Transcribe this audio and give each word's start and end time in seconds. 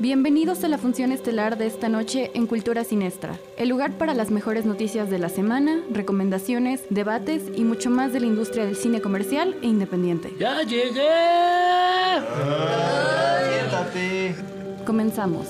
Bienvenidos 0.00 0.64
a 0.64 0.68
la 0.68 0.76
función 0.76 1.12
estelar 1.12 1.56
de 1.56 1.68
esta 1.68 1.88
noche 1.88 2.32
en 2.34 2.48
Cultura 2.48 2.82
Sinestra, 2.82 3.38
el 3.56 3.68
lugar 3.68 3.92
para 3.92 4.12
las 4.12 4.32
mejores 4.32 4.64
noticias 4.64 5.08
de 5.08 5.20
la 5.20 5.28
semana, 5.28 5.82
recomendaciones, 5.88 6.82
debates 6.90 7.44
y 7.54 7.62
mucho 7.62 7.90
más 7.90 8.12
de 8.12 8.18
la 8.18 8.26
industria 8.26 8.66
del 8.66 8.74
cine 8.74 9.00
comercial 9.00 9.56
e 9.62 9.68
independiente. 9.68 10.32
¡Ya 10.36 10.62
llegué! 10.62 11.10
Siéntate. 13.52 14.34
Comenzamos. 14.84 15.46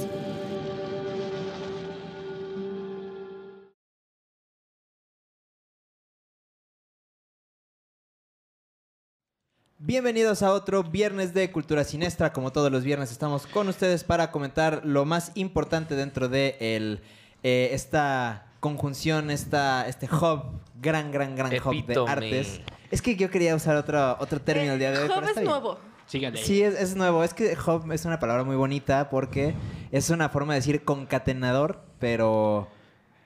Bienvenidos 9.86 10.42
a 10.42 10.50
otro 10.54 10.82
viernes 10.82 11.34
de 11.34 11.52
Cultura 11.52 11.84
Sinestra. 11.84 12.32
Como 12.32 12.50
todos 12.52 12.72
los 12.72 12.84
viernes 12.84 13.12
estamos 13.12 13.46
con 13.46 13.68
ustedes 13.68 14.02
para 14.02 14.30
comentar 14.30 14.80
lo 14.82 15.04
más 15.04 15.30
importante 15.34 15.94
dentro 15.94 16.30
de 16.30 16.56
el, 16.58 17.02
eh, 17.42 17.68
esta 17.72 18.46
conjunción, 18.60 19.30
esta, 19.30 19.86
este 19.86 20.06
hub, 20.06 20.58
gran, 20.80 21.12
gran, 21.12 21.36
gran 21.36 21.52
hub 21.52 21.72
de 21.72 21.78
Epítome. 21.80 22.10
artes. 22.10 22.62
Es 22.90 23.02
que 23.02 23.14
yo 23.16 23.30
quería 23.30 23.54
usar 23.54 23.76
otro, 23.76 24.16
otro 24.20 24.40
término 24.40 24.72
el 24.72 24.78
día 24.78 24.90
de 24.90 25.00
hoy. 25.00 25.08
pero 25.08 25.20
Hub 25.20 25.24
está 25.28 25.40
es 25.40 25.46
bien. 25.46 25.50
nuevo. 25.50 25.78
Síganle. 26.06 26.42
Sí, 26.42 26.62
es, 26.62 26.80
es 26.80 26.96
nuevo. 26.96 27.22
Es 27.22 27.34
que 27.34 27.54
hub 27.54 27.92
es 27.92 28.06
una 28.06 28.18
palabra 28.18 28.42
muy 28.42 28.56
bonita 28.56 29.10
porque 29.10 29.54
es 29.92 30.08
una 30.08 30.30
forma 30.30 30.54
de 30.54 30.60
decir 30.60 30.82
concatenador, 30.84 31.82
pero 31.98 32.68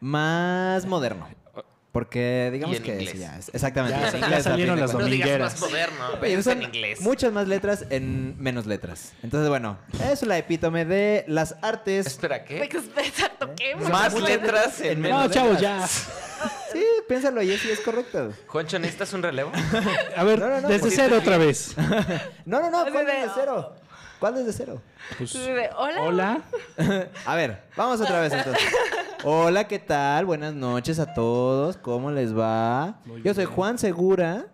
más 0.01 0.87
moderno. 0.87 1.29
Porque 1.99 2.51
digamos 2.53 2.75
Y 2.75 2.77
en 2.77 2.83
que 2.85 2.93
inglés. 2.93 3.11
sí, 3.11 3.19
ya 3.19 3.37
es- 3.39 3.51
exactamente. 3.53 3.99
Ya, 3.99 4.13
ya 4.13 4.19
inglés, 4.19 4.45
salieron 4.45 4.79
las 4.79 4.93
domingueras. 4.93 5.61
más 5.61 5.61
moderno. 5.61 6.05
Usan 6.39 6.59
en 6.59 6.63
inglés. 6.63 7.01
Muchas 7.01 7.33
más 7.33 7.49
letras 7.49 7.87
en 7.91 8.41
menos 8.41 8.67
letras. 8.67 9.15
Entonces, 9.25 9.49
bueno, 9.49 9.79
es 10.09 10.23
la 10.23 10.39
epítome 10.39 10.85
de 10.85 11.25
las 11.27 11.57
artes. 11.61 12.07
Espera, 12.07 12.45
¿qué? 12.45 12.63
Exacto, 12.63 13.51
¿qué? 13.57 13.75
Más 13.75 14.15
letras 14.15 14.81
en 14.81 15.01
menos. 15.01 15.25
No, 15.27 15.31
chavos, 15.33 15.61
ya. 15.61 15.85
Sí, 16.73 16.85
piénsalo, 17.09 17.43
y 17.43 17.57
sí 17.57 17.69
es 17.71 17.81
correcto. 17.81 18.33
Juancho, 18.47 18.79
¿necesitas 18.79 19.13
un 19.15 19.23
relevo? 19.25 19.51
A 20.17 20.23
ver, 20.23 20.39
No, 20.39 20.49
no, 20.49 20.61
no, 20.61 20.69
desde 20.69 20.91
cero 20.93 21.17
otra 21.19 21.37
vez. 21.37 21.75
No, 22.45 22.61
no, 22.61 22.71
no, 22.71 22.83
Así 22.83 22.93
¿cuál 22.93 23.07
de- 23.07 23.13
desde 23.13 23.29
cero? 23.35 23.75
¿Cuál 24.19 24.35
desde 24.35 24.53
cero? 24.53 24.83
Pues, 25.17 25.35
Hola. 25.77 26.03
hola. 26.03 26.43
A 27.27 27.35
ver, 27.37 27.63
vamos 27.77 28.01
otra 28.01 28.21
vez 28.21 28.33
entonces. 28.33 28.65
Hola, 29.23 29.69
¿qué 29.69 29.79
tal? 29.79 30.27
Buenas 30.27 30.55
noches 30.55 30.99
a 30.99 31.13
todos. 31.15 31.77
¿Cómo 31.77 32.11
les 32.11 32.37
va? 32.37 33.01
Muy 33.05 33.23
Yo 33.23 33.33
soy 33.35 33.45
bien. 33.45 33.55
Juan 33.55 33.79
Segura 33.79 34.47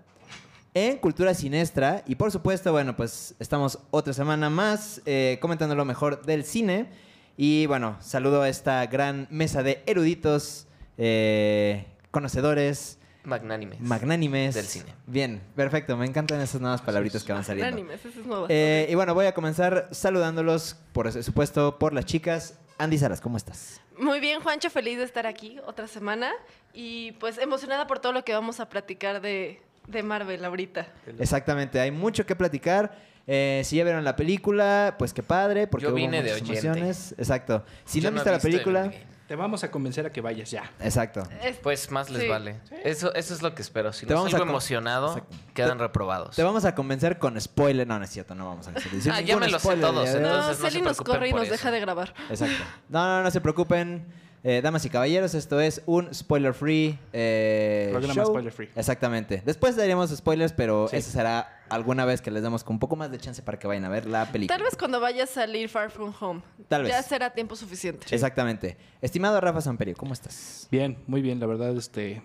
en 0.74 0.98
Cultura 0.98 1.32
Sinestra 1.34 2.02
y 2.06 2.14
por 2.16 2.30
supuesto, 2.30 2.72
bueno, 2.72 2.94
pues 2.96 3.34
estamos 3.38 3.78
otra 3.90 4.12
semana 4.12 4.50
más 4.50 5.00
eh, 5.06 5.38
comentando 5.40 5.74
lo 5.74 5.84
mejor 5.84 6.24
del 6.26 6.44
cine 6.44 6.90
y 7.36 7.64
bueno, 7.66 7.96
saludo 8.00 8.42
a 8.42 8.48
esta 8.48 8.84
gran 8.86 9.26
mesa 9.30 9.62
de 9.62 9.82
eruditos, 9.86 10.66
eh, 10.98 11.86
conocedores, 12.10 12.98
Magnánimes. 13.24 13.80
magnánimes. 13.80 14.54
Del 14.54 14.66
cine. 14.66 14.94
Bien, 15.06 15.40
perfecto, 15.56 15.96
me 15.96 16.06
encantan 16.06 16.40
esas 16.40 16.60
nuevas 16.60 16.82
palabritas 16.82 17.24
que 17.24 17.32
van 17.32 17.42
saliendo. 17.44 17.72
Animes, 17.74 18.04
ese 18.04 18.20
es 18.20 18.26
nuevo. 18.26 18.46
Eh, 18.48 18.86
y 18.90 18.94
bueno, 18.94 19.14
voy 19.14 19.26
a 19.26 19.32
comenzar 19.34 19.88
saludándolos, 19.92 20.76
por 20.92 21.10
supuesto, 21.22 21.78
por 21.78 21.92
las 21.92 22.04
chicas. 22.04 22.58
Andy 22.78 22.98
Salas, 22.98 23.20
¿cómo 23.20 23.36
estás? 23.36 23.80
Muy 23.98 24.20
bien, 24.20 24.40
Juancho, 24.40 24.68
feliz 24.68 24.98
de 24.98 25.04
estar 25.04 25.26
aquí 25.26 25.58
otra 25.66 25.86
semana. 25.86 26.32
Y 26.72 27.12
pues 27.12 27.38
emocionada 27.38 27.86
por 27.86 27.98
todo 28.00 28.12
lo 28.12 28.24
que 28.24 28.32
vamos 28.34 28.60
a 28.60 28.68
platicar 28.68 29.20
de, 29.20 29.62
de 29.86 30.02
Marvel 30.02 30.44
ahorita. 30.44 30.88
Exactamente, 31.18 31.80
hay 31.80 31.90
mucho 31.92 32.26
que 32.26 32.34
platicar. 32.36 32.98
Eh, 33.26 33.62
si 33.64 33.76
ya 33.76 33.84
vieron 33.84 34.04
la 34.04 34.16
película, 34.16 34.96
pues 34.98 35.14
qué 35.14 35.22
padre, 35.22 35.66
porque 35.66 35.84
Yo 35.84 35.90
hubo 35.90 35.96
vine 35.96 36.22
de 36.22 36.32
muchas 36.34 36.42
oyente. 36.50 36.66
emociones. 36.66 37.14
Exacto. 37.16 37.64
Si 37.86 38.00
Yo 38.00 38.04
no 38.04 38.08
han 38.08 38.14
visto 38.16 38.28
he 38.28 38.32
la 38.32 38.38
visto 38.38 38.48
película. 38.50 38.92
Te 39.28 39.36
vamos 39.36 39.64
a 39.64 39.70
convencer 39.70 40.04
a 40.04 40.10
que 40.12 40.20
vayas 40.20 40.50
ya. 40.50 40.70
exacto. 40.80 41.22
Es- 41.42 41.56
Pues 41.56 41.90
más 41.90 42.10
les 42.10 42.22
Sí. 42.22 42.28
vale. 42.28 42.60
Eso, 42.84 43.14
eso 43.14 43.32
es 43.32 43.40
lo 43.40 43.54
que 43.54 43.62
espero. 43.62 43.90
Si 43.92 44.04
Te 44.04 44.12
no 44.12 44.18
vamos 44.18 44.32
salgo 44.32 44.44
con- 44.44 44.50
emocionado, 44.50 45.08
Exacto. 45.16 45.36
quedan 45.54 45.78
Te- 45.78 45.84
reprobados. 45.84 46.36
Te 46.36 46.42
vamos 46.42 46.64
a 46.66 46.74
convencer 46.74 47.18
con 47.18 47.40
spoiler. 47.40 47.86
No, 47.86 47.98
no 47.98 48.04
es 48.04 48.10
cierto, 48.10 48.34
no 48.34 48.46
vamos 48.46 48.66
a 48.68 48.70
hacer 48.72 48.82
Ah, 49.10 49.20
ya 49.22 49.36
me 49.38 49.48
los 49.48 49.62
sé 49.62 49.76
todos, 49.76 49.94
no, 49.94 50.00
entonces 50.02 50.20
no 50.22 50.54
se 50.54 50.70
Celi 50.72 50.82
nos 50.82 50.96
preocupen 50.96 51.14
corre 51.14 51.28
y 51.28 51.30
por 51.30 51.40
nos 51.40 51.46
eso. 51.46 51.52
deja 51.54 51.70
de 51.70 51.80
grabar. 51.80 52.14
Exacto. 52.28 52.64
No, 52.90 53.04
no, 53.06 53.22
no 53.22 53.30
se 53.30 53.40
preocupen. 53.40 54.06
Eh, 54.46 54.60
damas 54.62 54.84
y 54.84 54.90
caballeros, 54.90 55.32
esto 55.34 55.58
es 55.58 55.80
un 55.86 56.12
spoiler 56.14 56.52
free 56.52 56.98
eh, 57.14 57.88
Programa 57.92 58.14
show. 58.14 58.26
spoiler 58.26 58.52
free. 58.52 58.68
Exactamente. 58.76 59.42
Después 59.46 59.74
daríamos 59.74 60.10
spoilers, 60.14 60.52
pero 60.52 60.86
Sí. 60.88 60.96
eso 60.96 61.10
será 61.10 61.62
alguna 61.70 62.04
vez 62.04 62.20
que 62.20 62.30
les 62.30 62.42
damos 62.42 62.62
con 62.62 62.74
un 62.74 62.78
poco 62.78 62.94
más 62.94 63.10
de 63.10 63.16
chance 63.18 63.40
para 63.40 63.58
que 63.58 63.66
vayan 63.66 63.86
a 63.86 63.88
ver 63.88 64.04
la 64.04 64.30
película. 64.30 64.54
Tal 64.54 64.62
vez 64.62 64.76
cuando 64.76 65.00
vaya 65.00 65.24
a 65.24 65.26
salir 65.26 65.70
Far 65.70 65.90
From 65.90 66.12
Home. 66.20 66.42
Tal 66.68 66.86
Ya 66.86 66.98
vez. 66.98 67.06
será 67.06 67.30
tiempo 67.30 67.56
suficiente. 67.56 68.06
Exactamente. 68.10 68.76
Estimado 69.00 69.40
Rafa 69.40 69.62
Samperio, 69.62 69.94
¿cómo 69.96 70.12
estás? 70.12 70.68
Bien, 70.70 70.98
muy 71.06 71.22
bien. 71.22 71.40
La 71.40 71.46
verdad, 71.46 71.74
este, 71.74 72.22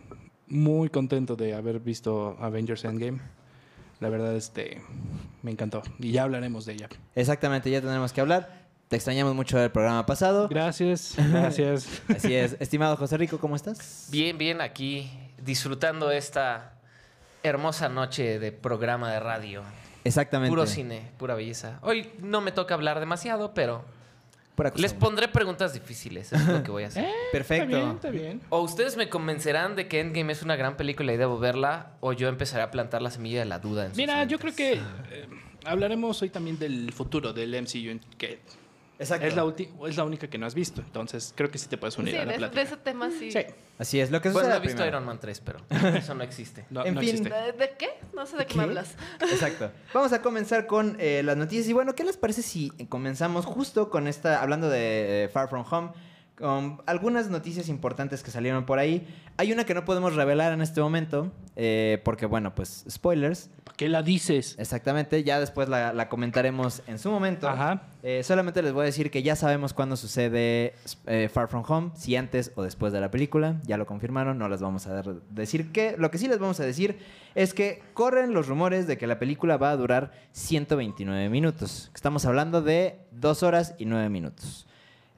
muy 0.47 0.89
contento 0.89 1.37
de 1.37 1.53
haber 1.53 1.79
visto 1.79 2.35
Avengers 2.41 2.83
Endgame. 2.83 3.21
La 4.01 4.09
verdad, 4.09 4.35
este, 4.35 4.81
me 5.41 5.51
encantó. 5.51 5.83
Y 5.99 6.11
ya 6.11 6.23
hablaremos 6.23 6.65
de 6.65 6.73
ella. 6.73 6.89
Exactamente, 7.15 7.71
ya 7.71 7.79
tenemos 7.79 8.11
que 8.11 8.19
hablar. 8.19 8.67
Te 8.89 8.95
extrañamos 8.95 9.35
mucho 9.35 9.57
del 9.59 9.69
programa 9.69 10.03
pasado. 10.07 10.47
Gracias, 10.47 11.13
gracias. 11.31 12.01
Así 12.09 12.33
es. 12.33 12.57
Estimado 12.59 12.97
José 12.97 13.17
Rico, 13.17 13.37
¿cómo 13.37 13.55
estás? 13.55 14.07
Bien, 14.11 14.35
bien, 14.37 14.61
aquí 14.61 15.09
disfrutando 15.37 16.09
esta 16.09 16.73
hermosa 17.43 17.87
noche 17.87 18.39
de 18.39 18.51
programa 18.51 19.11
de 19.13 19.19
radio. 19.19 19.61
Exactamente. 20.03 20.49
Puro 20.49 20.65
cine, 20.65 21.11
pura 21.19 21.35
belleza. 21.35 21.77
Hoy 21.83 22.09
no 22.19 22.41
me 22.41 22.51
toca 22.51 22.73
hablar 22.73 22.99
demasiado, 22.99 23.53
pero 23.53 23.85
les 24.75 24.93
pondré 24.95 25.27
preguntas 25.27 25.71
difíciles. 25.73 26.33
Eso 26.33 26.41
es 26.41 26.47
lo 26.47 26.63
que 26.63 26.71
voy 26.71 26.83
a 26.83 26.87
hacer. 26.87 27.05
Perfecto. 27.31 27.65
Está 27.67 27.77
bien, 27.77 27.95
está 27.95 28.09
bien. 28.09 28.41
O 28.49 28.61
ustedes 28.61 28.97
me 28.97 29.07
convencerán 29.07 29.75
de 29.75 29.87
que 29.87 29.99
Endgame 29.99 30.33
es 30.33 30.41
una 30.41 30.55
gran 30.55 30.77
película 30.77 31.13
y 31.13 31.17
debo 31.17 31.37
verla, 31.37 31.91
o 31.99 32.11
yo 32.13 32.27
empezaré 32.27 32.63
a 32.63 32.71
plantar 32.71 33.03
la 33.03 33.11
semilla 33.11 33.37
de 33.37 33.45
la 33.45 33.59
duda. 33.59 33.83
En 33.85 33.89
sus 33.91 33.97
Mira, 33.97 34.23
yo 34.23 34.39
creo 34.39 34.55
que 34.55 34.73
eh, 34.73 34.81
hablaremos 35.63 36.19
hoy 36.23 36.31
también 36.31 36.57
del 36.57 36.91
futuro 36.91 37.33
del 37.33 37.51
MCU, 37.61 37.91
en- 37.91 38.01
que 38.17 38.39
Exacto. 38.99 39.25
es 39.25 39.35
la, 39.35 39.87
es 39.87 39.97
la 39.97 40.03
única 40.03 40.29
que 40.29 40.37
no 40.37 40.45
has 40.45 40.53
visto. 40.53 40.81
Entonces, 40.81 41.33
creo 41.35 41.49
que 41.49 41.57
sí 41.57 41.67
te 41.67 41.77
puedes 41.77 41.95
Sí, 41.95 42.01
unir 42.01 42.17
a 42.17 42.25
la 42.25 42.31
de, 42.33 42.37
plática. 42.37 42.59
de 42.61 42.67
ese 42.67 42.77
tema 42.77 43.09
sí. 43.09 43.31
Sí. 43.31 43.39
Así 43.77 43.99
es. 43.99 44.11
Lo 44.11 44.21
que 44.21 44.29
sucede 44.29 44.49
no 44.49 44.55
he 44.55 44.59
visto 44.59 44.75
primero. 44.75 44.97
Iron 44.97 45.05
Man 45.05 45.19
3, 45.19 45.39
pero 45.41 45.59
eso 45.97 46.13
no 46.15 46.23
existe. 46.23 46.65
No, 46.69 46.85
En 46.85 46.95
no 46.95 46.99
fin. 47.01 47.09
existe. 47.11 47.33
¿De, 47.33 47.51
de 47.53 47.71
qué? 47.77 47.89
No 48.13 48.25
sé 48.25 48.35
de 48.37 48.45
qué, 48.45 48.51
¿Qué? 48.53 48.57
me 48.57 48.63
hablas. 48.63 48.95
Exacto. 49.21 49.71
Vamos 49.93 50.11
a 50.13 50.21
comenzar 50.21 50.67
con 50.67 50.97
eh, 50.99 51.21
las 51.23 51.37
noticias. 51.37 51.67
Y 51.69 51.73
bueno, 51.73 51.95
¿qué 51.95 52.03
les 52.03 52.17
parece 52.17 52.41
si 52.41 52.69
comenzamos 52.89 53.45
justo 53.45 53.89
con 53.89 54.07
esta, 54.07 54.41
hablando 54.41 54.69
de 54.69 55.23
eh, 55.25 55.29
Far 55.29 55.49
From 55.49 55.65
Home, 55.71 55.91
con 56.39 56.81
algunas 56.85 57.29
noticias 57.29 57.69
importantes 57.69 58.23
que 58.23 58.31
salieron 58.31 58.65
por 58.65 58.79
ahí? 58.79 59.05
Hay 59.37 59.51
una 59.51 59.65
que 59.65 59.73
no 59.73 59.85
podemos 59.85 60.15
revelar 60.15 60.53
en 60.53 60.61
este 60.61 60.81
momento, 60.81 61.31
eh, 61.55 62.01
porque 62.03 62.25
bueno, 62.25 62.55
pues 62.55 62.85
spoilers. 62.89 63.49
¿Por 63.63 63.75
qué 63.75 63.89
la 63.89 64.01
dices? 64.01 64.55
Exactamente, 64.57 65.23
ya 65.23 65.39
después 65.39 65.69
la, 65.69 65.93
la 65.93 66.09
comentaremos 66.09 66.81
en 66.87 66.97
su 66.97 67.11
momento. 67.11 67.47
Ajá. 67.47 67.83
Eh, 68.01 68.23
solamente 68.23 68.61
les 68.61 68.71
voy 68.71 68.83
a 68.83 68.85
decir 68.85 69.11
que 69.11 69.23
ya 69.23 69.35
sabemos 69.35 69.73
cuándo 69.73 69.97
sucede 69.97 70.73
eh, 71.05 71.29
Far 71.31 71.49
From 71.49 71.63
Home, 71.67 71.91
si 71.95 72.15
antes 72.15 72.53
o 72.55 72.63
después 72.63 72.93
de 72.93 73.01
la 73.01 73.11
película. 73.11 73.59
Ya 73.65 73.77
lo 73.77 73.85
confirmaron, 73.85 74.37
no 74.37 74.47
les 74.47 74.61
vamos 74.61 74.87
a 74.87 75.01
decir 75.29 75.71
qué. 75.73 75.95
Lo 75.97 76.09
que 76.09 76.17
sí 76.17 76.27
les 76.27 76.39
vamos 76.39 76.59
a 76.61 76.65
decir 76.65 76.97
es 77.35 77.53
que 77.53 77.81
corren 77.93 78.33
los 78.33 78.47
rumores 78.47 78.87
de 78.87 78.97
que 78.97 79.07
la 79.07 79.19
película 79.19 79.57
va 79.57 79.71
a 79.71 79.77
durar 79.77 80.11
129 80.31 81.29
minutos. 81.29 81.91
Estamos 81.93 82.25
hablando 82.25 82.61
de 82.61 82.99
2 83.11 83.43
horas 83.43 83.75
y 83.77 83.85
9 83.85 84.09
minutos. 84.09 84.65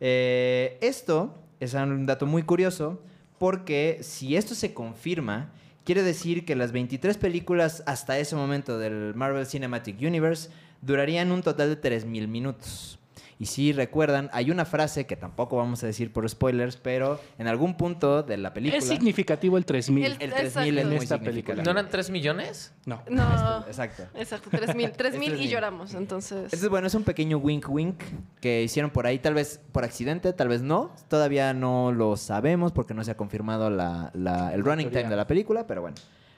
Eh, 0.03 0.77
esto 0.81 1.37
es 1.59 1.75
un 1.75 2.07
dato 2.07 2.25
muy 2.25 2.41
curioso 2.43 3.01
porque 3.37 3.99
si 4.01 4.35
esto 4.35 4.55
se 4.55 4.73
confirma, 4.73 5.53
quiere 5.85 6.03
decir 6.03 6.43
que 6.43 6.55
las 6.55 6.71
23 6.71 7.17
películas 7.17 7.83
hasta 7.85 8.17
ese 8.17 8.35
momento 8.35 8.77
del 8.77 9.13
Marvel 9.15 9.45
Cinematic 9.45 10.01
Universe 10.01 10.49
durarían 10.81 11.31
un 11.31 11.43
total 11.43 11.69
de 11.69 11.81
3.000 11.81 12.27
minutos. 12.27 12.99
Y 13.41 13.47
si 13.47 13.73
recuerdan, 13.73 14.29
hay 14.33 14.51
una 14.51 14.65
frase 14.65 15.07
que 15.07 15.15
tampoco 15.15 15.57
vamos 15.57 15.81
a 15.83 15.87
decir 15.87 16.13
por 16.13 16.29
spoilers, 16.29 16.77
pero 16.77 17.19
en 17.39 17.47
algún 17.47 17.75
punto 17.75 18.21
de 18.21 18.37
la 18.37 18.53
película... 18.53 18.77
Es 18.77 18.85
significativo 18.85 19.57
el 19.57 19.65
3000. 19.65 20.05
El- 20.05 20.11
El 20.21 20.31
3000 20.31 20.77
es 20.77 20.85
muy 20.85 20.95
En 20.97 21.01
esta 21.01 21.15
significativo. 21.17 21.63
¿No 21.65 21.71
eran 21.71 21.89
3 21.89 22.09
millones? 22.11 22.71
No. 22.85 23.01
No. 23.09 23.65
Exacto. 23.65 24.03
Exacto, 24.13 24.51
3000. 24.51 24.91
3000 24.91 25.23
y 25.23 25.25
3000. 25.31 25.49
lloramos, 25.49 25.93
entonces. 25.95 26.43
Entonces, 26.43 26.69
bueno, 26.69 26.85
es 26.85 26.93
un 26.93 27.03
pequeño 27.03 27.37
wink 27.39 27.67
wink 27.67 27.95
que 28.39 28.61
hicieron 28.61 28.91
por 28.91 29.07
ahí, 29.07 29.17
tal 29.17 29.33
vez 29.33 29.59
por 29.71 29.83
accidente, 29.85 30.33
tal 30.33 30.47
vez 30.47 30.61
no. 30.61 30.93
Todavía 31.07 31.55
no 31.55 31.91
lo 31.91 32.17
sabemos 32.17 32.71
porque 32.71 32.93
no 32.93 33.03
se 33.03 33.09
ha 33.09 33.17
confirmado 33.17 33.71
la- 33.71 34.11
la- 34.13 34.53
el 34.53 34.63
running 34.63 34.91
time 34.91 35.09
de 35.09 35.15
la 35.15 35.25
película, 35.25 35.65
pero 35.65 35.81
bueno, 35.81 35.95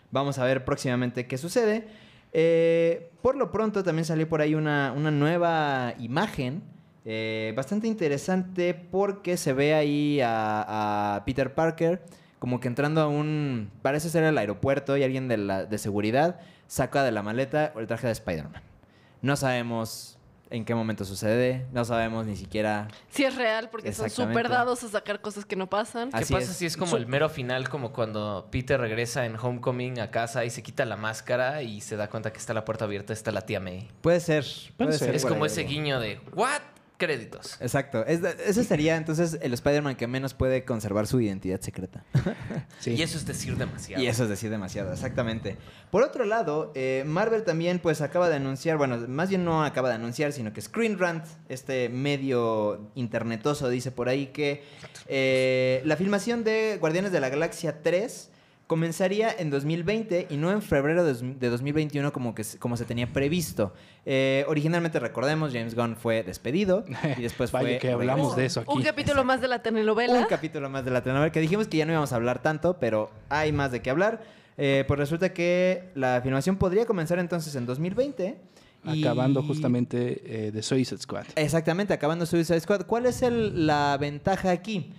vamos 0.10 0.40
a 0.40 0.46
ver 0.46 0.64
próximamente 0.64 1.28
qué 1.28 1.38
sucede. 1.38 1.86
Eh, 2.32 3.12
por 3.22 3.36
lo 3.36 3.52
pronto 3.52 3.84
también 3.84 4.06
salió 4.06 4.28
por 4.30 4.40
ahí 4.40 4.56
una, 4.56 4.94
una 4.96 5.12
nueva 5.12 5.94
imagen. 6.00 6.64
Eh, 7.06 7.54
bastante 7.56 7.88
interesante 7.88 8.74
porque 8.74 9.38
se 9.38 9.54
ve 9.54 9.74
ahí 9.74 10.22
a, 10.22 11.16
a 11.16 11.26
Peter 11.26 11.54
Parker 11.54 12.02
como 12.44 12.60
que 12.60 12.68
entrando 12.68 13.00
a 13.00 13.08
un... 13.08 13.72
Parece 13.82 14.10
ser 14.10 14.26
el 14.26 14.38
aeropuerto 14.38 14.98
y 14.98 15.04
alguien 15.04 15.30
de, 15.30 15.38
la, 15.38 15.64
de 15.64 15.78
seguridad 15.78 16.42
saca 16.68 17.02
de 17.02 17.14
la 17.14 17.24
maleta 17.24 17.72
el 17.78 17.88
traje 17.88 18.08
de 18.08 18.12
Spider-Man. 18.12 18.62
No 19.22 19.38
sabemos 19.38 20.18
en 20.50 20.66
qué 20.66 20.76
momento 20.76 21.06
sucede, 21.06 21.66
no 21.72 21.86
sabemos 21.86 22.26
ni 22.26 22.36
siquiera... 22.36 22.90
Sí 23.08 23.24
es 23.24 23.38
real 23.38 23.70
porque 23.70 23.94
son 23.94 24.10
súper 24.10 24.50
dados 24.50 24.84
a 24.84 24.90
sacar 24.90 25.22
cosas 25.22 25.46
que 25.46 25.56
no 25.56 25.70
pasan. 25.70 26.12
¿Qué 26.12 26.18
Así 26.18 26.34
pasa 26.34 26.52
es. 26.52 26.58
si 26.58 26.66
es 26.66 26.76
como 26.76 26.98
el 26.98 27.08
mero 27.08 27.30
final, 27.30 27.70
como 27.70 27.94
cuando 27.94 28.50
Peter 28.52 28.78
regresa 28.78 29.26
en 29.26 29.38
Homecoming 29.38 30.02
a 30.02 30.12
casa 30.12 30.44
y 30.44 30.50
se 30.50 30.62
quita 30.62 30.84
la 30.84 30.98
máscara 30.98 31.62
y 31.62 31.80
se 31.80 31.96
da 31.96 32.10
cuenta 32.10 32.34
que 32.34 32.40
está 32.40 32.54
la 32.54 32.66
puerta 32.66 32.84
abierta, 32.84 33.14
está 33.14 33.32
la 33.32 33.44
tía 33.44 33.62
May? 33.62 33.88
Puede 34.02 34.20
ser. 34.20 34.46
Puede 34.76 34.92
ser. 34.92 35.08
ser 35.08 35.16
Es 35.16 35.26
como 35.26 35.46
ahí 35.46 35.48
ese 35.48 35.64
guiño 35.64 36.02
de 36.02 36.20
¿What? 36.34 36.73
Créditos. 37.06 37.58
Exacto. 37.60 38.06
Es 38.06 38.22
ese 38.24 38.64
sería 38.64 38.96
entonces 38.96 39.38
el 39.42 39.54
Spider-Man 39.54 39.96
que 39.96 40.08
menos 40.08 40.34
puede 40.34 40.64
conservar 40.64 41.08
su 41.08 41.20
identidad 41.20 41.62
secreta. 41.62 42.04
Sí. 42.80 42.92
Y 42.92 43.02
eso 43.02 43.18
es 43.18 43.26
decir 43.26 43.56
demasiado. 43.56 44.04
Y 44.04 44.08
eso 44.08 44.24
es 44.24 44.30
decir 44.30 44.50
demasiado, 44.50 44.92
exactamente. 44.92 45.58
Por 45.90 46.04
otro 46.04 46.26
lado, 46.26 46.74
eh, 46.76 47.04
Marvel 47.06 47.44
también 47.44 47.80
pues 47.80 48.02
acaba 48.02 48.28
de 48.28 48.36
anunciar, 48.36 48.78
bueno, 48.78 48.98
más 49.08 49.30
bien 49.30 49.46
no 49.46 49.64
acaba 49.64 49.88
de 49.88 49.96
anunciar, 49.96 50.34
sino 50.34 50.52
que 50.52 50.60
Screen 50.60 51.00
Rant, 51.00 51.26
este 51.48 51.88
medio 51.88 52.92
internetoso, 52.96 53.70
dice 53.70 53.92
por 53.92 54.10
ahí 54.10 54.28
que 54.28 54.64
eh, 55.08 55.82
la 55.86 55.96
filmación 55.96 56.44
de 56.44 56.78
Guardianes 56.80 57.12
de 57.12 57.22
la 57.22 57.30
Galaxia 57.30 57.82
3 57.82 58.32
comenzaría 58.74 59.32
en 59.38 59.52
2020 59.52 60.26
y 60.32 60.38
no 60.38 60.52
en 60.52 60.64
febrero 60.64 61.04
de 61.04 61.14
dos- 61.14 61.40
de 61.40 61.50
2021 61.50 62.12
como, 62.12 62.34
que, 62.34 62.44
se- 62.44 62.58
como 62.58 62.76
se 62.76 62.86
tenía 62.86 63.06
previsto. 63.06 63.72
Eh, 64.04 64.46
originalmente, 64.48 65.00
recordemos, 65.00 65.54
James 65.54 65.76
Gunn 65.76 65.96
fue 65.96 66.24
despedido 66.24 66.84
y 67.18 67.22
después 67.22 67.52
Vaya 67.52 67.68
fue... 67.68 67.78
que 67.78 67.92
hablamos 67.92 68.36
de 68.36 68.46
eso 68.46 68.62
aquí. 68.62 68.72
Un 68.74 68.82
capítulo 68.82 69.24
más 69.24 69.42
de 69.42 69.48
la 69.48 69.62
telenovela. 69.62 70.18
Un 70.20 70.26
capítulo 70.26 70.72
más 70.72 70.84
de 70.86 70.90
la 70.90 71.04
telenovela 71.04 71.32
que 71.32 71.40
dijimos 71.40 71.68
que 71.68 71.78
ya 71.78 71.86
no 71.86 71.92
íbamos 71.92 72.12
a 72.14 72.16
hablar 72.16 72.42
tanto, 72.42 72.80
pero 72.80 73.12
hay 73.30 73.52
más 73.52 73.72
de 73.72 73.84
qué 73.84 73.92
hablar. 73.92 74.24
Eh, 74.58 74.86
pues 74.88 75.00
resulta 75.00 75.34
que 75.34 75.90
la 75.94 76.20
filmación 76.24 76.56
podría 76.58 76.88
comenzar 76.88 77.20
entonces 77.20 77.54
en 77.56 77.68
2020. 77.68 78.38
y- 78.86 79.04
Acabando 79.06 79.44
justamente 79.44 80.48
eh, 80.48 80.52
de 80.52 80.64
Suicide 80.64 81.00
Squad. 81.00 81.26
Exactamente, 81.36 81.94
acabando 81.94 82.26
Suicide 82.26 82.60
Squad. 82.60 82.88
¿Cuál 82.88 83.06
es 83.06 83.22
el- 83.22 83.68
la 83.68 83.96
ventaja 84.00 84.50
aquí? 84.50 84.92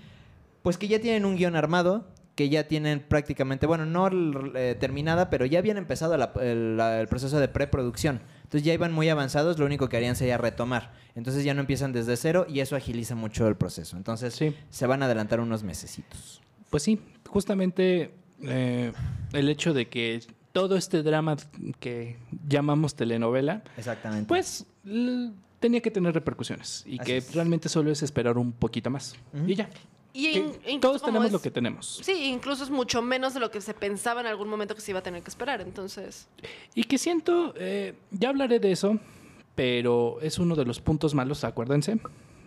Pues 0.63 0.79
que 0.79 0.87
ya 0.89 0.99
tienen 1.01 1.25
un 1.27 1.37
guion 1.37 1.57
armado, 1.57 2.07
que 2.35 2.49
ya 2.49 2.67
tienen 2.67 3.01
prácticamente, 3.01 3.67
bueno, 3.67 3.87
no 3.87 4.09
eh, 4.57 4.77
terminada, 4.79 5.31
pero 5.31 5.47
ya 5.47 5.61
habían 5.61 5.77
empezado 5.77 6.17
la- 6.17 6.33
el, 6.41 6.77
la- 6.77 7.01
el 7.01 7.07
proceso 7.07 7.39
de 7.39 7.47
preproducción. 7.49 8.21
Entonces 8.43 8.63
ya 8.65 8.75
iban 8.75 8.93
muy 8.93 9.09
avanzados, 9.09 9.59
lo 9.59 9.67
único 9.67 9.89
que 9.89 9.97
harían 9.97 10.17
sería 10.17 10.37
retomar. 10.39 10.93
Entonces 11.15 11.45
ya 11.45 11.55
no 11.55 11.61
empiezan 11.61 11.93
desde 11.93 12.17
cero 12.17 12.45
y 12.49 12.61
eso 12.61 12.75
agiliza 12.77 13.15
mucho 13.15 13.47
el 13.47 13.57
proceso. 13.57 13.97
Entonces 13.97 14.35
Sí. 14.35 14.55
se 14.71 14.87
van 14.87 15.03
a 15.03 15.07
adelantar 15.07 15.39
unos 15.41 15.63
mesecitos. 15.63 16.41
Pues 16.71 16.83
sí, 16.83 17.01
justamente 17.29 18.13
eh, 18.43 18.93
el 19.33 19.49
hecho 19.49 19.73
de 19.73 19.89
que 19.89 20.21
todo 20.53 20.77
este 20.77 21.03
drama 21.05 21.37
que 21.79 22.17
llamamos 22.49 22.95
telenovela, 22.97 23.63
Exactamente. 23.77 24.27
pues 24.29 24.67
tenía 25.61 25.81
que 25.81 25.91
tener 25.91 26.13
repercusiones 26.15 26.83
y 26.87 26.99
Así 26.99 27.07
que 27.07 27.17
es. 27.19 27.35
realmente 27.35 27.69
solo 27.69 27.91
es 27.91 28.03
esperar 28.03 28.39
un 28.39 28.53
poquito 28.53 28.91
más. 28.91 29.15
Y 29.47 29.55
ya. 29.55 29.69
Y 30.17 30.39
in- 30.67 30.81
todos 30.81 31.03
tenemos 31.03 31.27
es- 31.27 31.33
lo 31.33 31.43
que 31.43 31.51
tenemos. 31.51 32.01
Sí, 32.03 32.27
incluso 32.27 32.63
es 32.65 32.71
mucho 32.71 33.03
menos 33.03 33.35
de 33.35 33.41
lo 33.41 33.51
que 33.51 33.61
se 33.61 33.75
pensaba 33.75 34.21
en 34.21 34.29
algún 34.29 34.49
momento 34.49 34.75
que 34.75 34.81
se 34.81 34.93
iba 34.93 35.01
a 35.01 35.03
tener 35.03 35.23
que 35.23 35.29
esperar. 35.29 35.61
Entonces, 35.61 36.29
Y 36.75 36.85
que 36.85 36.99
siento, 36.99 37.53
eh, 37.59 37.95
ya 38.13 38.29
hablaré 38.29 38.61
de 38.61 38.71
eso, 38.73 38.99
pero 39.57 40.21
es 40.21 40.39
uno 40.39 40.55
de 40.57 40.65
los 40.65 40.81
puntos 40.81 41.15
malos, 41.15 41.43
acuérdense, 41.45 41.99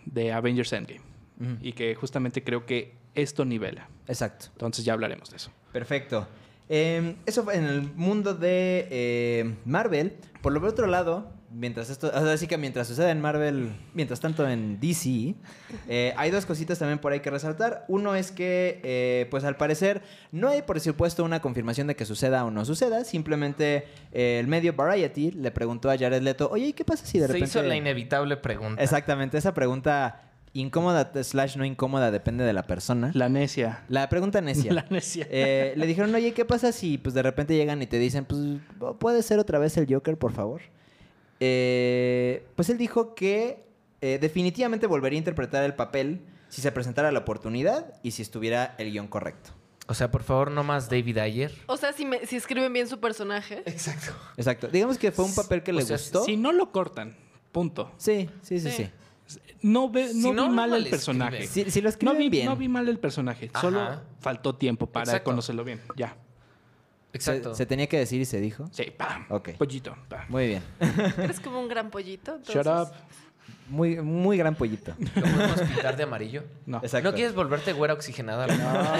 de 0.06 0.32
Avengers 0.32 0.72
Endgame. 0.72 1.02
Y 1.62 1.72
que 1.74 1.94
justamente 1.94 2.42
creo 2.42 2.66
que 2.66 2.94
esto 3.14 3.44
nivela. 3.44 3.88
Exacto. 4.08 4.46
Entonces 4.52 4.84
ya 4.84 4.94
hablaremos 4.94 5.30
de 5.30 5.36
eso. 5.36 5.52
Perfecto. 5.72 6.26
Eh, 6.68 7.14
eso 7.26 7.44
fue 7.44 7.54
en 7.56 7.64
el 7.64 7.82
mundo 7.94 8.34
de 8.34 8.88
eh, 8.90 9.54
Marvel. 9.64 10.16
Por 10.42 10.52
lo 10.52 10.66
otro 10.66 10.86
lado, 10.88 11.30
mientras 11.50 11.90
esto, 11.90 12.08
o 12.08 12.10
sea, 12.10 12.32
así 12.32 12.46
que 12.46 12.58
mientras 12.58 12.86
sucede 12.86 13.10
en 13.10 13.20
Marvel, 13.20 13.70
mientras 13.94 14.20
tanto 14.20 14.48
en 14.48 14.78
DC, 14.80 15.34
eh, 15.88 16.14
hay 16.16 16.30
dos 16.30 16.46
cositas 16.46 16.78
también 16.78 16.98
por 16.98 17.12
ahí 17.12 17.20
que 17.20 17.30
resaltar. 17.30 17.84
Uno 17.88 18.14
es 18.14 18.30
que, 18.32 18.80
eh, 18.82 19.26
pues 19.30 19.44
al 19.44 19.56
parecer, 19.56 20.02
no 20.32 20.48
hay 20.48 20.62
por 20.62 20.78
supuesto 20.80 21.24
una 21.24 21.40
confirmación 21.40 21.86
de 21.86 21.96
que 21.96 22.04
suceda 22.04 22.44
o 22.44 22.50
no 22.50 22.64
suceda. 22.64 23.04
Simplemente 23.04 23.86
eh, 24.12 24.38
el 24.40 24.46
medio 24.46 24.72
Variety 24.74 25.30
le 25.32 25.50
preguntó 25.50 25.90
a 25.90 25.96
Jared 25.96 26.22
Leto, 26.22 26.48
oye, 26.50 26.66
¿y 26.66 26.72
qué 26.72 26.84
pasa 26.84 27.06
si 27.06 27.18
de 27.18 27.26
Se 27.26 27.32
repente... 27.32 27.50
hizo 27.50 27.62
la 27.62 27.76
inevitable 27.76 28.36
pregunta. 28.36 28.82
Exactamente, 28.82 29.38
esa 29.38 29.54
pregunta 29.54 30.22
incómoda 30.52 31.10
slash 31.22 31.56
no 31.56 31.64
incómoda 31.64 32.10
depende 32.10 32.44
de 32.44 32.52
la 32.52 32.66
persona. 32.66 33.10
La 33.14 33.28
necia. 33.28 33.84
La 33.88 34.08
pregunta 34.08 34.40
necia. 34.40 34.72
La 34.78 34.86
necia. 34.90 35.26
Eh, 35.30 35.74
le 35.76 35.86
dijeron, 35.86 36.14
oye, 36.14 36.32
¿qué 36.32 36.44
pasa 36.44 36.72
si 36.72 36.98
pues 36.98 37.14
de 37.14 37.22
repente 37.22 37.54
llegan 37.54 37.80
y 37.82 37.86
te 37.86 37.98
dicen, 37.98 38.24
pues, 38.24 38.40
¿puede 38.98 39.22
ser 39.22 39.38
otra 39.38 39.58
vez 39.58 39.76
el 39.76 39.92
Joker, 39.92 40.16
por 40.18 40.32
favor? 40.32 40.60
Eh, 41.40 42.46
pues 42.56 42.68
él 42.70 42.78
dijo 42.78 43.14
que 43.14 43.64
eh, 44.00 44.18
definitivamente 44.20 44.86
volvería 44.86 45.16
a 45.16 45.20
interpretar 45.20 45.64
el 45.64 45.74
papel 45.74 46.20
si 46.48 46.62
se 46.62 46.72
presentara 46.72 47.12
la 47.12 47.20
oportunidad 47.20 47.94
y 48.02 48.12
si 48.12 48.22
estuviera 48.22 48.74
el 48.78 48.90
guion 48.90 49.06
correcto. 49.08 49.50
O 49.86 49.94
sea, 49.94 50.10
por 50.10 50.22
favor, 50.22 50.50
no 50.50 50.64
más 50.64 50.90
David 50.90 51.18
Ayer. 51.18 51.52
o 51.66 51.76
sea, 51.76 51.92
si, 51.92 52.04
me- 52.04 52.26
si 52.26 52.36
escriben 52.36 52.72
bien 52.72 52.86
su 52.88 53.00
personaje. 53.00 53.62
Exacto. 53.66 54.12
Exacto. 54.36 54.68
Digamos 54.68 54.98
que 54.98 55.10
fue 55.12 55.24
un 55.24 55.34
papel 55.34 55.62
que 55.62 55.70
O 55.70 55.74
le 55.74 55.82
sea, 55.82 55.96
gustó. 55.96 56.24
Si 56.24 56.36
no 56.36 56.52
lo 56.52 56.70
cortan, 56.72 57.16
punto. 57.52 57.90
Sí, 57.96 58.28
sí, 58.42 58.60
sí, 58.60 58.70
sí. 58.70 58.90
Sí. 59.26 59.38
No, 59.62 59.90
ve, 59.90 60.08
Si 60.08 60.18
no, 60.20 60.32
no, 60.32 60.42
vi 60.44 60.48
no 60.48 60.54
mal 60.54 60.74
el 60.74 60.88
personaje. 60.88 61.46
Si, 61.46 61.70
si 61.70 61.80
lo 61.80 61.86
No 61.86 61.88
escriben 61.90 62.18
vi, 62.18 62.28
bien. 62.28 62.46
no 62.46 62.56
vi 62.56 62.68
mal 62.68 62.88
el 62.88 62.98
personaje. 62.98 63.50
Ajá. 63.52 63.60
Solo 63.60 64.00
faltó 64.20 64.54
tiempo 64.56 64.86
para 64.86 65.04
Exacto. 65.04 65.30
conocerlo 65.30 65.64
bien. 65.64 65.80
Ya. 65.96 66.16
Exacto. 67.12 67.50
Se, 67.54 67.58
se 67.58 67.66
tenía 67.66 67.86
que 67.86 67.98
decir 67.98 68.20
y 68.20 68.24
se 68.24 68.40
dijo. 68.40 68.68
Sí, 68.72 68.92
pam. 68.96 69.26
Ok. 69.30 69.50
Pollito. 69.58 69.96
pam. 70.08 70.24
Muy 70.28 70.46
bien. 70.48 70.62
Eres 71.18 71.40
como 71.44 71.60
un 71.60 71.68
gran 71.68 71.90
pollito. 71.90 72.38
Shut 72.44 72.66
up. 72.66 72.88
Muy, 73.68 74.00
muy 74.00 74.36
gran 74.38 74.54
pollito. 74.54 74.94
¿Lo 75.14 75.22
podemos 75.22 75.60
pintar 75.62 75.96
de 75.96 76.02
amarillo? 76.02 76.44
No. 76.66 76.78
Exacto. 76.78 77.10
¿No 77.10 77.14
quieres 77.14 77.34
volverte 77.34 77.72
güera 77.72 77.94
oxigenada? 77.94 78.46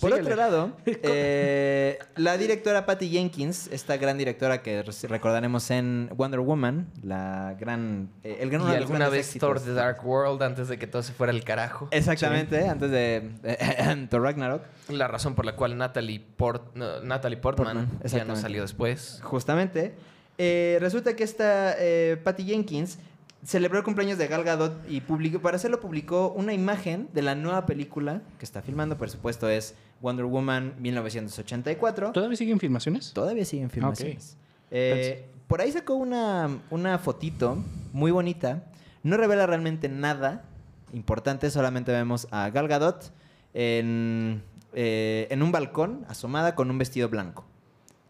Por 0.00 0.10
Síguele. 0.10 0.20
otro 0.22 0.36
lado, 0.36 0.72
eh, 0.86 1.98
la 2.16 2.36
directora 2.36 2.86
Patty 2.86 3.08
Jenkins, 3.10 3.68
esta 3.72 3.96
gran 3.96 4.18
directora 4.18 4.62
que 4.62 4.82
re- 4.82 5.08
recordaremos 5.08 5.70
en 5.70 6.08
Wonder 6.16 6.40
Woman, 6.40 6.86
la 7.02 7.56
gran, 7.58 8.08
eh, 8.24 8.38
el 8.40 8.50
gran 8.50 8.68
y 8.70 8.74
alguna 8.74 9.08
vez. 9.08 9.36
Thor 9.38 9.60
The 9.60 9.72
Dark 9.74 10.04
World 10.06 10.42
antes 10.42 10.68
de 10.68 10.78
que 10.78 10.86
todo 10.86 11.02
se 11.02 11.12
fuera 11.12 11.32
al 11.32 11.44
carajo. 11.44 11.88
Exactamente, 11.90 12.68
antes 12.68 12.90
de 12.90 13.30
eh, 13.44 14.06
Thor 14.10 14.22
Ragnarok. 14.22 14.62
La 14.88 15.08
razón 15.08 15.34
por 15.34 15.44
la 15.44 15.54
cual 15.56 15.76
Natalie, 15.76 16.20
Port- 16.36 16.74
no, 16.74 17.00
Natalie 17.00 17.36
Portman, 17.38 17.86
Portman, 17.86 18.00
ya 18.04 18.24
no 18.24 18.36
salió 18.36 18.62
después. 18.62 19.20
Justamente. 19.22 19.94
Eh, 20.38 20.78
resulta 20.80 21.14
que 21.14 21.24
esta 21.24 21.74
eh, 21.78 22.16
Patty 22.24 22.44
Jenkins 22.44 22.98
celebró 23.44 23.78
el 23.78 23.84
cumpleaños 23.84 24.18
de 24.18 24.28
Gal 24.28 24.44
Gadot 24.44 24.88
y 24.88 25.00
publicó, 25.00 25.40
para 25.40 25.56
hacerlo 25.56 25.80
publicó 25.80 26.32
una 26.32 26.52
imagen 26.52 27.08
de 27.12 27.22
la 27.22 27.34
nueva 27.34 27.66
película 27.66 28.22
que 28.38 28.44
está 28.44 28.62
filmando, 28.62 28.96
por 28.96 29.10
supuesto, 29.10 29.48
es 29.48 29.74
Wonder 30.00 30.26
Woman 30.26 30.74
1984. 30.78 32.12
¿Todavía 32.12 32.36
siguen 32.36 32.58
filmaciones? 32.60 33.12
Todavía 33.12 33.44
siguen 33.44 33.66
Ok. 33.66 33.72
filmaciones. 33.72 34.36
Eh, 34.70 35.28
por 35.46 35.60
ahí 35.60 35.70
sacó 35.72 35.94
una, 35.94 36.48
una 36.70 36.98
fotito 36.98 37.62
muy 37.92 38.10
bonita. 38.10 38.64
No 39.02 39.16
revela 39.16 39.46
realmente 39.46 39.88
nada 39.88 40.44
importante, 40.92 41.50
solamente 41.50 41.90
vemos 41.92 42.28
a 42.30 42.48
Gal 42.50 42.68
Gadot 42.68 43.12
en, 43.54 44.42
eh, 44.72 45.26
en 45.30 45.42
un 45.42 45.50
balcón, 45.52 46.04
asomada 46.08 46.54
con 46.54 46.70
un 46.70 46.78
vestido 46.78 47.08
blanco. 47.08 47.44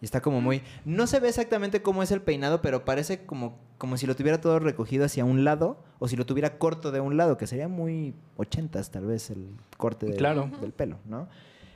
Y 0.02 0.04
está 0.04 0.20
como 0.20 0.40
muy... 0.42 0.62
No 0.84 1.06
se 1.06 1.20
ve 1.20 1.28
exactamente 1.28 1.80
cómo 1.80 2.02
es 2.02 2.10
el 2.10 2.20
peinado, 2.20 2.60
pero 2.60 2.84
parece 2.84 3.24
como, 3.24 3.58
como 3.78 3.96
si 3.96 4.06
lo 4.06 4.16
tuviera 4.16 4.40
todo 4.40 4.58
recogido 4.58 5.04
hacia 5.06 5.24
un 5.24 5.44
lado 5.44 5.82
o 6.00 6.08
si 6.08 6.16
lo 6.16 6.26
tuviera 6.26 6.58
corto 6.58 6.90
de 6.90 7.00
un 7.00 7.16
lado, 7.16 7.38
que 7.38 7.46
sería 7.46 7.68
muy 7.68 8.12
ochentas 8.36 8.90
tal 8.90 9.06
vez 9.06 9.30
el 9.30 9.54
corte 9.78 10.06
de- 10.06 10.16
Claro. 10.16 10.50
del 10.60 10.72
pelo, 10.72 10.98
¿no? 11.06 11.28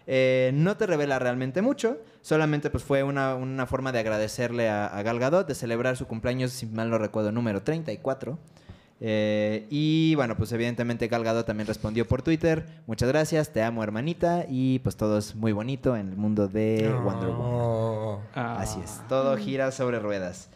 Eh, 0.08 0.50
no 0.54 0.76
te 0.76 0.86
revela 0.86 1.18
realmente 1.18 1.62
mucho, 1.62 1.98
solamente 2.20 2.68
pues 2.70 2.84
fue 2.84 3.02
una, 3.02 3.34
una 3.36 3.66
forma 3.66 3.90
de 3.92 3.98
agradecerle 4.00 4.68
a, 4.68 4.86
a 4.86 5.02
Gal 5.02 5.18
Gadot, 5.18 5.46
de 5.48 5.54
celebrar 5.56 5.96
su 5.96 6.06
cumpleaños, 6.06 6.52
si 6.52 6.66
mal 6.66 6.90
no 6.90 6.98
recuerdo, 6.98 7.32
número 7.32 7.62
34. 7.62 8.38
Eh, 9.00 9.66
y 9.68 10.14
bueno, 10.14 10.36
pues 10.36 10.50
evidentemente 10.52 11.08
Gal 11.08 11.22
Gadot 11.22 11.46
también 11.46 11.66
respondió 11.66 12.06
por 12.08 12.22
Twitter, 12.22 12.64
muchas 12.86 13.08
gracias, 13.10 13.52
te 13.52 13.62
amo 13.62 13.82
hermanita, 13.82 14.46
y 14.48 14.78
pues 14.78 14.96
todo 14.96 15.18
es 15.18 15.34
muy 15.34 15.52
bonito 15.52 15.96
en 15.96 16.08
el 16.08 16.16
mundo 16.16 16.48
de 16.48 16.90
Wonder 17.04 17.28
Woman. 17.28 18.20
Ah. 18.34 18.56
Así 18.60 18.80
es, 18.82 19.00
todo 19.08 19.36
gira 19.36 19.70
sobre 19.70 19.98
ruedas. 19.98 20.48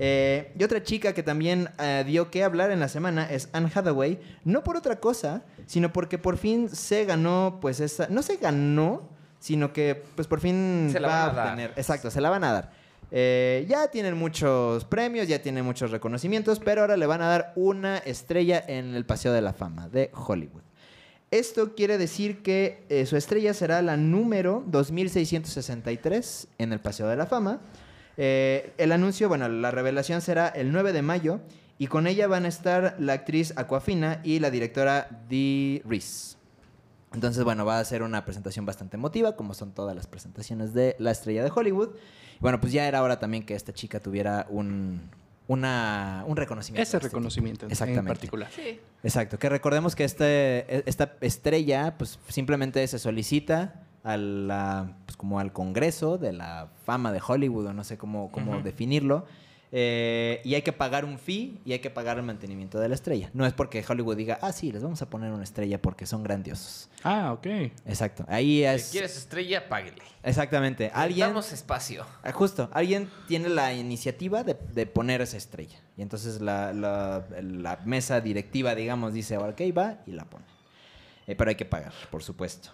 Eh, 0.00 0.52
y 0.56 0.62
otra 0.62 0.80
chica 0.84 1.12
que 1.12 1.24
también 1.24 1.70
eh, 1.80 2.04
dio 2.06 2.30
que 2.30 2.44
hablar 2.44 2.70
en 2.70 2.78
la 2.78 2.86
semana 2.88 3.28
es 3.28 3.48
Anne 3.52 3.68
Hathaway, 3.74 4.20
no 4.44 4.62
por 4.62 4.76
otra 4.76 5.00
cosa, 5.00 5.42
sino 5.66 5.92
porque 5.92 6.18
por 6.18 6.36
fin 6.36 6.68
se 6.68 7.04
ganó, 7.04 7.58
pues 7.60 7.80
esa, 7.80 8.06
no 8.08 8.22
se 8.22 8.36
ganó, 8.36 9.08
sino 9.40 9.72
que 9.72 10.04
pues 10.14 10.28
por 10.28 10.38
fin 10.38 10.88
Se 10.92 11.00
la 11.00 11.08
va 11.08 11.14
van 11.14 11.26
a 11.26 11.30
a 11.30 11.34
dar. 11.34 11.46
obtener, 11.48 11.72
exacto, 11.76 12.12
se 12.12 12.20
la 12.20 12.30
van 12.30 12.44
a 12.44 12.52
dar. 12.52 12.77
Eh, 13.10 13.64
ya 13.68 13.88
tienen 13.88 14.16
muchos 14.16 14.84
premios, 14.84 15.28
ya 15.28 15.40
tienen 15.40 15.64
muchos 15.64 15.90
reconocimientos, 15.90 16.60
pero 16.60 16.82
ahora 16.82 16.96
le 16.96 17.06
van 17.06 17.22
a 17.22 17.28
dar 17.28 17.52
una 17.56 17.98
estrella 17.98 18.62
en 18.66 18.94
el 18.94 19.06
Paseo 19.06 19.32
de 19.32 19.40
la 19.40 19.52
Fama 19.52 19.88
de 19.88 20.10
Hollywood. 20.14 20.62
Esto 21.30 21.74
quiere 21.74 21.98
decir 21.98 22.42
que 22.42 22.84
eh, 22.88 23.04
su 23.04 23.16
estrella 23.16 23.52
será 23.52 23.82
la 23.82 23.96
número 23.96 24.64
2663 24.66 26.48
en 26.58 26.72
el 26.72 26.80
Paseo 26.80 27.06
de 27.06 27.16
la 27.16 27.26
Fama. 27.26 27.60
Eh, 28.16 28.72
el 28.78 28.92
anuncio, 28.92 29.28
bueno, 29.28 29.48
la 29.48 29.70
revelación 29.70 30.20
será 30.20 30.48
el 30.48 30.72
9 30.72 30.92
de 30.92 31.02
mayo 31.02 31.40
y 31.78 31.86
con 31.86 32.06
ella 32.06 32.26
van 32.26 32.44
a 32.44 32.48
estar 32.48 32.96
la 32.98 33.12
actriz 33.12 33.52
Aquafina 33.56 34.20
y 34.24 34.38
la 34.38 34.50
directora 34.50 35.22
Dee 35.28 35.82
Reese. 35.86 36.36
Entonces, 37.14 37.44
bueno, 37.44 37.64
va 37.64 37.78
a 37.78 37.84
ser 37.84 38.02
una 38.02 38.24
presentación 38.24 38.66
bastante 38.66 38.96
emotiva, 38.96 39.36
como 39.36 39.54
son 39.54 39.72
todas 39.72 39.94
las 39.94 40.06
presentaciones 40.06 40.74
de 40.74 40.96
la 40.98 41.10
estrella 41.10 41.42
de 41.42 41.52
Hollywood. 41.54 41.90
Y 42.38 42.40
bueno, 42.40 42.60
pues 42.60 42.72
ya 42.72 42.86
era 42.86 43.02
hora 43.02 43.18
también 43.18 43.44
que 43.44 43.54
esta 43.54 43.72
chica 43.72 44.00
tuviera 44.00 44.46
un, 44.48 45.10
una, 45.48 46.24
un 46.26 46.36
reconocimiento. 46.36 46.82
Ese 46.82 46.96
este 46.98 47.08
reconocimiento 47.08 47.60
tipo. 47.60 47.66
en- 47.66 47.68
en 47.68 47.72
Exactamente. 47.72 48.08
particular. 48.08 48.50
Sí. 48.54 48.80
Exacto, 49.02 49.38
que 49.38 49.48
recordemos 49.48 49.94
que 49.96 50.04
este, 50.04 50.88
esta 50.88 51.14
estrella 51.20 51.94
pues 51.98 52.18
simplemente 52.28 52.86
se 52.86 52.98
solicita 52.98 53.82
a 54.04 54.16
la, 54.16 54.96
pues, 55.06 55.16
como 55.16 55.40
al 55.40 55.52
Congreso 55.52 56.18
de 56.18 56.32
la 56.32 56.68
Fama 56.84 57.12
de 57.12 57.20
Hollywood, 57.26 57.66
o 57.66 57.72
no 57.72 57.84
sé 57.84 57.98
cómo, 57.98 58.30
cómo 58.30 58.60
definirlo, 58.62 59.26
eh, 59.70 60.40
y 60.44 60.54
hay 60.54 60.62
que 60.62 60.72
pagar 60.72 61.04
un 61.04 61.18
fee 61.18 61.58
y 61.64 61.72
hay 61.72 61.78
que 61.80 61.90
pagar 61.90 62.16
el 62.16 62.22
mantenimiento 62.24 62.78
de 62.80 62.88
la 62.88 62.94
estrella. 62.94 63.30
No 63.34 63.44
es 63.46 63.52
porque 63.52 63.84
Hollywood 63.86 64.16
diga, 64.16 64.38
ah, 64.40 64.52
sí, 64.52 64.72
les 64.72 64.82
vamos 64.82 65.02
a 65.02 65.10
poner 65.10 65.30
una 65.32 65.44
estrella 65.44 65.80
porque 65.80 66.06
son 66.06 66.22
grandiosos. 66.22 66.88
Ah, 67.02 67.32
ok. 67.32 67.46
Exacto, 67.86 68.24
ahí 68.28 68.58
Si 68.58 68.64
es... 68.64 68.88
quieres 68.90 69.16
estrella, 69.16 69.68
páguele. 69.68 70.02
Exactamente, 70.22 70.90
alguien... 70.94 71.28
Damos 71.28 71.52
espacio. 71.52 72.04
Ah, 72.22 72.32
Justo, 72.32 72.68
alguien 72.72 73.10
tiene 73.26 73.48
la 73.48 73.74
iniciativa 73.74 74.42
de, 74.44 74.54
de 74.72 74.86
poner 74.86 75.20
esa 75.20 75.36
estrella. 75.36 75.78
Y 75.96 76.02
entonces 76.02 76.40
la, 76.40 76.72
la- 76.72 77.26
la 77.40 77.76
mesa 77.84 78.20
directiva, 78.20 78.74
digamos, 78.74 79.12
dice, 79.12 79.36
ok, 79.36 79.60
va 79.76 79.98
y 80.06 80.12
la 80.12 80.24
pone. 80.24 80.44
Eh, 81.26 81.34
pero 81.36 81.50
hay 81.50 81.56
que 81.56 81.64
pagar, 81.66 81.92
por 82.10 82.22
supuesto. 82.22 82.70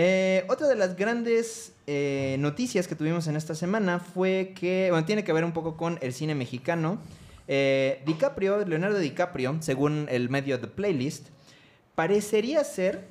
Eh, 0.00 0.44
otra 0.48 0.68
de 0.68 0.76
las 0.76 0.94
grandes 0.94 1.72
eh, 1.88 2.36
noticias 2.38 2.86
que 2.86 2.94
tuvimos 2.94 3.26
en 3.26 3.34
esta 3.34 3.56
semana 3.56 3.98
fue 3.98 4.52
que, 4.54 4.86
bueno, 4.92 5.04
tiene 5.04 5.24
que 5.24 5.32
ver 5.32 5.44
un 5.44 5.50
poco 5.50 5.76
con 5.76 5.98
el 6.00 6.12
cine 6.12 6.36
mexicano. 6.36 7.00
Eh, 7.48 8.00
DiCaprio, 8.06 8.64
Leonardo 8.64 9.00
DiCaprio, 9.00 9.56
según 9.58 10.06
el 10.08 10.28
medio 10.28 10.60
The 10.60 10.68
Playlist, 10.68 11.30
parecería 11.96 12.62
ser 12.62 13.08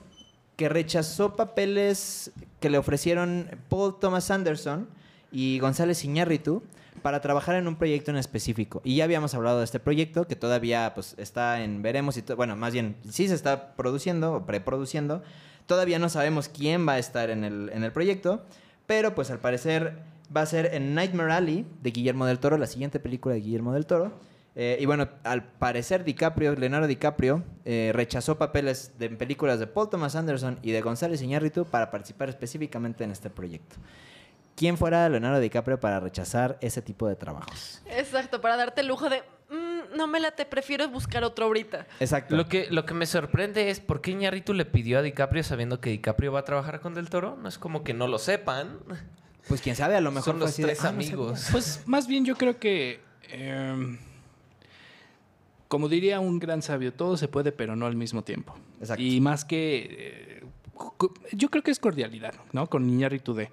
que 0.56 0.70
rechazó 0.70 1.36
papeles 1.36 2.32
que 2.62 2.70
le 2.70 2.78
ofrecieron 2.78 3.50
Paul 3.68 4.00
Thomas 4.00 4.32
Anderson 4.32 4.88
y 5.30 5.60
González 5.60 6.06
Iñárritu 6.06 6.64
para 7.02 7.20
trabajar 7.20 7.56
en 7.56 7.68
un 7.68 7.76
proyecto 7.76 8.12
en 8.12 8.18
específico. 8.18 8.80
Y 8.86 8.96
ya 8.96 9.04
habíamos 9.04 9.34
hablado 9.34 9.58
de 9.58 9.66
este 9.66 9.82
proyecto 9.82 10.26
que 10.26 10.38
todavía 10.38 10.94
pues 10.96 11.16
está 11.18 11.62
en 11.62 11.82
veremos 11.82 12.16
y 12.16 12.22
bueno, 12.38 12.56
más 12.56 12.72
bien 12.72 12.96
sí 13.12 13.28
se 13.28 13.34
está 13.34 13.76
produciendo 13.76 14.36
o 14.36 14.46
preproduciendo. 14.46 15.22
Todavía 15.68 16.00
no 16.00 16.10
sabemos 16.10 16.50
quién 16.50 16.88
va 16.88 16.94
a 16.94 16.98
estar 17.00 17.30
en 17.30 17.44
el, 17.44 17.70
en 17.74 17.84
el 17.84 17.92
proyecto, 17.92 18.44
pero 18.88 19.14
pues 19.14 19.30
al 19.30 19.40
parecer 19.40 20.00
va 20.36 20.42
a 20.42 20.46
ser 20.46 20.74
en 20.74 20.96
Nightmare 20.96 21.32
Alley 21.34 21.66
de 21.82 21.92
Guillermo 21.92 22.26
del 22.26 22.40
Toro, 22.40 22.58
la 22.58 22.68
siguiente 22.68 23.00
película 23.00 23.36
de 23.36 23.42
Guillermo 23.42 23.74
del 23.74 23.86
Toro. 23.86 24.14
Eh, 24.60 24.78
y 24.80 24.86
bueno, 24.88 25.08
al 25.24 25.44
parecer 25.44 26.04
DiCaprio, 26.04 26.56
Leonardo 26.56 26.88
DiCaprio, 26.88 27.44
eh, 27.64 27.92
rechazó 27.94 28.40
papeles 28.40 28.98
de 28.98 29.06
en 29.06 29.18
películas 29.18 29.60
de 29.60 29.68
Paul 29.68 29.88
Thomas 29.90 30.16
Anderson 30.16 30.58
y 30.64 30.72
de 30.72 30.82
González 30.82 31.22
Iñárritu 31.22 31.66
para 31.66 31.92
participar 31.92 32.30
específicamente 32.30 33.04
en 33.04 33.12
este 33.12 33.30
proyecto. 33.30 33.76
¿Quién 34.56 34.76
fuera 34.76 35.08
Leonardo 35.10 35.40
DiCaprio 35.40 35.80
para 35.80 36.00
rechazar 36.00 36.58
ese 36.62 36.82
tipo 36.82 37.08
de 37.08 37.16
trabajos? 37.16 37.84
Exacto, 37.86 38.42
para 38.42 38.58
darte 38.58 38.82
el 38.82 38.88
lujo 38.88 39.08
de, 39.08 39.22
"Mm, 39.52 39.67
no 39.96 40.08
me 40.08 40.20
la 40.20 40.32
te 40.32 40.46
prefiero 40.46 40.88
buscar 40.90 41.24
otro 41.24 41.46
ahorita. 41.46 41.88
Exacto. 42.00 42.36
Lo 42.36 42.48
que, 42.48 42.68
lo 42.70 42.86
que 42.86 42.94
me 42.94 43.06
sorprende 43.06 43.70
es 43.70 43.80
por 43.80 44.02
qué 44.02 44.12
Iñárritu 44.12 44.54
le 44.54 44.66
pidió 44.66 45.00
a 45.00 45.02
DiCaprio 45.02 45.44
sabiendo 45.44 45.80
que 45.82 45.90
DiCaprio 45.92 46.32
va 46.32 46.40
a 46.42 46.44
trabajar 46.46 46.80
con 46.82 46.94
Del 46.94 47.10
Toro. 47.10 47.38
No 47.42 47.48
es 47.50 47.58
como 47.58 47.84
que 47.84 47.94
no 47.94 48.08
lo 48.08 48.20
sepan. 48.20 48.80
Pues 49.48 49.62
quién 49.62 49.76
sabe, 49.76 49.96
a 49.96 50.02
lo 50.02 50.12
mejor 50.12 50.34
Son 50.34 50.40
los 50.40 50.58
de, 50.58 50.64
tres 50.64 50.80
"Ah, 50.84 50.92
no 50.92 51.02
sabía". 51.02 51.08
amigos. 51.08 51.48
Pues 51.52 51.84
más 51.86 52.08
bien 52.08 52.26
yo 52.26 52.36
creo 52.36 52.60
que, 52.60 53.00
em, 53.30 53.98
como 55.68 55.88
diría 55.90 56.20
un 56.20 56.40
gran 56.40 56.62
sabio, 56.62 56.94
todo 56.94 57.18
se 57.18 57.28
puede, 57.28 57.52
pero 57.52 57.76
no 57.76 57.86
al 57.86 57.96
mismo 57.96 58.24
tiempo. 58.24 58.56
Exacto. 58.80 59.02
Y 59.02 59.20
más 59.22 59.46
que, 59.46 60.42
eh, 60.42 60.44
yo 61.32 61.50
creo 61.50 61.64
que 61.64 61.72
es 61.72 61.80
cordialidad, 61.80 62.34
¿no? 62.54 62.68
Con 62.70 62.90
Iñárritu 62.90 63.34
de, 63.34 63.50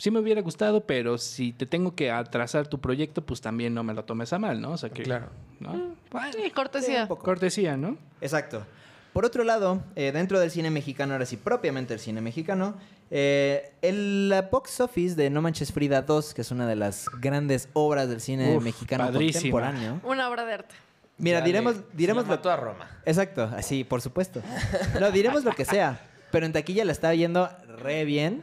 sí 0.00 0.10
me 0.10 0.18
hubiera 0.18 0.40
gustado, 0.42 0.80
pero 0.86 1.18
si 1.18 1.52
te 1.52 1.66
tengo 1.66 1.94
que 1.94 2.10
atrasar 2.10 2.66
tu 2.66 2.80
proyecto, 2.80 3.24
pues 3.24 3.40
también 3.40 3.74
no 3.74 3.82
me 3.84 3.94
lo 3.94 4.04
tomes 4.04 4.32
a 4.32 4.38
mal, 4.38 4.60
¿no? 4.60 4.72
O 4.72 4.76
sea 4.78 4.90
que, 4.90 5.02
Claro. 5.04 5.28
¿no? 5.60 5.94
Bueno, 6.10 6.32
Sí, 6.32 6.50
cortesía. 6.50 7.06
cortesía, 7.06 7.76
¿no? 7.76 7.96
Exacto. 8.20 8.66
Por 9.12 9.24
otro 9.24 9.42
lado, 9.44 9.82
eh, 9.96 10.12
dentro 10.12 10.38
del 10.40 10.50
cine 10.50 10.70
mexicano, 10.70 11.12
ahora 11.14 11.26
sí, 11.26 11.36
propiamente 11.36 11.94
el 11.94 12.00
cine 12.00 12.20
mexicano, 12.20 12.76
eh, 13.10 13.72
el 13.82 14.28
la 14.28 14.42
box 14.42 14.80
office 14.80 15.16
de 15.16 15.30
No 15.30 15.42
Manches 15.42 15.72
Frida 15.72 16.02
2, 16.02 16.32
que 16.32 16.42
es 16.42 16.50
una 16.52 16.66
de 16.66 16.76
las 16.76 17.06
grandes 17.20 17.68
obras 17.72 18.08
del 18.08 18.20
cine 18.20 18.56
Uf, 18.56 18.62
mexicano 18.62 19.04
padrísima. 19.06 19.52
contemporáneo. 19.60 20.00
Una 20.04 20.28
obra 20.30 20.44
de 20.44 20.52
arte. 20.54 20.74
Mira, 21.18 21.40
Ya 21.40 21.44
diremos, 21.44 21.76
le- 21.76 21.82
diremos 21.92 22.22
se 22.22 22.30
lo 22.30 22.36
mató 22.36 22.50
a 22.50 22.56
Roma. 22.56 22.88
Exacto, 23.04 23.50
así, 23.54 23.82
por 23.84 24.00
supuesto. 24.00 24.40
No, 25.00 25.10
diremos 25.10 25.44
lo 25.44 25.52
que 25.52 25.64
sea, 25.64 26.00
pero 26.30 26.46
en 26.46 26.52
taquilla 26.52 26.84
la 26.84 26.92
está 26.92 27.12
yendo 27.14 27.50
re 27.82 28.04
bien. 28.04 28.42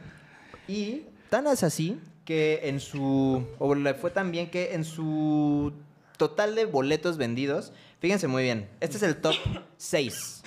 Y 0.68 1.04
tan 1.30 1.46
es 1.46 1.62
así 1.62 1.98
que 2.24 2.60
en 2.64 2.80
su. 2.80 3.44
O 3.58 3.74
le 3.74 3.94
fue 3.94 4.10
tan 4.10 4.30
bien 4.30 4.50
que 4.50 4.74
en 4.74 4.84
su 4.84 5.72
total 6.16 6.54
de 6.54 6.64
boletos 6.66 7.16
vendidos. 7.16 7.72
Fíjense 8.00 8.28
muy 8.28 8.42
bien, 8.44 8.68
este 8.80 8.96
es 8.96 9.02
el 9.02 9.16
top 9.16 9.34
6 9.76 10.42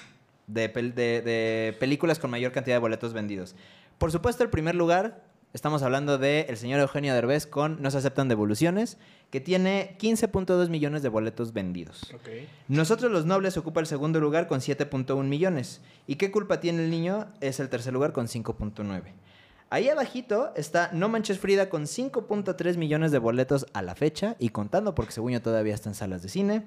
de, 0.47 0.73
pel- 0.73 0.93
de- 0.93 1.21
de 1.21 1.75
películas 1.79 2.19
con 2.19 2.29
mayor 2.31 2.51
cantidad 2.51 2.75
de 2.75 2.79
boletos 2.79 3.13
vendidos. 3.13 3.55
Por 3.97 4.11
supuesto, 4.11 4.43
el 4.43 4.49
primer 4.49 4.75
lugar. 4.75 5.29
Estamos 5.53 5.83
hablando 5.83 6.17
de 6.17 6.45
el 6.47 6.55
señor 6.55 6.79
Eugenio 6.79 7.13
Derbez 7.13 7.45
con 7.45 7.81
No 7.81 7.91
se 7.91 7.97
aceptan 7.97 8.29
devoluciones, 8.29 8.97
que 9.31 9.41
tiene 9.41 9.97
15.2 9.99 10.69
millones 10.69 11.03
de 11.03 11.09
boletos 11.09 11.51
vendidos. 11.51 12.09
Nosotros 12.69 13.11
los 13.11 13.25
nobles 13.25 13.57
ocupa 13.57 13.81
el 13.81 13.85
segundo 13.85 14.21
lugar 14.21 14.47
con 14.47 14.61
7.1 14.61 15.21
millones. 15.25 15.81
¿Y 16.07 16.15
qué 16.15 16.31
culpa 16.31 16.61
tiene 16.61 16.85
el 16.85 16.89
niño? 16.89 17.27
Es 17.41 17.59
el 17.59 17.67
tercer 17.67 17.91
lugar 17.91 18.13
con 18.13 18.27
5.9. 18.27 19.01
Ahí 19.73 19.87
abajito 19.87 20.51
está 20.57 20.89
No 20.91 21.07
Manches 21.07 21.39
Frida 21.39 21.69
con 21.69 21.83
5.3 21.83 22.75
millones 22.75 23.13
de 23.13 23.19
boletos 23.19 23.65
a 23.71 23.81
la 23.81 23.95
fecha 23.95 24.35
y 24.37 24.49
contando 24.49 24.93
porque 24.93 25.13
según 25.13 25.31
yo 25.31 25.41
todavía 25.41 25.73
está 25.73 25.87
en 25.89 25.95
salas 25.95 26.21
de 26.21 26.27
cine. 26.27 26.65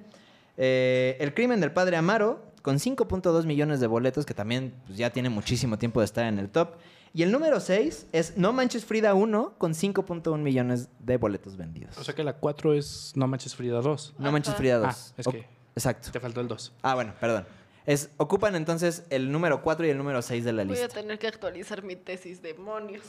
Eh, 0.57 1.15
el 1.19 1.35
crimen 1.35 1.61
del 1.61 1.71
padre 1.71 1.97
Amaro 1.97 2.43
con 2.63 2.77
5.2 2.77 3.45
millones 3.45 3.79
de 3.79 3.85
boletos 3.85 4.25
que 4.25 4.33
también 4.33 4.73
pues, 4.87 4.97
ya 4.97 5.11
tiene 5.11 5.29
muchísimo 5.29 5.77
tiempo 5.77 5.99
de 5.99 6.05
estar 6.05 6.25
en 6.25 6.39
el 6.39 6.49
top. 6.49 6.77
Y 7.13 7.21
el 7.21 7.31
número 7.31 7.59
6 7.59 8.07
es 8.11 8.37
No 8.37 8.53
Manches 8.53 8.85
Frida 8.85 9.13
1 9.13 9.53
con 9.59 9.73
5.1 9.75 10.39
millones 10.39 10.89
de 10.97 11.17
boletos 11.17 11.57
vendidos. 11.57 11.95
O 11.99 12.03
sea 12.03 12.15
que 12.15 12.23
la 12.23 12.33
4 12.33 12.73
es 12.73 13.13
No 13.15 13.27
Manches 13.27 13.55
Frida 13.55 13.81
2. 13.81 14.15
no 14.17 14.31
Manches. 14.31 14.55
Frida 14.55 14.79
2. 14.79 14.87
Ah, 14.89 15.13
es 15.15 15.27
O- 15.27 15.31
que- 15.31 15.47
Exacto. 15.75 16.09
Te 16.11 16.19
faltó 16.19 16.41
el 16.41 16.47
2. 16.47 16.71
Ah, 16.81 16.95
bueno, 16.95 17.13
perdón. 17.19 17.45
Es, 17.85 18.09
ocupan 18.17 18.55
entonces 18.55 19.03
el 19.09 19.31
número 19.31 19.61
4 19.61 19.85
y 19.85 19.89
el 19.89 19.97
número 19.97 20.21
6 20.21 20.43
de 20.43 20.53
la 20.53 20.63
Voy 20.63 20.77
a 20.77 20.81
lista. 20.81 20.99
tener 21.01 21.19
que 21.19 21.27
actualizar 21.27 21.83
mi 21.83 21.95
tesis, 21.95 22.41
demonios. 22.41 23.03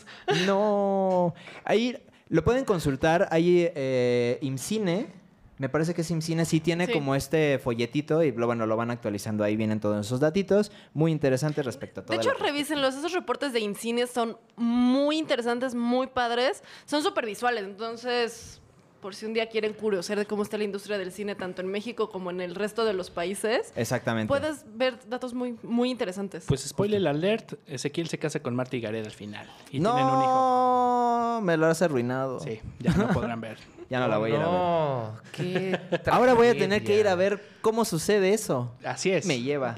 No. 0.46 1.34
Ahí 1.64 1.96
lo 2.28 2.44
pueden 2.44 2.64
consultar. 2.64 3.28
Ahí 3.30 3.70
eh, 3.74 4.38
IMCINE. 4.42 5.24
Me 5.58 5.70
parece 5.70 5.94
que 5.94 6.02
es 6.02 6.10
IMCINE. 6.10 6.44
Sí 6.44 6.60
tiene 6.60 6.84
Sí. 6.86 6.92
como 6.92 7.14
este 7.14 7.58
folletito 7.58 8.22
y 8.22 8.30
lo, 8.32 8.44
bueno, 8.46 8.66
lo 8.66 8.76
van 8.76 8.90
actualizando. 8.90 9.42
Ahí 9.42 9.56
vienen 9.56 9.80
todos 9.80 10.04
esos 10.04 10.20
datitos. 10.20 10.70
Muy 10.92 11.10
interesantes 11.12 11.64
respecto 11.64 12.02
a 12.02 12.04
todo. 12.04 12.14
De 12.14 12.22
hecho, 12.22 12.34
revísenlos. 12.38 12.94
Esos 12.94 13.12
reportes 13.12 13.54
de 13.54 13.60
Incines 13.60 14.10
son 14.10 14.36
muy 14.56 15.16
interesantes, 15.16 15.74
muy 15.74 16.08
padres. 16.08 16.62
Son 16.84 17.02
súper 17.02 17.24
visuales. 17.24 17.64
Entonces, 17.64 18.60
por 19.06 19.14
si 19.14 19.24
un 19.24 19.34
día 19.34 19.46
quieren 19.46 19.72
curiosear 19.72 20.18
de 20.18 20.26
cómo 20.26 20.42
está 20.42 20.58
la 20.58 20.64
industria 20.64 20.98
del 20.98 21.12
cine, 21.12 21.36
tanto 21.36 21.62
en 21.62 21.68
México 21.68 22.10
como 22.10 22.32
en 22.32 22.40
el 22.40 22.56
resto 22.56 22.84
de 22.84 22.92
los 22.92 23.08
países, 23.08 23.72
Exactamente. 23.76 24.26
puedes 24.26 24.64
ver 24.74 24.98
datos 25.08 25.32
muy, 25.32 25.56
muy 25.62 25.92
interesantes. 25.92 26.44
Pues 26.48 26.62
spoiler 26.62 27.06
alert, 27.06 27.52
Ezequiel 27.68 28.08
se 28.08 28.18
casa 28.18 28.40
con 28.40 28.56
Marta 28.56 28.74
y 28.74 28.80
Gareda 28.80 29.06
al 29.06 29.12
final. 29.12 29.46
Y 29.68 29.78
tienen 29.78 29.92
un 29.92 30.22
hijo. 30.22 31.36
no, 31.36 31.40
me 31.40 31.56
lo 31.56 31.66
has 31.66 31.82
arruinado. 31.82 32.40
Sí, 32.40 32.58
ya 32.80 32.94
no 32.94 33.06
podrán 33.10 33.40
ver. 33.40 33.58
Ya 33.88 34.00
no 34.00 34.08
la 34.08 34.18
voy 34.18 34.32
a 34.32 34.34
ir 34.34 34.40
a 34.40 34.44
ver. 34.44 34.58
No, 34.58 35.12
qué 35.30 35.80
Ahora 36.10 36.34
voy 36.34 36.48
a 36.48 36.58
tener 36.58 36.82
que 36.82 36.98
ir 36.98 37.06
a 37.06 37.14
ver 37.14 37.40
cómo 37.62 37.84
sucede 37.84 38.34
eso. 38.34 38.72
Así 38.82 39.12
es. 39.12 39.24
Me 39.24 39.40
lleva. 39.40 39.76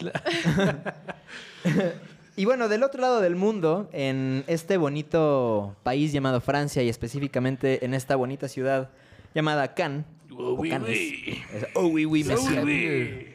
y 2.36 2.46
bueno, 2.46 2.70
del 2.70 2.82
otro 2.82 3.02
lado 3.02 3.20
del 3.20 3.36
mundo, 3.36 3.90
en 3.92 4.44
este 4.46 4.78
bonito 4.78 5.76
país 5.82 6.14
llamado 6.14 6.40
Francia 6.40 6.82
y 6.82 6.88
específicamente 6.88 7.84
en 7.84 7.92
esta 7.92 8.16
bonita 8.16 8.48
ciudad 8.48 8.88
llamada 9.34 9.74
Cannes. 9.74 10.04
Oh, 10.36 10.52
oui, 10.54 10.70
oui. 10.86 11.42
Es- 11.54 11.66
Oh, 11.74 11.86
oui, 11.86 12.04
oui, 12.04 12.24
Oh, 12.30 12.64
oui. 12.64 13.26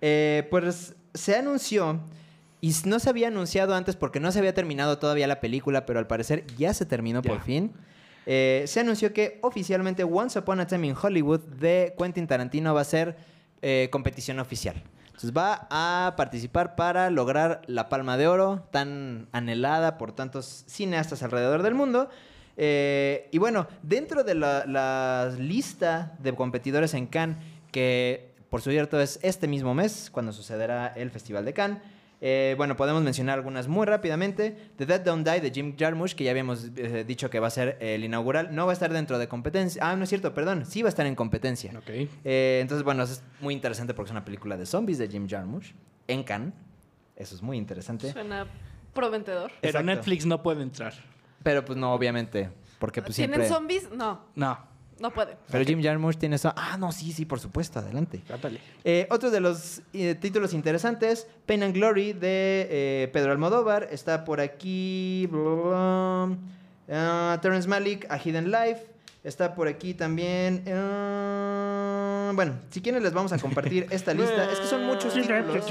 Eh, 0.00 0.46
pues 0.50 0.94
se 1.14 1.36
anunció 1.36 2.00
y 2.60 2.72
no 2.84 2.98
se 2.98 3.08
había 3.10 3.28
anunciado 3.28 3.74
antes 3.74 3.96
porque 3.96 4.20
no 4.20 4.30
se 4.32 4.38
había 4.38 4.52
terminado 4.54 4.98
todavía 4.98 5.26
la 5.26 5.40
película, 5.40 5.86
pero 5.86 5.98
al 5.98 6.06
parecer 6.06 6.44
ya 6.58 6.74
se 6.74 6.86
terminó 6.86 7.22
por 7.22 7.40
fin. 7.42 7.72
eh, 8.26 8.64
se 8.66 8.80
anunció 8.80 9.12
que 9.14 9.38
oficialmente 9.42 10.04
Once 10.04 10.38
Upon 10.38 10.60
a 10.60 10.66
Time 10.66 10.86
in 10.88 10.94
Hollywood 11.00 11.40
de 11.40 11.94
Quentin 11.98 12.26
Tarantino 12.26 12.74
va 12.74 12.82
a 12.82 12.84
ser 12.84 13.16
eh, 13.62 13.88
competición 13.90 14.38
oficial. 14.38 14.82
Entonces 15.06 15.32
va 15.36 15.66
a 15.70 16.14
participar 16.16 16.76
para 16.76 17.10
lograr 17.10 17.62
la 17.66 17.88
palma 17.88 18.16
de 18.16 18.26
oro 18.28 18.66
tan 18.70 19.28
anhelada 19.32 19.98
por 19.98 20.12
tantos 20.12 20.64
cineastas 20.66 21.22
alrededor 21.22 21.62
del 21.62 21.74
mundo. 21.74 22.08
Eh, 22.62 23.28
y 23.32 23.38
bueno, 23.38 23.66
dentro 23.82 24.22
de 24.22 24.34
la, 24.34 24.66
la 24.66 25.34
lista 25.38 26.14
de 26.18 26.34
competidores 26.34 26.92
en 26.92 27.06
Cannes, 27.06 27.38
que 27.72 28.34
por 28.50 28.60
cierto 28.60 29.00
es 29.00 29.18
este 29.22 29.48
mismo 29.48 29.72
mes, 29.72 30.10
cuando 30.12 30.30
sucederá 30.32 30.88
el 30.88 31.10
Festival 31.10 31.46
de 31.46 31.54
Cannes, 31.54 31.78
eh, 32.20 32.54
bueno, 32.58 32.76
podemos 32.76 33.02
mencionar 33.02 33.38
algunas 33.38 33.66
muy 33.66 33.86
rápidamente. 33.86 34.54
The 34.76 34.84
Dead 34.84 35.00
Don't 35.00 35.26
Die 35.26 35.40
de 35.40 35.50
Jim 35.50 35.74
Jarmusch, 35.78 36.14
que 36.14 36.24
ya 36.24 36.32
habíamos 36.32 36.68
eh, 36.76 37.04
dicho 37.06 37.30
que 37.30 37.40
va 37.40 37.46
a 37.46 37.50
ser 37.50 37.78
el 37.80 38.04
inaugural, 38.04 38.54
no 38.54 38.66
va 38.66 38.72
a 38.72 38.74
estar 38.74 38.92
dentro 38.92 39.18
de 39.18 39.26
competencia. 39.26 39.82
Ah, 39.82 39.96
no 39.96 40.04
es 40.04 40.10
cierto, 40.10 40.34
perdón, 40.34 40.66
sí 40.66 40.82
va 40.82 40.88
a 40.88 40.90
estar 40.90 41.06
en 41.06 41.14
competencia. 41.14 41.72
Ok. 41.78 41.88
Eh, 42.24 42.58
entonces, 42.60 42.84
bueno, 42.84 43.04
eso 43.04 43.14
es 43.14 43.22
muy 43.40 43.54
interesante 43.54 43.94
porque 43.94 44.08
es 44.08 44.12
una 44.12 44.24
película 44.24 44.58
de 44.58 44.66
zombies 44.66 44.98
de 44.98 45.08
Jim 45.08 45.26
Jarmusch 45.28 45.72
en 46.08 46.22
Cannes. 46.22 46.52
Eso 47.16 47.34
es 47.34 47.42
muy 47.42 47.56
interesante. 47.56 48.12
Suena 48.12 48.46
prometedor. 48.92 49.50
Pero 49.60 49.78
Exacto. 49.78 49.86
Netflix 49.86 50.26
no 50.26 50.42
puede 50.42 50.62
entrar. 50.62 50.92
Pero 51.42 51.64
pues 51.64 51.78
no, 51.78 51.92
obviamente, 51.94 52.50
porque 52.78 53.02
pues 53.02 53.16
¿Tienen 53.16 53.40
siempre... 53.40 53.48
zombies? 53.54 53.90
No, 53.92 54.20
No. 54.34 54.58
no 54.98 55.10
pueden. 55.10 55.36
Pero 55.50 55.64
Jim 55.64 55.82
Jarmusch 55.82 56.18
tiene 56.18 56.36
eso. 56.36 56.52
Ah, 56.56 56.76
no, 56.78 56.92
sí, 56.92 57.12
sí, 57.12 57.24
por 57.24 57.40
supuesto, 57.40 57.78
adelante. 57.78 58.22
Eh, 58.84 59.06
otro 59.10 59.30
de 59.30 59.40
los 59.40 59.80
eh, 59.94 60.14
títulos 60.14 60.52
interesantes, 60.52 61.26
Pain 61.46 61.62
and 61.62 61.74
Glory 61.74 62.12
de 62.12 62.68
eh, 62.70 63.10
Pedro 63.12 63.32
Almodóvar. 63.32 63.88
Está 63.90 64.24
por 64.24 64.40
aquí. 64.40 65.26
bla, 65.30 65.40
bla, 65.40 65.54
bla. 66.26 66.36
Ah, 66.92 67.38
Terrence 67.40 67.68
Malick, 67.68 68.06
A 68.10 68.18
Hidden 68.18 68.50
Life. 68.50 68.86
Está 69.24 69.54
por 69.54 69.68
aquí 69.68 69.94
también. 69.94 70.62
Bueno, 72.36 72.54
si 72.70 72.80
quieren 72.82 73.02
les 73.02 73.12
vamos 73.12 73.32
a 73.32 73.38
compartir 73.38 73.86
esta 73.90 74.12
lista. 74.14 74.50
Es 74.50 74.60
que 74.60 74.66
son 74.66 74.84
muchos 74.86 75.12
títulos. 75.14 75.64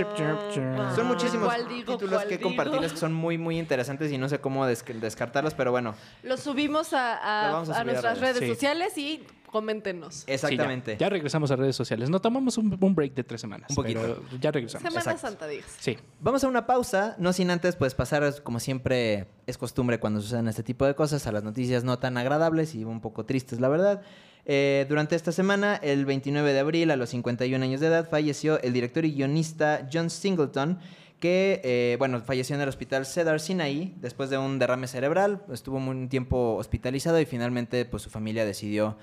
Son 0.95 1.07
muchísimos 1.07 1.47
¿Cuál 1.47 1.67
digo, 1.67 1.93
títulos 1.97 2.23
que 2.25 2.37
digo? 2.37 2.49
compartirles 2.49 2.91
que 2.93 2.97
son 2.97 3.13
muy, 3.13 3.37
muy 3.37 3.57
interesantes 3.59 4.11
y 4.11 4.17
no 4.17 4.29
sé 4.29 4.39
cómo 4.39 4.65
des- 4.65 4.83
descartarlos, 5.01 5.53
pero 5.53 5.71
bueno, 5.71 5.95
Lo 6.23 6.37
subimos 6.37 6.93
a, 6.93 7.15
a- 7.43 7.47
Lo 7.47 7.53
vamos 7.53 7.69
a 7.69 7.73
a 7.73 7.75
subir 7.75 7.89
a 7.89 7.91
nuestras 7.91 8.19
redes, 8.19 8.35
redes 8.37 8.49
sí. 8.49 8.53
sociales 8.55 8.97
y 8.97 9.23
coméntenos. 9.51 10.23
exactamente. 10.27 10.91
Sí, 10.93 10.97
ya, 10.99 11.07
Ya 11.07 11.09
regresamos 11.09 11.49
a 11.51 11.55
redes 11.55 11.75
sociales. 11.75 12.09
No 12.09 12.21
tomamos 12.21 12.57
un, 12.57 12.77
un 12.79 12.95
break 12.95 13.13
de 13.15 13.23
tres 13.23 13.41
semanas. 13.41 13.69
Un 13.71 13.75
poquito. 13.77 13.99
pero 14.01 14.39
ya 14.39 14.51
regresamos. 14.51 14.83
Semana 14.83 14.99
exacto. 15.11 15.21
Santa, 15.27 15.47
digas. 15.47 15.65
Sí. 15.79 15.97
Vamos 16.19 16.43
a 16.43 16.47
una 16.47 16.65
pausa, 16.67 17.15
no 17.17 17.33
sin 17.33 17.49
antes 17.49 17.75
pues 17.75 17.95
pasar, 17.95 18.43
como 18.43 18.59
siempre 18.59 19.27
es 19.47 19.57
costumbre 19.57 19.99
cuando 19.99 20.21
suceden 20.21 20.47
este 20.47 20.61
tipo 20.63 20.85
de 20.85 20.93
cosas, 20.95 21.25
a 21.25 21.31
las 21.31 21.43
noticias 21.43 21.83
no 21.83 21.97
tan 21.99 22.17
agradables 22.17 22.75
y 22.75 22.83
un 22.83 23.01
poco 23.01 23.25
tristes, 23.25 23.59
la 23.59 23.69
verdad. 23.69 24.01
Eh, 24.45 24.85
durante 24.89 25.15
esta 25.15 25.31
semana, 25.31 25.75
el 25.75 26.05
29 26.05 26.53
de 26.53 26.59
abril, 26.59 26.91
a 26.91 26.95
los 26.95 27.09
51 27.09 27.63
años 27.63 27.81
de 27.81 27.87
edad, 27.87 28.09
falleció 28.09 28.59
el 28.61 28.73
director 28.73 29.05
y 29.05 29.13
guionista 29.13 29.87
John 29.91 30.09
Singleton, 30.09 30.79
que, 31.19 31.59
eh, 31.63 31.95
bueno, 31.99 32.21
falleció 32.21 32.55
en 32.55 32.61
el 32.61 32.69
hospital 32.69 33.05
Cedar 33.05 33.39
Sinai 33.41 33.93
después 33.99 34.29
de 34.29 34.37
un 34.37 34.57
derrame 34.57 34.87
cerebral. 34.87 35.41
Estuvo 35.51 35.77
un 35.77 36.07
tiempo 36.09 36.55
hospitalizado 36.55 37.19
y 37.19 37.25
finalmente, 37.25 37.83
pues 37.85 38.03
su 38.03 38.09
familia 38.09 38.45
decidió 38.45 38.97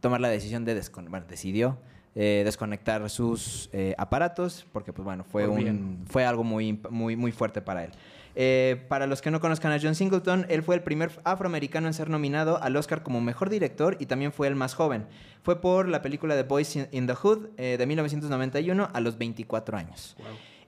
tomar 0.00 0.20
la 0.20 0.28
decisión 0.28 0.64
de 0.64 0.78
descon- 0.80 1.08
bueno, 1.08 1.24
decidió 1.28 1.78
eh, 2.14 2.42
desconectar 2.44 3.08
sus 3.08 3.70
eh, 3.72 3.94
aparatos 3.96 4.66
porque, 4.70 4.92
pues 4.92 5.02
bueno, 5.04 5.24
fue 5.24 5.48
un 5.48 5.56
bien. 5.56 5.98
fue 6.06 6.26
algo 6.26 6.44
muy, 6.44 6.78
muy, 6.90 7.16
muy 7.16 7.32
fuerte 7.32 7.62
para 7.62 7.84
él. 7.84 7.92
Eh, 8.34 8.84
para 8.88 9.06
los 9.06 9.20
que 9.20 9.30
no 9.30 9.40
conozcan 9.40 9.72
a 9.72 9.78
John 9.80 9.94
Singleton, 9.94 10.46
él 10.48 10.62
fue 10.62 10.74
el 10.74 10.82
primer 10.82 11.10
afroamericano 11.24 11.86
en 11.86 11.94
ser 11.94 12.08
nominado 12.08 12.62
al 12.62 12.76
Oscar 12.76 13.02
como 13.02 13.20
mejor 13.20 13.50
director 13.50 13.96
y 14.00 14.06
también 14.06 14.32
fue 14.32 14.48
el 14.48 14.54
más 14.54 14.74
joven. 14.74 15.06
Fue 15.42 15.60
por 15.60 15.88
la 15.88 16.02
película 16.02 16.34
The 16.34 16.44
Boys 16.44 16.76
in, 16.76 17.06
the 17.06 17.14
Hood 17.14 17.48
eh, 17.56 17.76
de 17.78 17.86
1991 17.86 18.88
a 18.92 19.00
los 19.00 19.18
24 19.18 19.76
años. 19.76 20.16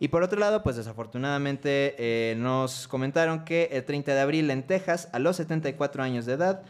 Y 0.01 0.09
por 0.09 0.23
otro 0.23 0.39
lado, 0.39 0.63
pues 0.63 0.77
desafortunadamente 0.77 1.95
eh, 1.99 2.35
nos 2.37 2.89
comentaron 2.89 3.45
que 3.45 3.71
el 3.73 3.85
30 3.85 4.15
de 4.15 4.21
abril 4.21 4.51
en 4.51 4.65
Texas, 4.65 5.09
a 5.13 5.19
los 5.19 5.37
74 5.37 6.03
años 6.03 6.27
de 6.27 6.35
edad, 6.35 6.63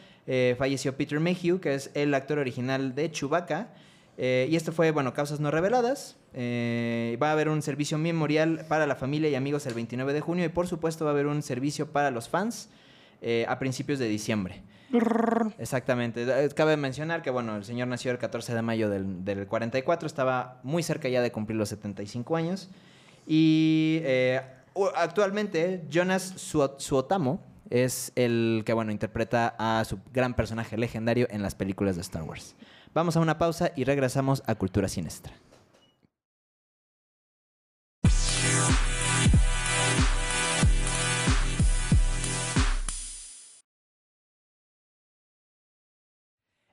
falleció 0.56 0.96
Peter 0.96 1.20
Mayhew, 1.20 1.60
que 1.60 1.74
es 1.74 1.90
el 1.94 2.14
actor 2.14 2.38
original 2.38 2.94
de 2.94 3.10
Chewbacca. 3.10 3.68
Eh, 4.16 4.46
y 4.50 4.56
esto 4.56 4.70
fue, 4.72 4.90
bueno, 4.92 5.12
causas 5.12 5.40
no 5.40 5.50
reveladas. 5.50 6.16
Eh, 6.34 7.18
va 7.22 7.30
a 7.30 7.32
haber 7.32 7.48
un 7.48 7.62
servicio 7.62 7.98
memorial 7.98 8.64
para 8.68 8.86
la 8.86 8.94
familia 8.96 9.28
y 9.28 9.34
amigos 9.34 9.66
el 9.66 9.74
29 9.74 10.12
de 10.12 10.20
junio 10.20 10.44
y 10.44 10.48
por 10.48 10.66
supuesto 10.68 11.04
va 11.04 11.10
a 11.10 11.14
haber 11.14 11.26
un 11.26 11.42
servicio 11.42 11.90
para 11.90 12.10
los 12.10 12.28
fans 12.28 12.68
eh, 13.22 13.44
a 13.48 13.58
principios 13.58 13.98
de 13.98 14.08
diciembre. 14.08 14.62
Exactamente. 15.58 16.24
Cabe 16.54 16.76
mencionar 16.76 17.22
que, 17.22 17.30
bueno, 17.30 17.56
el 17.56 17.64
señor 17.64 17.88
nació 17.88 18.12
el 18.12 18.18
14 18.18 18.54
de 18.54 18.62
mayo 18.62 18.88
del, 18.88 19.24
del 19.24 19.46
44, 19.48 20.06
estaba 20.06 20.60
muy 20.62 20.82
cerca 20.84 21.08
ya 21.08 21.20
de 21.20 21.32
cumplir 21.32 21.56
los 21.56 21.68
75 21.70 22.36
años. 22.36 22.68
Y 23.26 24.02
actualmente 24.96 25.82
Jonas 25.90 26.34
Suo- 26.36 26.76
Suotamo 26.78 27.40
es 27.70 28.12
el 28.14 28.62
que, 28.66 28.72
bueno, 28.72 28.92
interpreta 28.92 29.54
a 29.58 29.84
su 29.84 29.98
gran 30.12 30.34
personaje 30.34 30.76
legendario 30.76 31.26
en 31.30 31.42
las 31.42 31.54
películas 31.54 31.96
de 31.96 32.02
Star 32.02 32.22
Wars. 32.22 32.54
Vamos 32.94 33.16
a 33.16 33.20
una 33.20 33.38
pausa 33.38 33.72
y 33.74 33.82
regresamos 33.82 34.44
a 34.46 34.54
Cultura 34.54 34.86
Siniestra. 34.86 35.32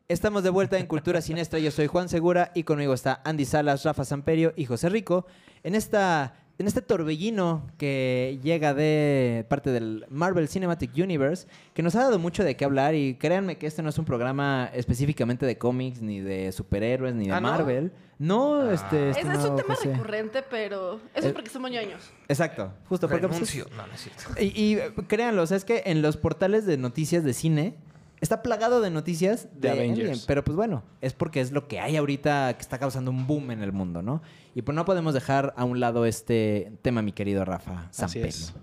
Estamos 0.07 0.43
de 0.43 0.51
vuelta 0.51 0.77
en 0.77 0.85
Cultura 0.85 1.21
Siniestra. 1.23 1.57
Yo 1.57 1.71
soy 1.71 1.87
Juan 1.87 2.07
Segura 2.07 2.51
y 2.53 2.63
conmigo 2.65 2.93
está 2.93 3.23
Andy 3.25 3.45
Salas, 3.45 3.83
Rafa 3.83 4.05
Samperio 4.05 4.53
y 4.55 4.65
José 4.65 4.89
Rico. 4.89 5.25
En, 5.63 5.73
esta, 5.73 6.35
en 6.57 6.67
este 6.67 6.81
torbellino 6.81 7.65
que 7.77 8.39
llega 8.43 8.73
de 8.75 9.45
parte 9.49 9.71
del 9.71 10.05
Marvel 10.09 10.47
Cinematic 10.47 10.91
Universe, 10.95 11.47
que 11.73 11.81
nos 11.81 11.95
ha 11.95 11.99
dado 12.03 12.19
mucho 12.19 12.43
de 12.43 12.55
qué 12.55 12.65
hablar. 12.65 12.93
Y 12.93 13.15
créanme 13.15 13.57
que 13.57 13.65
este 13.67 13.81
no 13.81 13.89
es 13.89 13.97
un 13.97 14.05
programa 14.05 14.69
específicamente 14.73 15.45
de 15.45 15.57
cómics, 15.57 16.01
ni 16.01 16.19
de 16.19 16.51
superhéroes, 16.51 17.15
ni 17.15 17.27
de 17.27 17.33
¿Ah, 17.33 17.41
no? 17.41 17.49
Marvel. 17.49 17.91
No, 18.19 18.69
este. 18.71 19.09
Es, 19.09 19.17
es 19.17 19.23
un 19.25 19.55
tema 19.55 19.73
José. 19.75 19.91
recurrente, 19.93 20.43
pero 20.47 20.97
eso 21.15 21.25
Eh, 21.25 21.29
es 21.29 21.33
porque 21.33 21.49
somos 21.49 21.71
ñoños. 21.71 22.11
Exacto, 22.27 22.71
justo 22.87 23.07
porque. 23.09 23.27
pues, 23.27 23.39
Renuncio. 23.39 23.65
No, 23.75 23.87
no 23.87 23.93
es 23.93 24.01
cierto. 24.01 24.23
y, 24.39 24.45
y, 24.61 24.75
eh, 24.75 24.91
créanlo, 25.07 25.41
o 25.41 25.47
sea, 25.47 25.57
es 25.57 25.65
que 25.65 25.81
en 25.87 26.03
los 26.03 26.17
portales 26.17 26.67
de 26.67 26.77
noticias 26.77 27.23
de 27.23 27.33
cine 27.33 27.75
está 28.21 28.43
plagado 28.43 28.81
de 28.81 28.91
noticias 28.91 29.49
de, 29.53 29.59
De 29.61 29.69
Avengers. 29.71 30.25
Pero 30.25 30.43
pues 30.43 30.55
bueno, 30.55 30.83
es 31.01 31.13
porque 31.13 31.41
es 31.41 31.51
lo 31.51 31.67
que 31.67 31.79
hay 31.79 31.97
ahorita 31.97 32.53
que 32.55 32.61
está 32.61 32.77
causando 32.77 33.11
un 33.11 33.27
boom 33.27 33.51
en 33.51 33.61
el 33.61 33.73
mundo, 33.73 34.01
¿no? 34.01 34.21
Y 34.55 34.61
pues 34.61 34.75
no 34.75 34.85
podemos 34.85 35.13
dejar 35.13 35.53
a 35.57 35.65
un 35.65 35.79
lado 35.79 36.05
este 36.05 36.71
tema, 36.81 37.01
mi 37.01 37.11
querido 37.11 37.43
Rafa 37.43 37.87
Así 37.89 38.01
Samperio. 38.01 38.27
es. 38.27 38.53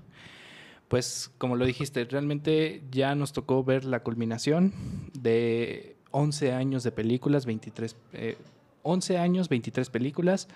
Pues 0.87 1.31
como 1.37 1.57
lo 1.57 1.66
dijiste, 1.66 2.05
realmente 2.05 2.83
ya 2.90 3.14
nos 3.14 3.33
tocó 3.33 3.62
ver 3.62 3.85
la 3.85 4.03
culminación 4.03 4.73
de 5.12 5.97
11 6.12 6.53
años 6.53 6.83
de 6.83 6.92
películas, 6.92 7.44
23, 7.44 7.97
eh, 8.14 8.38
11 8.85 9.18
años, 9.18 9.51
23 9.51 9.90
películas, 9.90 10.49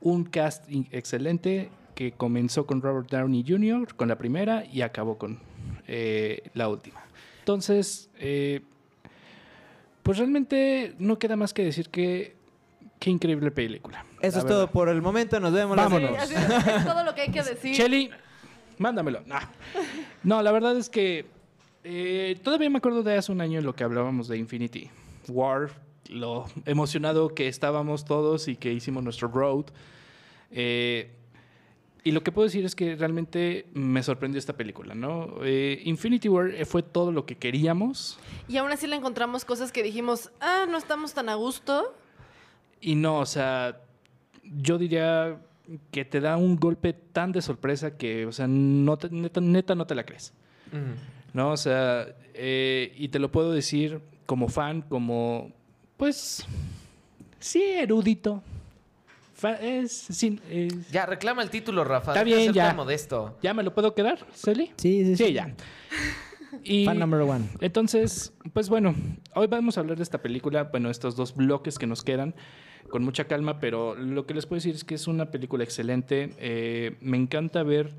un 0.00 0.24
cast 0.24 0.64
excelente 0.90 1.70
que 1.94 2.12
comenzó 2.12 2.66
con 2.66 2.82
Robert 2.82 3.10
Downey 3.10 3.44
Jr. 3.48 3.94
con 3.94 4.08
la 4.08 4.18
primera 4.18 4.66
y 4.66 4.82
acabó 4.82 5.16
con 5.16 5.38
eh, 5.86 6.42
la 6.52 6.68
última. 6.68 7.05
Entonces, 7.46 8.10
eh, 8.18 8.60
pues 10.02 10.18
realmente 10.18 10.96
no 10.98 11.16
queda 11.16 11.36
más 11.36 11.54
que 11.54 11.62
decir 11.62 11.90
que 11.90 12.34
qué 12.98 13.10
increíble 13.10 13.52
película. 13.52 14.04
Eso 14.20 14.38
la 14.38 14.42
es 14.42 14.46
todo 14.48 14.58
verdad. 14.62 14.72
por 14.72 14.88
el 14.88 15.00
momento, 15.00 15.38
nos 15.38 15.52
vemos. 15.52 15.76
la 15.76 15.84
Vámonos. 15.84 16.10
Sí, 16.10 16.16
así 16.16 16.34
es, 16.34 16.66
es 16.66 16.84
todo 16.84 17.04
lo 17.04 17.14
que 17.14 17.20
hay 17.20 17.30
que 17.30 17.44
decir. 17.44 17.72
Shelly, 17.72 18.10
mándamelo. 18.78 19.22
Nah. 19.26 19.42
No, 20.24 20.42
la 20.42 20.50
verdad 20.50 20.76
es 20.76 20.90
que 20.90 21.26
eh, 21.84 22.36
todavía 22.42 22.68
me 22.68 22.78
acuerdo 22.78 23.04
de 23.04 23.16
hace 23.16 23.30
un 23.30 23.40
año 23.40 23.60
en 23.60 23.64
lo 23.64 23.76
que 23.76 23.84
hablábamos 23.84 24.26
de 24.26 24.38
Infinity 24.38 24.90
War, 25.28 25.70
lo 26.08 26.46
emocionado 26.64 27.28
que 27.28 27.46
estábamos 27.46 28.04
todos 28.04 28.48
y 28.48 28.56
que 28.56 28.72
hicimos 28.72 29.04
nuestro 29.04 29.28
road. 29.28 29.66
Eh, 30.50 31.12
y 32.06 32.12
lo 32.12 32.22
que 32.22 32.30
puedo 32.32 32.46
decir 32.46 32.64
es 32.64 32.74
que 32.76 32.94
realmente 32.96 33.66
me 33.74 34.02
sorprendió 34.02 34.38
esta 34.38 34.52
película, 34.56 34.94
¿no? 34.94 35.38
Eh, 35.42 35.82
Infinity 35.84 36.28
War 36.28 36.48
eh, 36.54 36.64
fue 36.64 36.82
todo 36.82 37.10
lo 37.10 37.26
que 37.26 37.34
queríamos 37.36 38.18
Y 38.48 38.56
aún 38.58 38.70
así 38.70 38.86
le 38.86 38.96
encontramos 38.96 39.44
cosas 39.44 39.72
que 39.72 39.82
dijimos, 39.82 40.30
ah, 40.40 40.66
no 40.70 40.78
estamos 40.78 41.14
tan 41.14 41.28
a 41.28 41.34
gusto. 41.34 41.94
y 42.80 42.94
no, 42.94 43.18
o 43.18 43.26
sea, 43.26 43.80
yo 44.42 44.78
diría 44.78 45.38
que 45.90 46.04
te 46.04 46.20
da 46.20 46.36
un 46.36 46.54
golpe 46.56 46.92
tan 46.92 47.32
de 47.32 47.42
sorpresa 47.42 47.96
que, 47.96 48.24
o 48.26 48.30
sea, 48.32 48.46
no 48.46 48.96
te- 48.96 49.10
neta, 49.10 49.40
neta 49.40 49.74
no 49.74 49.84
te 49.86 49.94
la 49.96 50.04
crees. 50.06 50.32
¿no? 51.32 51.50
O 51.52 51.56
sea, 51.56 52.06
eh, 52.34 52.92
y 52.96 53.08
te 53.08 53.18
lo 53.18 53.32
puedo 53.32 53.50
decir 53.52 54.00
como 54.26 54.48
fan, 54.48 54.82
como, 54.82 55.50
pues, 55.96 56.46
sí, 57.40 57.62
erudito. 57.62 58.42
Es, 59.60 60.08
Ya, 60.90 61.06
reclama 61.06 61.42
el 61.42 61.50
título, 61.50 61.84
Rafa. 61.84 62.12
Está 62.12 62.24
bien, 62.24 62.46
ser 62.46 62.54
ya. 62.54 62.66
tan 62.68 62.76
modesto. 62.76 63.36
¿Ya 63.42 63.52
me 63.54 63.62
lo 63.62 63.74
puedo 63.74 63.94
quedar, 63.94 64.26
Celi? 64.32 64.72
Sí, 64.76 65.04
sí, 65.04 65.16
sí. 65.16 65.24
Sí, 65.26 65.32
ya. 65.32 65.54
Y 66.64 66.86
Fan 66.86 66.98
number 66.98 67.20
one. 67.20 67.44
entonces, 67.60 68.32
pues 68.54 68.68
bueno, 68.70 68.94
hoy 69.34 69.46
vamos 69.46 69.76
a 69.76 69.80
hablar 69.80 69.98
de 69.98 70.02
esta 70.02 70.22
película, 70.22 70.64
bueno, 70.64 70.88
estos 70.90 71.14
dos 71.14 71.34
bloques 71.34 71.78
que 71.78 71.86
nos 71.86 72.02
quedan, 72.02 72.34
con 72.88 73.04
mucha 73.04 73.24
calma, 73.26 73.58
pero 73.60 73.94
lo 73.94 74.26
que 74.26 74.32
les 74.32 74.46
puedo 74.46 74.56
decir 74.58 74.74
es 74.74 74.82
que 74.82 74.94
es 74.94 75.06
una 75.06 75.30
película 75.30 75.64
excelente. 75.64 76.32
Eh, 76.38 76.96
me 77.02 77.18
encanta 77.18 77.62
ver 77.62 77.94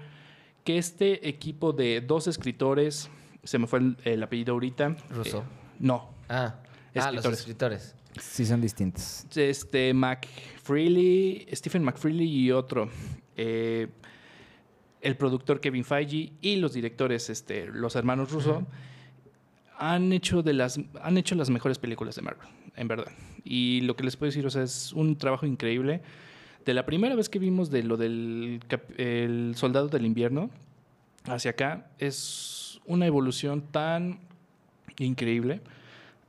que 0.64 0.78
este 0.80 1.30
equipo 1.30 1.72
de 1.72 2.02
dos 2.02 2.26
escritores, 2.28 3.10
se 3.44 3.60
me 3.60 3.68
fue 3.68 3.80
el, 3.80 3.98
el 4.06 4.24
apellido 4.24 4.54
ahorita. 4.54 4.96
Russo. 5.12 5.40
eh, 5.40 5.44
no, 5.80 6.10
Ah, 6.28 6.56
ah, 6.96 7.12
los 7.12 7.26
Escritores. 7.26 7.96
Sí, 8.20 8.46
son 8.46 8.62
distintos. 8.62 9.26
este 9.36 9.94
McFreely, 9.94 11.48
Stephen 11.54 11.84
McFreely 11.84 12.26
y 12.26 12.52
otro. 12.52 12.90
eh, 13.36 13.88
el 15.02 15.16
productor 15.16 15.60
Kevin 15.60 15.86
Feige 15.86 16.34
y 16.42 16.56
los 16.56 16.74
directores, 16.74 17.30
este, 17.30 17.68
los 17.68 17.96
hermanos 17.96 18.32
Russo, 18.32 18.66
han 19.78 20.12
hecho 20.12 20.42
de 20.42 20.54
las 20.54 20.80
han 21.02 21.18
hecho 21.18 21.36
las 21.36 21.50
mejores 21.52 21.78
películas 21.78 22.16
de 22.16 22.24
Marvel, 22.24 22.48
en 22.76 22.88
verdad. 22.88 23.12
Y 23.44 23.82
lo 23.82 23.96
que 23.96 24.04
les 24.04 24.18
puedo 24.18 24.30
decir, 24.30 24.46
o 24.46 24.50
sea, 24.50 24.64
es 24.64 24.92
un 24.94 25.16
trabajo 25.16 25.46
increíble. 25.46 26.02
De 26.66 26.74
la 26.74 26.86
primera 26.86 27.16
vez 27.16 27.30
que 27.30 27.38
vimos 27.40 27.70
de 27.70 27.84
lo 27.84 27.96
del 27.96 28.60
el 28.98 29.54
soldado 29.56 29.88
del 29.88 30.06
invierno 30.06 30.50
hacia 31.26 31.52
acá, 31.52 31.92
es 32.00 32.82
una 32.88 33.06
evolución 33.06 33.62
tan 33.72 34.20
increíble. 34.98 35.62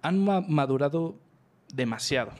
Han 0.03 0.22
ma- 0.22 0.42
madurado 0.42 1.16
demasiado. 1.72 2.33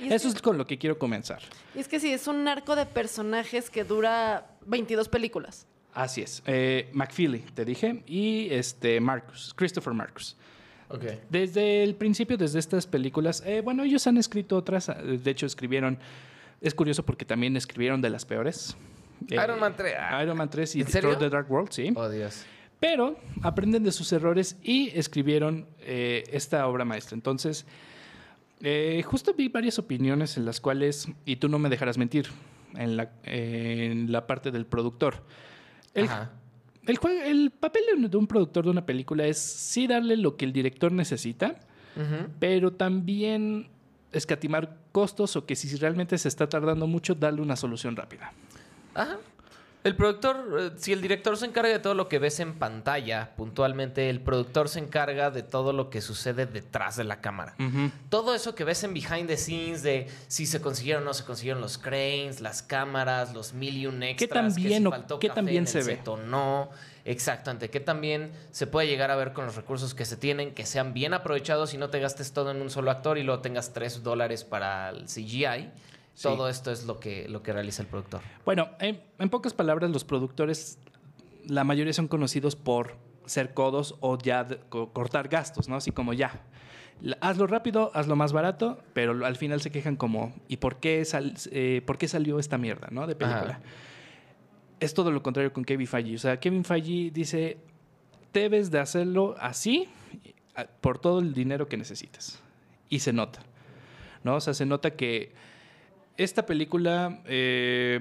Es, 0.00 0.12
Eso 0.12 0.28
que, 0.30 0.36
es 0.36 0.42
con 0.42 0.58
lo 0.58 0.66
que 0.66 0.78
quiero 0.78 0.98
comenzar. 0.98 1.40
y 1.74 1.78
es 1.80 1.88
que 1.88 2.00
sí, 2.00 2.12
es 2.12 2.26
un 2.26 2.46
arco 2.48 2.74
de 2.74 2.86
personajes 2.86 3.70
que 3.70 3.84
dura 3.84 4.46
22 4.66 5.08
películas. 5.08 5.66
Así 5.94 6.22
es. 6.22 6.42
Eh, 6.46 6.88
McFeely, 6.92 7.40
te 7.54 7.64
dije, 7.64 8.02
y 8.06 8.48
este 8.50 8.98
Marcus, 9.00 9.52
Christopher 9.54 9.92
Marcus. 9.92 10.36
Ok. 10.88 11.04
Desde 11.30 11.82
el 11.84 11.94
principio, 11.94 12.36
desde 12.36 12.58
estas 12.58 12.86
películas, 12.86 13.42
eh, 13.46 13.60
bueno, 13.62 13.84
ellos 13.84 14.06
han 14.06 14.16
escrito 14.16 14.56
otras, 14.56 14.88
eh, 14.88 14.94
de 15.22 15.30
hecho 15.30 15.46
escribieron, 15.46 15.98
es 16.60 16.74
curioso 16.74 17.04
porque 17.04 17.24
también 17.24 17.56
escribieron 17.56 18.00
de 18.00 18.10
las 18.10 18.24
peores. 18.24 18.76
Eh, 19.30 19.36
Iron 19.42 19.60
Man 19.60 19.74
3. 19.76 19.94
ah. 19.98 20.22
Iron 20.22 20.36
Man 20.36 20.50
3 20.50 20.76
y. 20.76 20.84
Thor 20.84 21.18
the 21.18 21.30
Dark 21.30 21.50
World, 21.50 21.70
sí. 21.70 21.92
Oh, 21.94 22.08
Dios. 22.08 22.44
Pero 22.80 23.16
aprenden 23.42 23.84
de 23.84 23.92
sus 23.92 24.12
errores 24.12 24.56
y 24.62 24.90
escribieron 24.98 25.68
eh, 25.80 26.24
esta 26.32 26.66
obra 26.66 26.84
maestra. 26.84 27.14
Entonces, 27.14 27.64
eh, 28.62 29.02
justo 29.04 29.34
vi 29.34 29.48
varias 29.48 29.78
opiniones 29.78 30.36
en 30.36 30.44
las 30.44 30.60
cuales, 30.60 31.08
y 31.24 31.36
tú 31.36 31.48
no 31.48 31.58
me 31.58 31.68
dejarás 31.68 31.98
mentir, 31.98 32.26
en 32.74 32.96
la, 32.96 33.12
en 33.24 34.10
la 34.12 34.26
parte 34.26 34.50
del 34.50 34.64
productor. 34.66 35.22
El, 35.94 36.06
Ajá. 36.06 36.30
el, 36.86 36.98
el 37.26 37.50
papel 37.50 37.82
de 38.08 38.16
un- 38.16 38.26
productor 38.26 38.64
de 38.64 38.70
una 38.70 38.86
película 38.86 39.26
es 39.26 39.38
sí 39.38 39.86
darle 39.86 40.16
lo 40.16 40.36
que 40.36 40.44
el 40.46 40.52
director 40.52 40.90
necesita, 40.92 41.60
pero 42.38 42.72
también 42.72 43.68
escatimar 44.12 44.78
costos 44.92 45.36
o 45.36 45.44
que 45.44 45.54
si 45.56 45.74
realmente 45.76 46.16
se 46.16 46.28
está 46.28 46.48
tardando 46.48 46.86
mucho, 46.86 47.14
darle 47.14 47.42
una 47.42 47.56
solución 47.56 47.96
rápida. 47.96 48.32
Ajá. 48.94 49.18
El 49.84 49.96
productor, 49.96 50.56
eh, 50.58 50.70
si 50.76 50.92
el 50.92 51.00
director 51.00 51.36
se 51.36 51.46
encarga 51.46 51.72
de 51.72 51.78
todo 51.78 51.94
lo 51.94 52.08
que 52.08 52.18
ves 52.18 52.38
en 52.40 52.54
pantalla, 52.54 53.34
puntualmente, 53.36 54.08
el 54.10 54.20
productor 54.20 54.68
se 54.68 54.78
encarga 54.78 55.30
de 55.30 55.42
todo 55.42 55.72
lo 55.72 55.90
que 55.90 56.00
sucede 56.00 56.46
detrás 56.46 56.96
de 56.96 57.04
la 57.04 57.20
cámara. 57.20 57.54
Todo 58.08 58.34
eso 58.34 58.54
que 58.54 58.64
ves 58.64 58.84
en 58.84 58.94
behind 58.94 59.26
the 59.26 59.36
scenes 59.36 59.82
de 59.82 60.08
si 60.28 60.46
se 60.46 60.60
consiguieron 60.60 61.02
o 61.02 61.06
no 61.06 61.14
se 61.14 61.24
consiguieron 61.24 61.60
los 61.60 61.78
cranes, 61.78 62.40
las 62.40 62.62
cámaras, 62.62 63.34
los 63.34 63.54
mil 63.54 63.76
y 63.76 63.86
un 63.86 64.02
extras, 64.02 64.54
que 64.54 64.68
si 64.68 64.84
faltó 64.84 65.18
qué 65.18 65.28
café 65.28 65.36
tan 65.36 65.46
bien 65.46 65.64
en 65.64 65.66
se 65.66 65.80
el 65.80 65.86
ve? 65.86 66.00
no. 66.26 66.70
Exactamente, 67.04 67.68
que 67.68 67.80
también 67.80 68.30
se 68.52 68.68
puede 68.68 68.86
llegar 68.86 69.10
a 69.10 69.16
ver 69.16 69.32
con 69.32 69.44
los 69.44 69.56
recursos 69.56 69.92
que 69.92 70.04
se 70.04 70.16
tienen, 70.16 70.54
que 70.54 70.64
sean 70.64 70.94
bien 70.94 71.14
aprovechados 71.14 71.74
y 71.74 71.76
no 71.76 71.90
te 71.90 71.98
gastes 71.98 72.32
todo 72.32 72.52
en 72.52 72.62
un 72.62 72.70
solo 72.70 72.92
actor 72.92 73.18
y 73.18 73.24
luego 73.24 73.42
tengas 73.42 73.72
tres 73.72 74.04
dólares 74.04 74.44
para 74.44 74.90
el 74.90 75.06
CGI. 75.06 75.70
Sí. 76.14 76.22
Todo 76.24 76.48
esto 76.48 76.70
es 76.70 76.84
lo 76.84 77.00
que, 77.00 77.28
lo 77.28 77.42
que 77.42 77.52
realiza 77.52 77.82
el 77.82 77.88
productor. 77.88 78.20
Bueno, 78.44 78.68
en, 78.80 79.00
en 79.18 79.28
pocas 79.30 79.54
palabras, 79.54 79.90
los 79.90 80.04
productores, 80.04 80.78
la 81.46 81.64
mayoría 81.64 81.92
son 81.92 82.06
conocidos 82.08 82.54
por 82.56 82.96
ser 83.24 83.54
codos 83.54 83.96
o 84.00 84.18
ya 84.18 84.44
de- 84.44 84.58
co- 84.68 84.92
cortar 84.92 85.28
gastos, 85.28 85.68
¿no? 85.68 85.76
Así 85.76 85.90
como 85.90 86.12
ya. 86.12 86.42
Hazlo 87.20 87.46
rápido, 87.46 87.90
hazlo 87.94 88.14
más 88.14 88.32
barato, 88.32 88.78
pero 88.92 89.24
al 89.26 89.36
final 89.36 89.60
se 89.60 89.70
quejan 89.70 89.96
como, 89.96 90.34
¿y 90.48 90.58
por 90.58 90.76
qué, 90.76 91.04
sal- 91.04 91.34
eh, 91.50 91.82
por 91.86 91.96
qué 91.98 92.06
salió 92.08 92.38
esta 92.38 92.58
mierda, 92.58 92.88
¿no? 92.90 93.06
De 93.06 93.16
película. 93.16 93.52
Ajá. 93.54 93.60
Es 94.80 94.94
todo 94.94 95.10
lo 95.10 95.22
contrario 95.22 95.52
con 95.52 95.64
Kevin 95.64 95.86
Feige. 95.86 96.14
O 96.14 96.18
sea, 96.18 96.38
Kevin 96.38 96.64
Feige 96.64 97.10
dice, 97.12 97.56
debes 98.32 98.70
de 98.70 98.80
hacerlo 98.80 99.34
así 99.40 99.88
por 100.80 100.98
todo 100.98 101.20
el 101.20 101.32
dinero 101.34 101.66
que 101.68 101.76
necesitas. 101.76 102.40
Y 102.88 102.98
se 102.98 103.12
nota, 103.12 103.40
¿no? 104.24 104.36
O 104.36 104.40
sea, 104.40 104.54
se 104.54 104.66
nota 104.66 104.90
que 104.90 105.32
esta 106.16 106.44
película... 106.46 107.20
eh, 107.26 107.98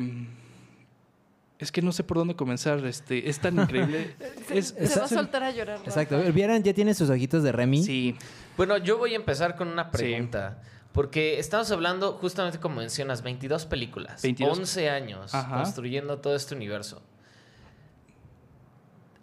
es 1.60 1.72
que 1.72 1.84
no 1.84 1.92
sé 1.92 2.04
por 2.04 2.18
dónde 2.18 2.36
comenzar. 2.36 2.84
Este, 2.86 3.30
es 3.30 3.40
tan 3.40 3.60
increíble. 3.60 4.16
es, 4.50 4.70
Se 4.70 4.84
es- 4.84 5.00
va 5.00 5.04
a 5.06 5.08
soltar 5.08 5.44
a 5.44 5.52
llorar. 5.52 5.80
Exacto. 5.86 6.18
Rafa. 6.18 6.32
¿Vieran? 6.32 6.64
Ya 6.64 6.74
tiene 6.74 6.96
sus 6.96 7.10
ojitos 7.12 7.44
de 7.44 7.52
Remy. 7.52 7.84
Sí. 7.84 8.16
Bueno, 8.58 8.78
yo 8.78 8.98
voy 8.98 9.14
a 9.14 9.16
empezar 9.18 9.56
con 9.56 9.68
una 9.68 9.84
Sí. 9.86 9.90
pregunta. 9.92 10.62
Porque 10.92 11.38
estamos 11.40 11.72
hablando, 11.72 12.14
justamente 12.14 12.60
como 12.60 12.78
mencionas, 12.78 13.22
22 13.22 13.66
películas, 13.68 14.22
22. 14.24 14.58
11 14.58 14.90
años 14.90 15.34
Ajá. 15.36 15.58
construyendo 15.64 16.18
todo 16.20 16.36
este 16.36 16.56
universo. 16.56 17.02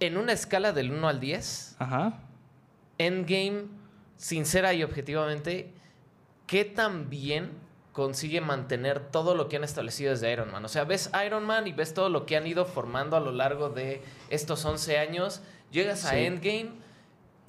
En 0.01 0.17
una 0.17 0.33
escala 0.33 0.73
del 0.73 0.93
1 0.93 1.09
al 1.09 1.21
10, 1.21 1.77
Ajá. 1.79 2.21
Endgame, 2.99 3.65
sincera 4.17 4.73
y 4.75 4.83
objetivamente, 4.85 5.73
¿qué 6.47 6.65
tan 6.65 7.11
bien 7.11 7.51
consigue 7.99 8.41
mantener 8.41 9.01
todo 9.01 9.35
lo 9.35 9.49
que 9.49 9.57
han 9.57 9.65
establecido 9.65 10.13
desde 10.13 10.33
Iron 10.33 10.53
Man? 10.53 10.65
O 10.65 10.69
sea, 10.69 10.85
ves 10.85 11.11
Iron 11.27 11.45
Man 11.45 11.67
y 11.67 11.73
ves 11.73 11.93
todo 11.95 12.09
lo 12.09 12.27
que 12.27 12.37
han 12.37 12.47
ido 12.47 12.65
formando 12.65 13.17
a 13.17 13.21
lo 13.21 13.33
largo 13.33 13.71
de 13.71 14.03
estos 14.31 14.65
11 14.65 14.99
años, 14.99 15.41
llegas 15.73 16.05
a 16.05 16.11
Sí. 16.11 16.17
Endgame, 16.19 16.71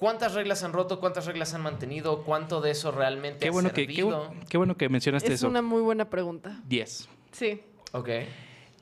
¿cuántas 0.00 0.34
reglas 0.34 0.64
han 0.64 0.72
roto? 0.72 0.98
¿Cuántas 0.98 1.26
reglas 1.26 1.54
han 1.54 1.60
mantenido? 1.62 2.24
¿Cuánto 2.24 2.60
de 2.60 2.72
eso 2.72 2.90
realmente 2.90 3.38
Qué 3.38 3.48
ha 3.48 3.52
bueno, 3.52 3.72
que, 3.72 3.86
qué, 3.86 3.94
servido? 3.94 4.34
qué 4.48 4.56
bueno 4.58 4.76
que 4.76 4.88
mencionaste 4.88 5.28
Es 5.28 5.34
eso. 5.40 5.48
una 5.48 5.62
muy 5.62 5.82
buena 5.82 6.10
pregunta. 6.10 6.60
10. 6.66 7.08
Sí. 7.30 7.62
Ok. 7.92 8.08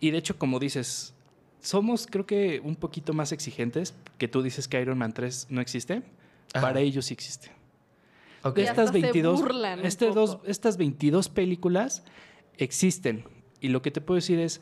Y 0.00 0.10
de 0.10 0.16
hecho, 0.18 0.38
como 0.38 0.58
dices, 0.58 1.12
somos 1.60 2.06
creo 2.08 2.24
que 2.24 2.60
un 2.64 2.76
poquito 2.76 3.12
más 3.12 3.32
exigentes 3.32 3.94
que 4.16 4.26
tú 4.28 4.42
dices 4.42 4.68
que 4.68 4.80
Iron 4.80 4.96
Man 4.96 5.12
3 5.12 5.48
no 5.50 5.60
existe. 5.60 6.02
Ajá. 6.54 6.66
Para 6.66 6.80
ellos 6.80 7.04
sí 7.06 7.12
existe. 7.14 7.50
Ok. 8.48 8.58
Y 8.58 8.60
Estas 8.62 8.78
hasta 8.78 8.92
se 8.92 9.00
22, 9.00 9.40
burlan 9.40 9.80
un 9.80 9.86
este 9.86 10.10
dos, 10.10 10.38
estas 10.44 10.76
22 10.76 11.28
películas 11.28 12.04
existen. 12.56 13.24
Y 13.60 13.68
lo 13.68 13.82
que 13.82 13.90
te 13.90 14.00
puedo 14.00 14.16
decir 14.16 14.38
es, 14.38 14.60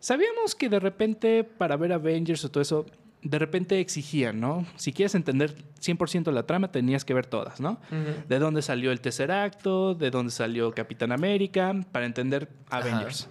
sabíamos 0.00 0.54
que 0.54 0.68
de 0.68 0.80
repente 0.80 1.44
para 1.44 1.76
ver 1.76 1.92
Avengers 1.92 2.44
o 2.44 2.50
todo 2.50 2.62
eso, 2.62 2.86
de 3.22 3.38
repente 3.38 3.80
exigían, 3.80 4.38
¿no? 4.38 4.66
Si 4.76 4.92
quieres 4.92 5.14
entender 5.14 5.56
100% 5.80 6.30
la 6.30 6.44
trama, 6.44 6.70
tenías 6.70 7.04
que 7.06 7.14
ver 7.14 7.26
todas, 7.26 7.58
¿no? 7.58 7.80
Ujú. 7.90 8.28
de 8.28 8.38
dónde 8.38 8.60
salió 8.60 8.92
el 8.92 9.00
tercer 9.00 9.32
acto, 9.32 9.94
de 9.94 10.10
dónde 10.10 10.30
salió 10.30 10.72
Capitán 10.72 11.10
América, 11.10 11.74
para 11.90 12.04
entender 12.04 12.50
Avengers. 12.68 13.28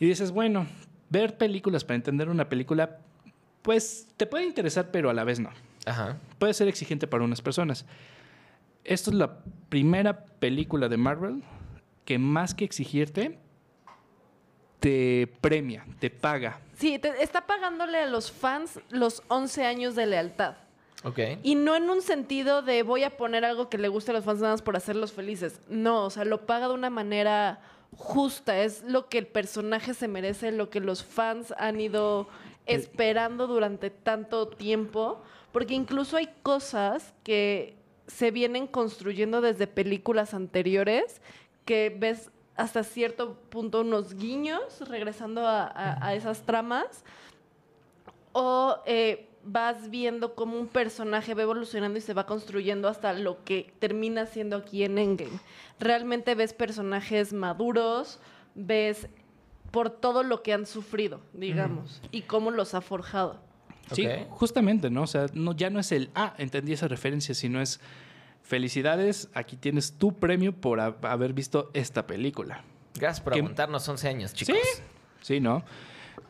Y 0.00 0.06
dices, 0.06 0.32
bueno, 0.32 0.66
ver 1.08 1.38
películas 1.38 1.84
para 1.84 1.94
entender 1.94 2.28
una 2.28 2.48
película, 2.48 2.98
pues 3.62 4.08
te 4.16 4.26
puede 4.26 4.44
interesar, 4.44 4.90
pero 4.90 5.08
a 5.08 5.14
la 5.14 5.22
vez 5.22 5.38
no. 5.38 5.50
Ajá. 5.86 6.18
Puede 6.38 6.52
ser 6.52 6.66
exigente 6.66 7.06
para 7.06 7.22
unas 7.22 7.40
personas. 7.40 7.86
Esto 8.86 9.10
es 9.10 9.16
la 9.16 9.38
primera 9.68 10.24
película 10.24 10.88
de 10.88 10.96
Marvel 10.96 11.42
que 12.04 12.18
más 12.18 12.54
que 12.54 12.64
exigirte, 12.64 13.38
te 14.80 15.26
premia, 15.40 15.84
te 15.98 16.10
paga. 16.10 16.60
Sí, 16.76 16.98
te- 16.98 17.22
está 17.22 17.46
pagándole 17.46 17.98
a 17.98 18.06
los 18.06 18.30
fans 18.30 18.78
los 18.90 19.22
11 19.28 19.64
años 19.64 19.94
de 19.96 20.06
lealtad. 20.06 20.54
Ok. 21.02 21.18
Y 21.42 21.54
no 21.54 21.74
en 21.74 21.88
un 21.90 22.02
sentido 22.02 22.62
de 22.62 22.82
voy 22.82 23.04
a 23.04 23.16
poner 23.16 23.44
algo 23.44 23.68
que 23.68 23.78
le 23.78 23.88
guste 23.88 24.10
a 24.10 24.14
los 24.14 24.24
fans 24.24 24.40
nada 24.40 24.54
más 24.54 24.62
por 24.62 24.76
hacerlos 24.76 25.12
felices. 25.12 25.60
No, 25.68 26.04
o 26.04 26.10
sea, 26.10 26.24
lo 26.24 26.46
paga 26.46 26.68
de 26.68 26.74
una 26.74 26.90
manera 26.90 27.60
justa. 27.96 28.58
Es 28.62 28.82
lo 28.84 29.08
que 29.08 29.18
el 29.18 29.26
personaje 29.26 29.94
se 29.94 30.08
merece, 30.08 30.52
lo 30.52 30.68
que 30.70 30.80
los 30.80 31.04
fans 31.04 31.52
han 31.58 31.80
ido 31.80 32.28
esperando 32.66 33.46
durante 33.46 33.90
tanto 33.90 34.48
tiempo. 34.48 35.22
Porque 35.52 35.74
incluso 35.74 36.16
hay 36.16 36.28
cosas 36.42 37.14
que 37.24 37.75
se 38.06 38.30
vienen 38.30 38.66
construyendo 38.66 39.40
desde 39.40 39.66
películas 39.66 40.34
anteriores 40.34 41.20
que 41.64 41.94
ves 41.98 42.30
hasta 42.56 42.84
cierto 42.84 43.34
punto 43.50 43.80
unos 43.82 44.14
guiños 44.14 44.80
regresando 44.88 45.46
a, 45.46 45.64
a- 45.66 46.06
a 46.06 46.14
esas 46.14 46.42
tramas 46.42 47.04
o 48.32 48.78
eh, 48.86 49.28
vas 49.44 49.90
viendo 49.90 50.34
cómo 50.34 50.58
un 50.58 50.66
personaje 50.68 51.34
va 51.34 51.42
evolucionando 51.42 51.98
y 51.98 52.02
se 52.02 52.14
va 52.14 52.26
construyendo 52.26 52.88
hasta 52.88 53.12
lo 53.12 53.44
que 53.44 53.72
termina 53.78 54.26
siendo 54.26 54.56
aquí 54.56 54.84
en 54.84 54.98
Endgame. 54.98 55.38
Realmente 55.78 56.34
ves 56.34 56.52
personajes 56.52 57.32
maduros, 57.32 58.18
ves 58.54 59.06
por 59.70 59.90
todo 59.90 60.22
lo 60.22 60.42
que 60.42 60.52
han 60.52 60.66
sufrido, 60.66 61.20
digamos, 61.32 62.00
y 62.10 62.22
cómo 62.22 62.50
los 62.50 62.74
ha 62.74 62.80
forjado. 62.80 63.38
Sí, 63.92 64.06
justamente, 64.30 64.90
¿no? 64.90 65.02
O 65.02 65.06
sea, 65.06 65.26
no, 65.32 65.54
ya 65.54 65.70
no 65.70 65.78
es 65.80 65.92
el, 65.92 66.10
ah, 66.14 66.34
entendí 66.38 66.72
esa 66.72 66.88
referencia, 66.88 67.34
sino 67.34 67.60
es, 67.60 67.80
felicidades, 68.42 69.28
aquí 69.34 69.56
tienes 69.56 69.92
tu 69.94 70.14
premio 70.14 70.52
por 70.52 70.80
ha- 70.80 70.96
haber 71.02 71.32
visto 71.32 71.70
esta 71.74 72.06
película. 72.06 72.62
Gracias 72.94 73.20
por 73.20 73.32
¿Qué- 73.32 73.40
aguantarnos 73.40 73.88
11 73.88 74.08
años, 74.08 74.32
chicos. 74.34 74.56
Sí, 74.76 74.82
sí, 75.22 75.40
¿no? 75.40 75.64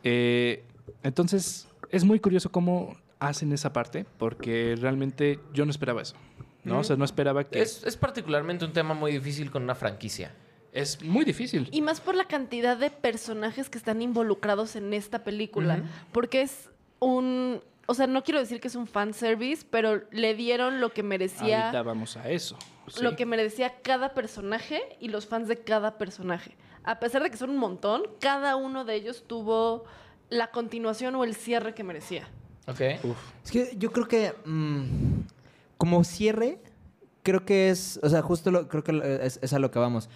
Eh, 0.03 0.63
entonces, 1.03 1.67
es 1.89 2.03
muy 2.03 2.19
curioso 2.19 2.51
cómo 2.51 2.97
hacen 3.19 3.51
esa 3.53 3.73
parte, 3.73 4.05
porque 4.17 4.75
realmente 4.79 5.39
yo 5.53 5.65
no 5.65 5.71
esperaba 5.71 6.01
eso, 6.01 6.15
¿no? 6.63 6.79
O 6.79 6.83
sea, 6.83 6.95
no 6.95 7.05
esperaba 7.05 7.43
que... 7.43 7.61
Es, 7.61 7.83
es 7.83 7.97
particularmente 7.97 8.65
un 8.65 8.73
tema 8.73 8.93
muy 8.93 9.11
difícil 9.11 9.49
con 9.51 9.63
una 9.63 9.75
franquicia. 9.75 10.31
es 10.73 11.01
muy 11.03 11.25
difícil. 11.25 11.67
Y 11.71 11.81
más 11.81 12.01
por 12.01 12.13
la 12.15 12.25
cantidad 12.25 12.77
de 12.77 12.89
personajes 12.91 13.69
que 13.69 13.77
están 13.79 14.01
involucrados 14.01 14.75
en 14.75 14.93
esta 14.93 15.23
película. 15.23 15.83
Porque 16.11 16.41
es 16.41 16.69
un. 16.99 17.61
O 17.89 17.93
sea, 17.93 18.05
no 18.07 18.23
quiero 18.23 18.39
decir 18.39 18.59
que 18.59 18.67
es 18.67 18.75
un 18.75 18.85
fanservice, 18.87 19.65
pero 19.69 20.03
le 20.11 20.35
dieron 20.35 20.81
lo 20.81 20.91
que 20.91 21.03
merecía. 21.03 21.65
Ahorita 21.67 21.83
vamos 21.83 22.17
a 22.17 22.29
eso. 22.29 22.57
sí. 22.89 23.01
Lo 23.01 23.15
que 23.15 23.25
merecía 23.25 23.75
cada 23.81 24.13
personaje 24.13 24.81
y 24.99 25.07
los 25.07 25.25
fans 25.25 25.47
de 25.47 25.57
cada 25.57 25.97
personaje. 25.97 26.55
A 26.83 26.99
pesar 26.99 27.23
de 27.23 27.29
que 27.29 27.37
son 27.37 27.49
un 27.49 27.57
montón, 27.57 28.03
cada 28.19 28.55
uno 28.57 28.83
de 28.85 28.95
ellos 28.95 29.23
tuvo 29.25 29.85
la 30.29 30.51
continuación 30.51 31.15
o 31.15 31.23
el 31.23 31.35
cierre 31.35 31.73
que 31.73 31.83
merecía. 31.83 32.27
¿Ok? 32.67 32.81
Uf. 33.03 33.17
Es 33.45 33.51
que 33.51 33.73
yo 33.77 33.91
creo 33.93 34.07
que 34.09 34.33
mm, 34.43 35.21
como 35.77 36.03
cierre, 36.03 36.59
creo 37.23 37.45
que 37.45 37.69
es, 37.69 37.99
o 38.03 38.09
sea, 38.09 38.21
justo 38.21 38.51
lo, 38.51 38.67
creo 38.67 38.83
que 38.83 38.91
lo- 38.91 39.03
es, 39.05 39.39
es 39.41 39.53
a 39.53 39.59
lo 39.59 39.71
que 39.71 39.79
vamos. 39.79 40.09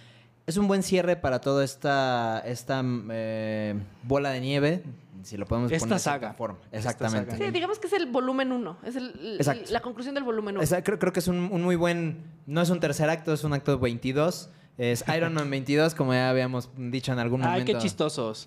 Es 0.46 0.56
un 0.56 0.66
buen 0.66 0.82
cierre 0.82 1.16
para 1.16 1.40
toda 1.40 1.64
esta, 1.64 2.40
esta 2.44 2.82
mm, 2.82 3.08
eh, 3.12 3.74
bola 4.02 4.30
de 4.30 4.40
nieve, 4.40 4.82
si 5.22 5.36
lo 5.36 5.46
podemos 5.46 5.70
Esta 5.70 5.84
poner 5.86 5.94
de 5.98 6.02
saga. 6.02 6.34
forma. 6.34 6.58
Esta 6.72 6.76
Exactamente. 6.90 7.30
saga. 7.32 7.44
Sí, 7.46 7.50
digamos 7.52 7.78
que 7.78 7.86
es 7.86 7.92
el 7.92 8.06
volumen 8.06 8.50
uno. 8.50 8.76
Es 8.84 8.96
el- 8.96 9.38
la 9.70 9.80
conclusión 9.80 10.14
del 10.16 10.24
volumen 10.24 10.56
uno. 10.56 10.64
Esa- 10.64 10.82
creo, 10.82 10.98
creo 10.98 11.12
que 11.12 11.20
es 11.20 11.28
un, 11.28 11.48
un 11.52 11.62
muy 11.62 11.76
buen, 11.76 12.24
no 12.46 12.60
es 12.60 12.70
un 12.70 12.80
tercer 12.80 13.08
acto, 13.08 13.32
es 13.32 13.44
un 13.44 13.52
acto 13.52 13.78
22. 13.78 14.50
Es 14.78 15.04
Iron 15.16 15.34
Man 15.34 15.48
22, 15.48 15.94
como 15.94 16.12
ya 16.12 16.28
habíamos 16.30 16.70
dicho 16.76 17.12
en 17.12 17.18
algún 17.20 17.42
Ay, 17.44 17.60
momento. 17.60 17.72
qué 17.74 17.78
chistosos. 17.78 18.44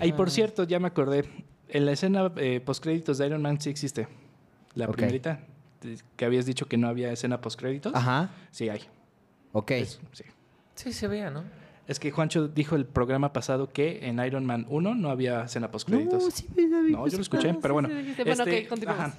Y 0.00 0.12
por 0.12 0.30
cierto, 0.30 0.64
ya 0.64 0.80
me 0.80 0.86
acordé. 0.88 1.28
En 1.68 1.84
la 1.84 1.92
escena 1.92 2.32
eh, 2.36 2.60
postcréditos 2.64 3.18
de 3.18 3.26
Iron 3.26 3.42
Man 3.42 3.60
sí 3.60 3.68
existe. 3.68 4.08
La 4.74 4.86
Ok. 4.86 4.92
primerita. 4.96 5.40
Que 6.16 6.24
habías 6.24 6.46
dicho 6.46 6.64
que 6.66 6.78
no 6.78 6.88
había 6.88 7.12
escena 7.12 7.40
postcréditos. 7.42 7.94
Ajá, 7.94 8.30
Sí 8.50 8.70
hay. 8.70 8.80
ok. 9.52 9.70
Es- 9.72 10.00
sí. 10.12 10.24
Sí, 10.74 10.92
se 10.92 11.06
veía, 11.08 11.30
¿no? 11.30 11.42
Es 11.86 12.00
que 12.00 12.10
Juancho 12.10 12.48
dijo 12.48 12.76
el 12.76 12.86
programa 12.86 13.32
pasado 13.32 13.70
que 13.70 14.06
en 14.08 14.18
Iron 14.24 14.46
Man 14.46 14.66
1 14.70 14.94
no 14.94 15.10
había 15.10 15.44
escena 15.44 15.70
postcréditos. 15.70 16.24
No, 16.24 16.30
sí, 16.30 16.46
No, 16.90 17.06
yo 17.06 17.16
lo 17.18 17.22
escuché, 17.22 17.54
pero 17.60 17.74
bueno. 17.74 17.88
sí. 17.88 18.14
Bueno, 18.24 18.42
Este, 18.44 18.62
ok, 18.62 18.68
continuamos. 18.68 19.04
ajá. 19.04 19.14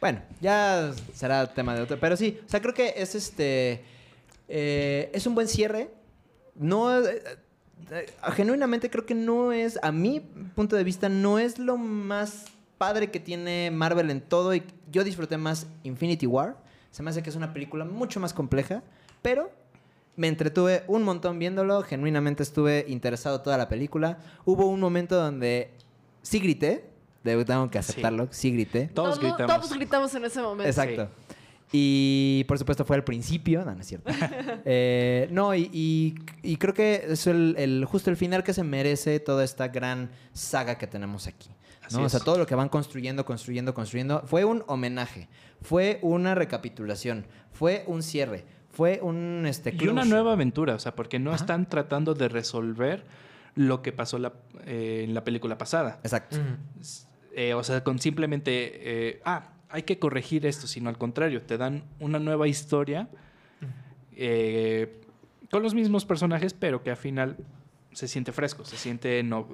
Bueno, 0.00 0.20
ya 0.40 0.92
será 1.14 1.46
tema 1.52 1.74
de 1.74 1.82
otro. 1.82 1.98
Pero 2.00 2.16
sí, 2.16 2.38
o 2.44 2.48
sea, 2.48 2.60
creo 2.60 2.72
que 2.74 2.94
es 2.96 3.14
este. 3.14 3.82
eh, 4.48 5.10
es 5.12 5.26
un 5.26 5.34
buen 5.34 5.46
cierre. 5.48 5.90
No. 6.54 6.98
eh, 7.04 7.22
eh, 7.90 8.06
genuinamente 8.32 8.88
creo 8.90 9.04
que 9.04 9.14
no 9.14 9.52
es. 9.52 9.78
A 9.82 9.92
mi 9.92 10.20
punto 10.54 10.74
de 10.76 10.84
vista, 10.84 11.08
no 11.10 11.38
es 11.38 11.58
lo 11.58 11.76
más 11.76 12.46
padre 12.78 13.10
que 13.10 13.20
tiene 13.20 13.70
Marvel 13.70 14.10
en 14.10 14.22
todo. 14.22 14.54
Y 14.54 14.62
yo 14.90 15.04
disfruté 15.04 15.36
más 15.36 15.66
Infinity 15.82 16.26
War. 16.26 16.56
Se 16.90 17.02
me 17.02 17.10
hace 17.10 17.22
que 17.22 17.28
es 17.28 17.36
una 17.36 17.52
película 17.52 17.84
mucho 17.84 18.20
más 18.20 18.32
compleja. 18.32 18.82
Pero 19.22 19.50
me 20.16 20.28
entretuve 20.28 20.82
un 20.88 21.02
montón 21.02 21.38
viéndolo. 21.38 21.82
Genuinamente 21.82 22.42
estuve 22.42 22.84
interesado 22.88 23.40
toda 23.42 23.56
la 23.58 23.68
película. 23.68 24.18
Hubo 24.44 24.66
un 24.66 24.80
momento 24.80 25.16
donde 25.16 25.70
sí 26.22 26.38
grité. 26.38 26.90
de- 27.24 27.44
Tengo 27.44 27.68
que 27.70 27.78
aceptarlo. 27.78 28.28
Sí, 28.30 28.52
grité. 28.52 28.88
Todos 28.92 29.18
Todo- 29.18 29.28
gritamos. 29.34 29.56
Todos 29.56 29.76
gritamos 29.76 30.14
en 30.14 30.24
ese 30.24 30.40
momento. 30.40 30.68
Exacto. 30.68 31.08
Y 31.72 32.44
por 32.46 32.58
supuesto 32.58 32.84
fue 32.84 32.94
al 32.96 33.02
principio, 33.04 33.64
no, 33.64 33.74
no 33.74 33.80
es 33.80 33.86
cierto. 33.86 34.10
Eh, 34.64 35.28
no, 35.30 35.54
y, 35.54 35.68
y- 35.72 36.14
y 36.42 36.56
creo 36.56 36.72
que 36.74 37.04
es 37.08 37.26
el, 37.26 37.54
el- 37.58 37.84
justo 37.84 38.10
el 38.10 38.16
final 38.16 38.44
que 38.44 38.52
se 38.52 38.62
merece 38.62 39.18
toda 39.20 39.42
esta 39.44 39.68
gran 39.68 40.10
saga 40.32 40.78
que 40.78 40.86
tenemos 40.86 41.26
aquí. 41.26 41.50
Así 41.84 41.96
¿no? 41.96 42.04
O 42.04 42.08
sea, 42.08 42.20
todo 42.20 42.38
lo 42.38 42.46
que 42.46 42.54
van 42.54 42.68
construyendo, 42.68 43.24
construyendo, 43.24 43.74
construyendo. 43.74 44.22
Fue 44.26 44.44
un 44.44 44.64
homenaje, 44.66 45.28
fue 45.62 45.98
una 46.02 46.34
recapitulación, 46.34 47.26
fue 47.52 47.84
un 47.86 48.02
cierre, 48.02 48.44
fue 48.76 49.00
un 49.02 49.44
este, 49.46 49.74
Y 49.78 49.88
una 49.88 50.04
nueva 50.04 50.32
aventura, 50.34 50.74
o 50.74 50.78
sea, 50.78 50.94
porque 50.94 51.18
no 51.18 51.30
Ajá. 51.30 51.36
están 51.40 51.66
tratando 51.66 52.12
de 52.12 52.28
resolver 52.28 53.04
lo 53.54 53.80
que 53.80 53.90
pasó 53.90 54.18
la- 54.18 54.34
eh, 54.66 55.00
en 55.04 55.14
la 55.14 55.24
película 55.24 55.56
pasada. 55.56 55.98
Exacto. 56.02 56.36
Eh, 57.32 57.54
o 57.54 57.64
sea, 57.64 57.82
con 57.82 57.98
simplemente, 57.98 58.50
eh, 59.14 59.20
ah, 59.24 59.52
hay 59.70 59.84
que 59.84 59.98
corregir 59.98 60.44
esto, 60.44 60.66
sino 60.66 60.90
al 60.90 60.98
contrario, 60.98 61.40
te 61.40 61.56
dan 61.56 61.84
una 62.00 62.18
nueva 62.18 62.48
historia 62.48 63.08
eh, 64.14 65.00
con 65.50 65.62
los 65.62 65.74
mismos 65.74 66.04
personajes, 66.04 66.52
pero 66.54 66.82
que 66.82 66.90
al 66.90 66.96
final 66.96 67.36
se 67.92 68.08
siente 68.08 68.32
fresco, 68.32 68.64
se 68.66 68.76
siente 68.76 69.22
no- 69.22 69.48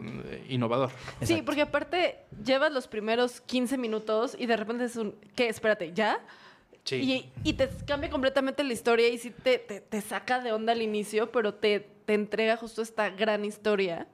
innovador. 0.49 0.91
Sí, 1.23 1.43
porque 1.47 1.63
aparte 1.63 2.17
llevas 2.45 2.73
los 2.73 2.89
primeros 2.89 3.41
15 3.41 3.79
minutos 3.79 4.37
y 4.39 4.47
de 4.47 4.57
repente 4.57 4.85
es 4.85 4.97
un... 4.97 5.15
¿Qué? 5.37 5.49
Espérate, 5.49 5.93
¿ya? 5.93 6.19
Sí. 6.85 6.97
Y, 6.97 7.33
y 7.49 7.53
te 7.55 7.69
cambia 7.87 8.11
completamente 8.11 8.65
la 8.65 8.73
historia 8.73 9.09
y 9.09 9.19
sí 9.19 9.31
te, 9.31 9.59
te, 9.59 9.81
te 9.81 10.01
saca 10.01 10.41
de 10.41 10.53
onda 10.53 10.73
al 10.73 10.83
inicio, 10.83 11.31
pero 11.31 11.55
te, 11.55 11.81
te 12.05 12.15
entrega 12.15 12.57
justo 12.57 12.83
esta 12.83 13.11
gran 13.11 13.45
historia 13.45 14.07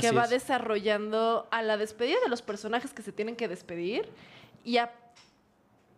que 0.00 0.10
va 0.10 0.24
es. 0.24 0.30
desarrollando 0.30 1.46
a 1.50 1.62
la 1.62 1.76
despedida 1.76 2.16
de 2.22 2.28
los 2.28 2.42
personajes 2.42 2.92
que 2.92 3.02
se 3.02 3.12
tienen 3.12 3.36
que 3.36 3.48
despedir 3.48 4.08
y 4.64 4.78
a 4.78 4.92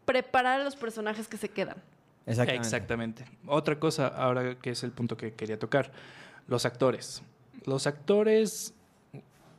preparar 0.05 0.61
a 0.61 0.65
los 0.65 0.77
personajes 0.77 1.29
que 1.29 1.37
se 1.37 1.49
quedan. 1.49 1.77
Exactamente. 2.27 2.67
Exactamente. 2.67 3.25
Otra 3.47 3.79
cosa, 3.79 4.09
ahora 4.09 4.59
que 4.59 4.71
es 4.71 4.83
el 4.83 4.93
punto 4.93 5.17
que 5.17 5.35
quería 5.35 5.59
tocar, 5.59 5.93
los 6.49 6.67
actores. 6.67 7.23
Los 7.65 7.87
actores, 7.87 8.75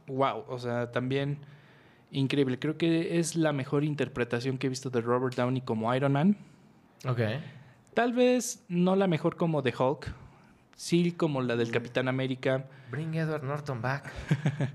wow, 0.07 0.43
o 0.47 0.59
sea, 0.59 0.91
también 0.91 1.39
increíble. 2.11 2.59
Creo 2.59 2.77
que 2.77 3.19
es 3.19 3.35
la 3.35 3.53
mejor 3.53 3.83
interpretación 3.83 4.57
que 4.57 4.67
he 4.67 4.69
visto 4.69 4.89
de 4.89 5.01
Robert 5.01 5.35
Downey 5.35 5.61
como 5.61 5.93
Iron 5.95 6.13
Man. 6.13 6.37
Ok. 7.05 7.19
Tal 7.93 8.13
vez 8.13 8.63
no 8.69 8.95
la 8.95 9.07
mejor 9.07 9.35
como 9.37 9.61
de 9.61 9.73
Hulk, 9.77 10.13
sí 10.75 11.11
como 11.11 11.41
la 11.41 11.55
del 11.55 11.71
Capitán 11.71 12.07
América. 12.07 12.65
Bring 12.91 13.15
Edward 13.15 13.43
Norton 13.43 13.81
back. 13.81 14.11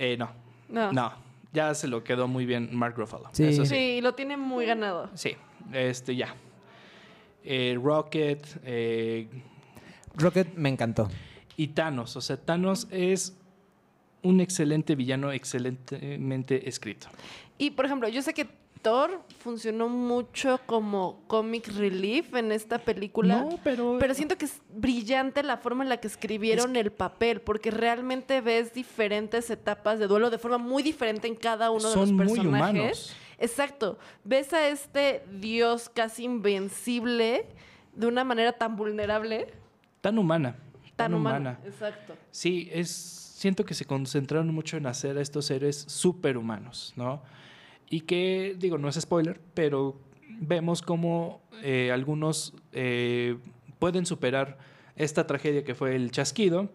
Eh, 0.00 0.16
no, 0.16 0.30
No. 0.68 0.92
no, 0.92 1.12
ya 1.52 1.74
se 1.74 1.88
lo 1.88 2.04
quedó 2.04 2.28
muy 2.28 2.46
bien 2.46 2.68
Mark 2.72 2.94
Ruffalo. 2.96 3.30
Sí. 3.32 3.42
Eso 3.46 3.64
Sí, 3.64 3.74
sí. 3.74 4.00
lo 4.00 4.14
tiene 4.14 4.36
muy 4.36 4.64
ganado. 4.64 5.10
Sí, 5.14 5.32
este 5.72 6.14
ya. 6.14 6.36
Eh, 7.42 7.76
Rocket, 7.82 8.46
eh, 8.62 9.28
Rocket 10.14 10.54
me 10.54 10.68
encantó. 10.68 11.08
y 11.56 11.68
Thanos. 11.68 12.14
O 12.14 12.20
sea, 12.20 12.36
Thanos 12.36 12.86
es 12.92 13.36
un 14.22 14.40
excelente 14.40 14.94
villano, 14.94 15.32
excelentemente 15.32 16.68
escrito. 16.68 17.08
Y, 17.58 17.70
por 17.70 17.84
ejemplo, 17.86 18.08
yo 18.08 18.22
sé 18.22 18.34
que 18.34 18.46
Thor 18.82 19.22
funcionó 19.40 19.88
mucho 19.88 20.60
como 20.66 21.20
comic 21.26 21.66
relief 21.76 22.32
en 22.34 22.52
esta 22.52 22.78
película. 22.78 23.40
No, 23.42 23.58
pero... 23.64 23.96
Pero 23.98 24.14
siento 24.14 24.38
que 24.38 24.44
es 24.44 24.60
brillante 24.72 25.42
la 25.42 25.56
forma 25.56 25.82
en 25.82 25.88
la 25.88 25.96
que 25.96 26.06
escribieron 26.06 26.76
el 26.76 26.92
papel, 26.92 27.40
porque 27.40 27.70
realmente 27.72 28.40
ves 28.40 28.72
diferentes 28.72 29.50
etapas 29.50 29.98
de 29.98 30.06
duelo 30.06 30.30
de 30.30 30.38
forma 30.38 30.58
muy 30.58 30.82
diferente 30.84 31.26
en 31.26 31.34
cada 31.34 31.70
uno 31.70 31.80
Son 31.80 32.06
de 32.06 32.12
muy 32.12 32.24
los 32.26 32.32
personajes. 32.36 32.72
humanos. 32.76 33.16
Exacto. 33.40 33.98
Ves 34.24 34.52
a 34.52 34.68
este 34.68 35.24
dios 35.40 35.88
casi 35.88 36.24
invencible 36.24 37.46
de 37.94 38.06
una 38.06 38.22
manera 38.24 38.52
tan 38.52 38.76
vulnerable, 38.76 39.48
Tan 40.00 40.18
humana. 40.18 40.54
tan, 40.94 41.14
humana. 41.14 41.58
Exacto. 41.64 42.14
Sí, 42.30 42.68
es, 42.72 43.27
siento 43.38 43.64
que 43.64 43.74
se 43.74 43.84
concentraron 43.84 44.52
mucho 44.52 44.76
en 44.78 44.86
hacer 44.86 45.16
a 45.16 45.20
estos 45.20 45.46
seres 45.46 45.84
superhumanos, 45.86 46.92
¿no? 46.96 47.22
Y 47.88 48.00
que, 48.00 48.56
digo, 48.58 48.78
no 48.78 48.88
es 48.88 48.96
spoiler, 48.96 49.40
pero 49.54 49.96
vemos 50.40 50.82
cómo 50.82 51.40
eh, 51.62 51.92
algunos 51.92 52.52
eh, 52.72 53.38
pueden 53.78 54.06
superar 54.06 54.58
esta 54.96 55.28
tragedia 55.28 55.62
que 55.62 55.76
fue 55.76 55.94
el 55.94 56.10
chasquido 56.10 56.68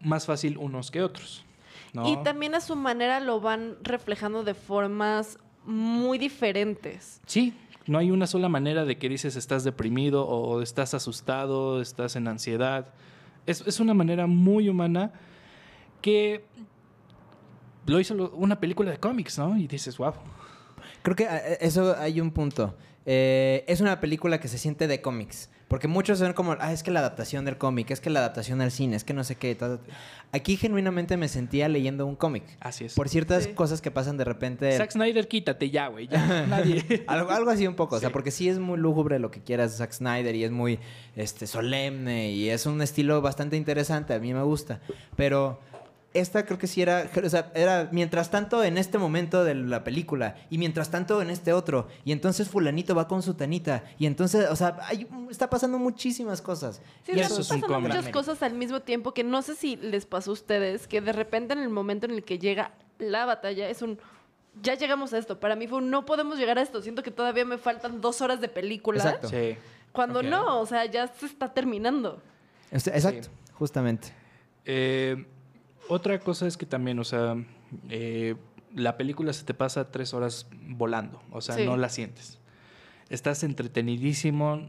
más 0.00 0.26
fácil 0.26 0.58
unos 0.58 0.90
que 0.90 1.04
otros. 1.04 1.44
¿no? 1.92 2.08
Y 2.08 2.16
también 2.24 2.56
a 2.56 2.60
su 2.60 2.74
manera 2.74 3.20
lo 3.20 3.40
van 3.40 3.76
reflejando 3.84 4.42
de 4.42 4.54
formas 4.54 5.38
muy 5.64 6.18
diferentes. 6.18 7.20
Sí, 7.26 7.54
no 7.86 7.98
hay 7.98 8.10
una 8.10 8.26
sola 8.26 8.48
manera 8.48 8.84
de 8.84 8.98
que 8.98 9.08
dices 9.08 9.36
estás 9.36 9.62
deprimido 9.62 10.26
o 10.26 10.62
estás 10.62 10.94
asustado, 10.94 11.80
estás 11.80 12.16
en 12.16 12.26
ansiedad. 12.26 12.92
Es, 13.46 13.62
es 13.64 13.78
una 13.78 13.94
manera 13.94 14.26
muy 14.26 14.68
humana 14.68 15.12
que 16.06 16.44
lo 17.86 17.98
hizo 17.98 18.14
una 18.34 18.60
película 18.60 18.92
de 18.92 18.98
cómics, 18.98 19.38
¿no? 19.38 19.56
Y 19.56 19.66
dices, 19.66 19.98
wow. 19.98 20.12
Creo 21.02 21.16
que 21.16 21.24
eh, 21.24 21.58
eso 21.60 21.96
hay 21.98 22.20
un 22.20 22.30
punto. 22.30 22.76
Eh, 23.06 23.64
es 23.66 23.80
una 23.80 24.00
película 24.00 24.38
que 24.38 24.46
se 24.46 24.56
siente 24.58 24.86
de 24.86 25.00
cómics. 25.00 25.50
Porque 25.66 25.88
muchos 25.88 26.20
son 26.20 26.32
como, 26.32 26.54
ah, 26.60 26.72
es 26.72 26.84
que 26.84 26.92
la 26.92 27.00
adaptación 27.00 27.44
del 27.44 27.58
cómic, 27.58 27.90
es 27.90 28.00
que 28.00 28.08
la 28.08 28.20
adaptación 28.20 28.60
al 28.60 28.70
cine, 28.70 28.94
es 28.94 29.02
que 29.02 29.14
no 29.14 29.24
sé 29.24 29.34
qué. 29.34 29.52
ta, 29.56 29.68
ta, 29.78 29.82
ta". 29.82 29.92
Aquí 30.30 30.56
genuinamente 30.56 31.16
me 31.16 31.26
sentía 31.26 31.68
leyendo 31.68 32.06
un 32.06 32.14
cómic. 32.14 32.44
Así 32.60 32.84
es. 32.84 32.94
Por 32.94 33.08
ciertas 33.08 33.44
Sí. 33.44 33.52
cosas 33.52 33.80
que 33.80 33.90
pasan 33.90 34.16
de 34.16 34.22
repente. 34.22 34.76
Zack 34.76 34.92
Snyder, 34.92 35.26
quítate 35.26 35.70
ya, 35.70 35.88
güey. 35.88 36.06
Ya, 36.06 36.46
nadie. 36.46 36.84
algo, 37.08 37.30
algo 37.32 37.50
así 37.50 37.66
un 37.66 37.74
poco, 37.74 37.96
o 37.96 37.98
sea, 37.98 38.10
porque 38.10 38.30
sí 38.30 38.48
es 38.48 38.60
muy 38.60 38.78
lúgubre 38.78 39.18
lo 39.18 39.32
que 39.32 39.40
quieras 39.40 39.76
Zack 39.76 39.90
Snyder 39.92 40.36
y 40.36 40.44
es 40.44 40.52
muy 40.52 40.78
este, 41.16 41.48
solemne 41.48 42.30
y 42.30 42.48
es 42.48 42.64
un 42.66 42.80
estilo 42.80 43.20
bastante 43.20 43.56
interesante, 43.56 44.14
a 44.14 44.20
mí 44.20 44.32
me 44.32 44.42
gusta. 44.44 44.80
Pero 45.16 45.58
esta 46.20 46.44
creo 46.46 46.58
que 46.58 46.66
sí 46.66 46.82
era, 46.82 47.08
o 47.24 47.28
sea, 47.28 47.50
era 47.54 47.88
mientras 47.92 48.30
tanto 48.30 48.62
en 48.64 48.78
este 48.78 48.98
momento 48.98 49.44
de 49.44 49.54
la 49.54 49.84
película 49.84 50.36
y 50.50 50.58
mientras 50.58 50.90
tanto 50.90 51.20
en 51.22 51.30
este 51.30 51.52
otro. 51.52 51.88
Y 52.04 52.12
entonces 52.12 52.48
fulanito 52.48 52.94
va 52.94 53.08
con 53.08 53.22
su 53.22 53.34
tanita 53.34 53.84
y 53.98 54.06
entonces, 54.06 54.48
o 54.50 54.56
sea, 54.56 54.76
hay- 54.82 55.06
está 55.30 55.48
pasando 55.50 55.78
muchísimas 55.78 56.42
cosas. 56.42 56.80
Sí, 57.04 57.12
y 57.14 57.20
están 57.20 57.24
eso 57.32 57.40
es 57.40 57.50
un 57.50 57.60
pasando 57.60 57.66
cómic. 57.74 57.94
muchas 57.94 58.08
cosas 58.12 58.42
al 58.42 58.54
mismo 58.54 58.80
tiempo 58.80 59.12
que 59.14 59.24
no 59.24 59.42
sé 59.42 59.54
si 59.54 59.76
les 59.76 60.06
pasó 60.06 60.30
a 60.30 60.34
ustedes, 60.34 60.86
que 60.86 61.00
de 61.00 61.12
repente 61.12 61.52
en 61.54 61.60
el 61.60 61.68
momento 61.70 62.06
en 62.06 62.12
el 62.12 62.24
que 62.24 62.38
llega 62.38 62.72
la 62.98 63.24
batalla 63.26 63.68
es 63.68 63.82
un... 63.82 63.98
Ya 64.62 64.72
llegamos 64.74 65.12
a 65.12 65.18
esto. 65.18 65.38
Para 65.38 65.54
mí 65.54 65.66
fue 65.68 65.78
un 65.78 65.90
no 65.90 66.06
podemos 66.06 66.38
llegar 66.38 66.58
a 66.58 66.62
esto. 66.62 66.80
Siento 66.80 67.02
que 67.02 67.10
todavía 67.10 67.44
me 67.44 67.58
faltan 67.58 68.00
dos 68.00 68.22
horas 68.22 68.40
de 68.40 68.48
película. 68.48 68.98
Exacto. 69.02 69.28
Sí. 69.28 69.56
Cuando 69.92 70.22
no, 70.22 70.60
o 70.60 70.66
sea, 70.66 70.86
ya 70.86 71.06
se 71.08 71.26
está 71.26 71.52
terminando. 71.52 72.22
Este- 72.70 72.90
Exacto, 72.90 73.28
justamente. 73.52 74.08
Eh, 74.64 75.26
otra 75.88 76.18
cosa 76.20 76.46
es 76.46 76.56
que 76.56 76.66
también, 76.66 76.98
o 76.98 77.04
sea, 77.04 77.36
eh, 77.90 78.34
la 78.74 78.96
película 78.96 79.32
se 79.32 79.44
te 79.44 79.54
pasa 79.54 79.90
tres 79.90 80.12
horas 80.14 80.46
volando, 80.68 81.22
o 81.30 81.40
sea, 81.40 81.54
Sí. 81.56 81.64
no 81.64 81.76
la 81.76 81.88
sientes. 81.88 82.38
Estás 83.08 83.42
entretenidísimo, 83.44 84.68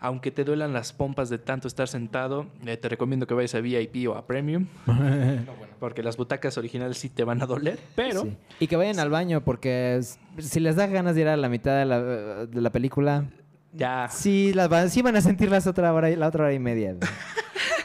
aunque 0.00 0.30
te 0.30 0.44
duelan 0.44 0.72
las 0.72 0.92
pompas 0.92 1.28
de 1.28 1.38
tanto 1.38 1.68
estar 1.68 1.88
sentado, 1.88 2.46
eh, 2.66 2.76
te 2.76 2.88
recomiendo 2.88 3.26
que 3.26 3.34
vayas 3.34 3.54
a 3.54 3.60
VIP 3.60 4.08
o 4.08 4.14
a 4.16 4.26
Premium, 4.26 4.66
porque 5.80 6.02
las 6.02 6.16
butacas 6.16 6.56
originales 6.58 6.98
sí 6.98 7.08
te 7.08 7.24
van 7.24 7.42
a 7.42 7.46
doler, 7.46 7.78
pero 7.94 8.22
Sí. 8.22 8.36
Y 8.60 8.66
que 8.68 8.76
vayan 8.76 8.98
al 9.00 9.10
baño 9.10 9.42
porque 9.44 10.00
si 10.38 10.60
les 10.60 10.76
da 10.76 10.86
ganas 10.86 11.14
de 11.14 11.22
ir 11.22 11.28
a 11.28 11.36
la 11.36 11.48
mitad 11.48 11.78
de 11.78 11.84
la, 11.84 12.00
de 12.46 12.60
la 12.60 12.70
película, 12.70 13.26
ya, 13.72 14.08
sí, 14.10 14.52
las 14.54 14.68
van, 14.68 14.90
sí 14.90 15.02
van 15.02 15.16
a 15.16 15.20
sentir 15.20 15.50
las 15.50 15.66
otra 15.66 15.92
hora, 15.92 16.10
y- 16.10 16.16
la 16.16 16.28
otra 16.28 16.44
hora 16.44 16.52
y 16.54 16.58
media. 16.58 16.96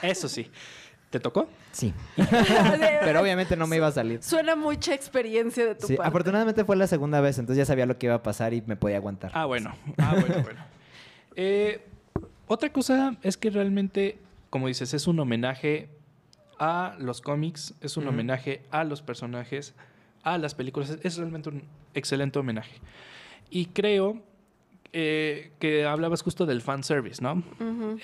eso 0.02 0.28
sí. 0.28 0.50
¿Te 1.10 1.20
tocó? 1.22 1.48
Sí. 1.72 1.94
Pero 2.16 3.22
obviamente 3.22 3.56
no 3.56 3.66
me 3.68 3.78
iba 3.78 3.88
a 3.88 3.92
salir. 3.92 4.22
Suena 4.22 4.56
mucha 4.56 4.94
experiencia 4.94 5.66
de 5.66 5.76
tu 5.76 5.88
Sí, 5.88 5.96
parte. 5.96 6.08
afortunadamente 6.10 6.66
fue 6.66 6.76
la 6.76 6.88
segunda 6.88 7.22
vez, 7.22 7.38
entonces 7.40 7.58
ya 7.60 7.66
sabía 7.66 7.86
lo 7.86 7.98
que 7.98 8.08
iba 8.08 8.16
a 8.16 8.24
pasar 8.24 8.54
y 8.54 8.62
me 8.66 8.76
podía 8.76 8.98
aguantar. 8.98 9.32
Ah, 9.34 9.46
bueno. 9.46 9.74
Ah, 9.98 10.16
bueno, 10.20 10.36
bueno. 10.44 10.60
Eh, 11.36 11.86
otra 12.48 12.72
cosa 12.74 13.16
es 13.24 13.38
que 13.38 13.50
realmente, 13.50 14.18
como 14.50 14.68
dices, 14.68 14.94
es 14.94 15.08
un 15.08 15.20
homenaje 15.20 15.90
a 16.60 16.96
los 17.00 17.22
cómics, 17.22 17.74
es 17.82 17.96
un 17.98 18.08
homenaje 18.08 18.64
a 18.72 18.84
los 18.84 19.02
personajes, 19.02 19.76
a 20.24 20.38
las 20.38 20.56
películas. 20.56 20.98
Es- 21.04 21.18
realmente 21.18 21.50
un 21.50 21.64
excelente 21.94 22.38
homenaje. 22.40 22.76
Y 23.50 23.68
creo 23.68 24.22
eh, 24.94 25.52
que 25.60 25.86
hablabas 25.86 26.22
justo 26.22 26.46
del 26.46 26.62
fanservice, 26.62 27.22
¿no? 27.22 27.44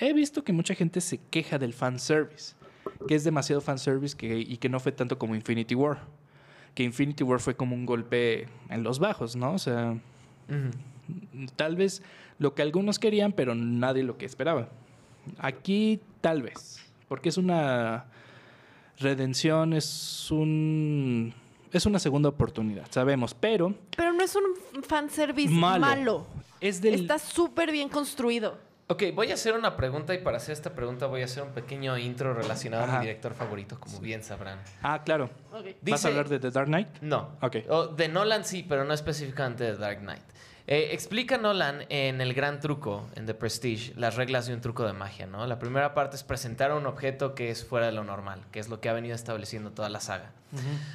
He 0.00 0.12
visto 0.12 0.44
que 0.44 0.52
mucha 0.52 0.74
gente 0.74 1.00
se 1.00 1.18
queja 1.30 1.58
del 1.58 1.72
fanservice, 1.74 2.54
que 3.06 3.14
es 3.14 3.24
demasiado 3.24 3.60
fanservice 3.60 4.16
que, 4.16 4.38
y 4.38 4.56
que 4.56 4.68
no 4.68 4.80
fue 4.80 4.92
tanto 4.92 5.18
como 5.18 5.34
Infinity 5.34 5.74
War. 5.74 5.98
Que 6.74 6.82
Infinity 6.82 7.22
War 7.24 7.40
fue 7.40 7.54
como 7.56 7.74
un 7.74 7.86
golpe 7.86 8.48
en 8.68 8.82
los 8.82 8.98
bajos, 8.98 9.36
¿no? 9.36 9.52
O 9.54 9.58
sea, 9.58 9.96
tal 11.56 11.76
vez 11.76 12.02
lo 12.38 12.54
que 12.54 12.62
algunos 12.62 12.98
querían, 12.98 13.32
pero 13.32 13.54
nadie 13.54 14.02
lo 14.02 14.16
que 14.18 14.26
esperaba. 14.26 14.68
Aquí 15.38 16.00
tal 16.20 16.42
vez, 16.42 16.80
porque 17.08 17.28
es 17.28 17.38
una 17.38 18.06
redención, 18.98 19.72
es 19.72 20.30
un 20.30 21.34
es 21.72 21.86
una 21.86 21.98
segunda 21.98 22.28
oportunidad, 22.28 22.86
sabemos, 22.90 23.34
pero 23.34 23.74
Pero 23.96 24.12
no 24.12 24.22
es 24.22 24.36
un 24.36 24.82
fanservice 24.82 25.52
Malo. 25.52 25.80
malo. 25.86 26.26
es 26.60 26.80
del 26.80 26.94
Está 26.94 27.18
súper 27.18 27.72
bien 27.72 27.88
construido. 27.88 28.58
Ok, 28.86 29.02
voy 29.14 29.30
a 29.30 29.34
hacer 29.34 29.54
una 29.54 29.76
pregunta 29.78 30.12
y 30.12 30.18
para 30.18 30.36
hacer 30.36 30.52
esta 30.52 30.74
pregunta 30.74 31.06
voy 31.06 31.22
a 31.22 31.24
hacer 31.24 31.42
un 31.42 31.52
pequeño 31.52 31.96
intro 31.96 32.34
relacionado 32.34 32.82
a 32.84 32.86
Ajá. 32.86 32.98
mi 32.98 33.06
director 33.06 33.32
favorito, 33.32 33.80
como 33.80 33.98
bien 33.98 34.22
sabrán. 34.22 34.60
Ah, 34.82 35.02
claro. 35.02 35.30
¿Vas 35.80 36.04
a 36.04 36.08
hablar 36.08 36.28
de 36.28 36.38
The 36.38 36.50
Dark 36.50 36.66
Knight? 36.66 36.88
No. 37.00 37.30
Ok. 37.40 37.56
O 37.70 37.86
de 37.86 38.08
Nolan 38.08 38.44
sí, 38.44 38.62
pero 38.68 38.84
no 38.84 38.92
específicamente 38.92 39.64
de 39.64 39.76
Dark 39.78 40.00
Knight. 40.00 40.22
Eh, 40.66 40.90
explica 40.92 41.36
Nolan 41.36 41.84
en 41.90 42.22
El 42.22 42.32
Gran 42.32 42.58
Truco, 42.58 43.06
en 43.16 43.26
The 43.26 43.34
Prestige, 43.34 43.92
las 43.96 44.16
reglas 44.16 44.46
de 44.46 44.54
un 44.54 44.62
truco 44.62 44.86
de 44.86 44.94
magia, 44.94 45.26
¿no? 45.26 45.46
La 45.46 45.58
primera 45.58 45.92
parte 45.92 46.16
es 46.16 46.22
presentar 46.22 46.72
un 46.72 46.86
objeto 46.86 47.34
que 47.34 47.50
es 47.50 47.66
fuera 47.66 47.84
de 47.86 47.92
lo 47.92 48.02
normal, 48.02 48.40
que 48.50 48.60
es 48.60 48.68
lo 48.70 48.80
que 48.80 48.88
ha 48.88 48.94
venido 48.94 49.14
estableciendo 49.14 49.72
toda 49.72 49.90
la 49.90 50.00
saga. 50.00 50.30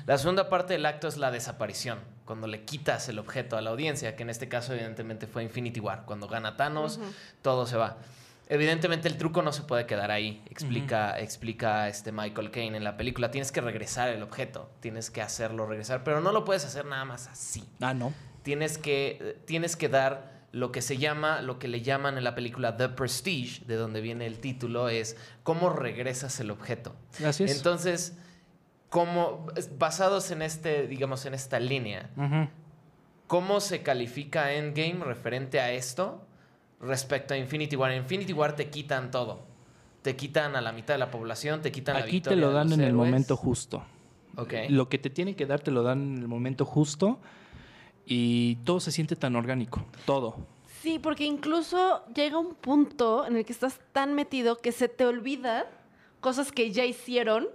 La 0.08 0.17
segunda 0.17 0.49
parte 0.49 0.73
del 0.73 0.86
acto 0.88 1.08
es 1.08 1.17
la 1.17 1.29
desaparición, 1.29 1.99
cuando 2.25 2.47
le 2.47 2.63
quitas 2.63 3.10
el 3.10 3.19
objeto 3.19 3.58
a 3.58 3.62
la 3.62 3.69
audiencia, 3.69 4.15
que 4.15 4.23
en 4.23 4.32
este 4.32 4.47
caso 4.47 4.73
evidentemente 4.73 5.27
fue 5.27 5.43
Infinity 5.43 5.79
War, 5.79 6.03
cuando 6.05 6.27
gana 6.27 6.58
Thanos, 6.58 6.99
todo 7.43 7.67
se 7.67 7.77
va. 7.77 7.97
Evidentemente 8.47 9.08
el 9.08 9.17
truco 9.17 9.43
no 9.43 9.51
se 9.51 9.62
puede 9.62 9.86
quedar 9.86 10.10
ahí, 10.10 10.41
explica, 10.49 11.19
explica 11.19 11.88
este 11.88 12.12
Michael 12.12 12.49
Caine 12.49 12.77
en 12.77 12.84
la 12.84 12.97
película. 12.97 13.29
Tienes 13.29 13.51
que 13.51 13.62
regresar 13.62 14.10
el 14.10 14.23
objeto, 14.23 14.71
tienes 14.79 15.12
que 15.12 15.21
hacerlo 15.21 15.67
regresar, 15.67 16.03
pero 16.03 16.21
no 16.21 16.32
lo 16.32 16.43
puedes 16.43 16.65
hacer 16.65 16.86
nada 16.86 17.05
más 17.05 17.27
así. 17.27 17.63
Ah, 17.79 17.93
no. 17.93 18.12
Tienes 18.43 18.78
que, 18.78 19.38
tienes 19.45 19.75
que 19.75 19.89
dar 19.89 20.39
lo 20.52 20.71
que 20.71 20.82
se 20.82 20.97
llama, 20.97 21.41
lo 21.41 21.60
que 21.60 21.67
le 21.67 21.82
llaman 21.82 22.17
en 22.17 22.23
la 22.23 22.34
película 22.36 22.75
The 22.75 22.89
Prestige, 22.89 23.65
de 23.65 23.75
donde 23.75 24.02
viene 24.02 24.25
el 24.25 24.39
título, 24.39 24.89
es 24.89 25.15
cómo 25.43 25.69
regresas 25.69 26.39
el 26.39 26.49
objeto. 26.49 26.95
Así 27.23 27.43
es. 27.43 27.56
Entonces, 27.58 28.17
como 28.89 29.47
basados 29.78 30.32
en 30.32 30.41
este, 30.41 30.88
digamos, 30.88 31.25
en 31.25 31.34
esta 31.34 31.60
línea. 31.60 32.10
¿cómo 33.30 33.60
se 33.60 33.84
califica 33.84 34.54
Endgame 34.54 35.06
referente 35.06 35.60
a 35.60 35.71
esto 35.71 36.25
respecto 36.82 37.36
a 37.36 37.38
Infinity 37.38 37.75
War? 37.75 37.91
En 37.91 37.99
Infinity 37.99 38.34
War 38.34 38.56
te 38.56 38.69
quitan 38.69 39.12
todo. 39.12 39.43
Te 40.02 40.15
quitan 40.15 40.56
a 40.56 40.62
la 40.62 40.71
mitad 40.71 40.95
de 40.95 40.97
la 40.97 41.12
población, 41.12 41.62
te 41.62 41.71
quitan 41.71 41.93
la 41.93 42.02
Aquí 42.02 42.21
te 42.21 42.32
victoria 42.32 42.41
lo 42.41 42.49
de 42.49 42.54
dan 42.56 42.69
los 42.69 42.80
en 42.80 42.86
el 42.86 42.93
momento 42.93 43.38
justo. 43.38 43.84
Lo 44.69 44.89
que 44.89 44.97
te 44.97 45.10
tienen 45.10 45.36
que 45.36 45.45
dar 45.45 45.60
te 45.60 45.69
lo 45.69 45.84
dan 45.84 46.15
en 46.15 46.17
el 46.17 46.28
momento 46.28 46.65
justo 46.65 47.19
y 48.10 48.56
todo 48.65 48.80
se 48.80 48.91
siente 48.91 49.15
tan 49.15 49.36
orgánico. 49.36 49.86
Todo. 50.06 50.36
Sí, 50.82 50.98
porque 50.98 51.26
incluso 51.26 52.04
llega 52.15 52.39
un 52.39 52.56
punto 52.56 53.26
en 53.28 53.38
el 53.38 53.45
que 53.45 53.54
estás 53.54 53.80
tan 53.93 54.15
metido 54.15 54.58
que 54.58 54.72
se 54.72 54.89
te 54.89 55.06
olvida 55.06 55.67
cosas 56.19 56.52
que 56.52 56.72
ya 56.72 56.84
hicieron 56.84 57.48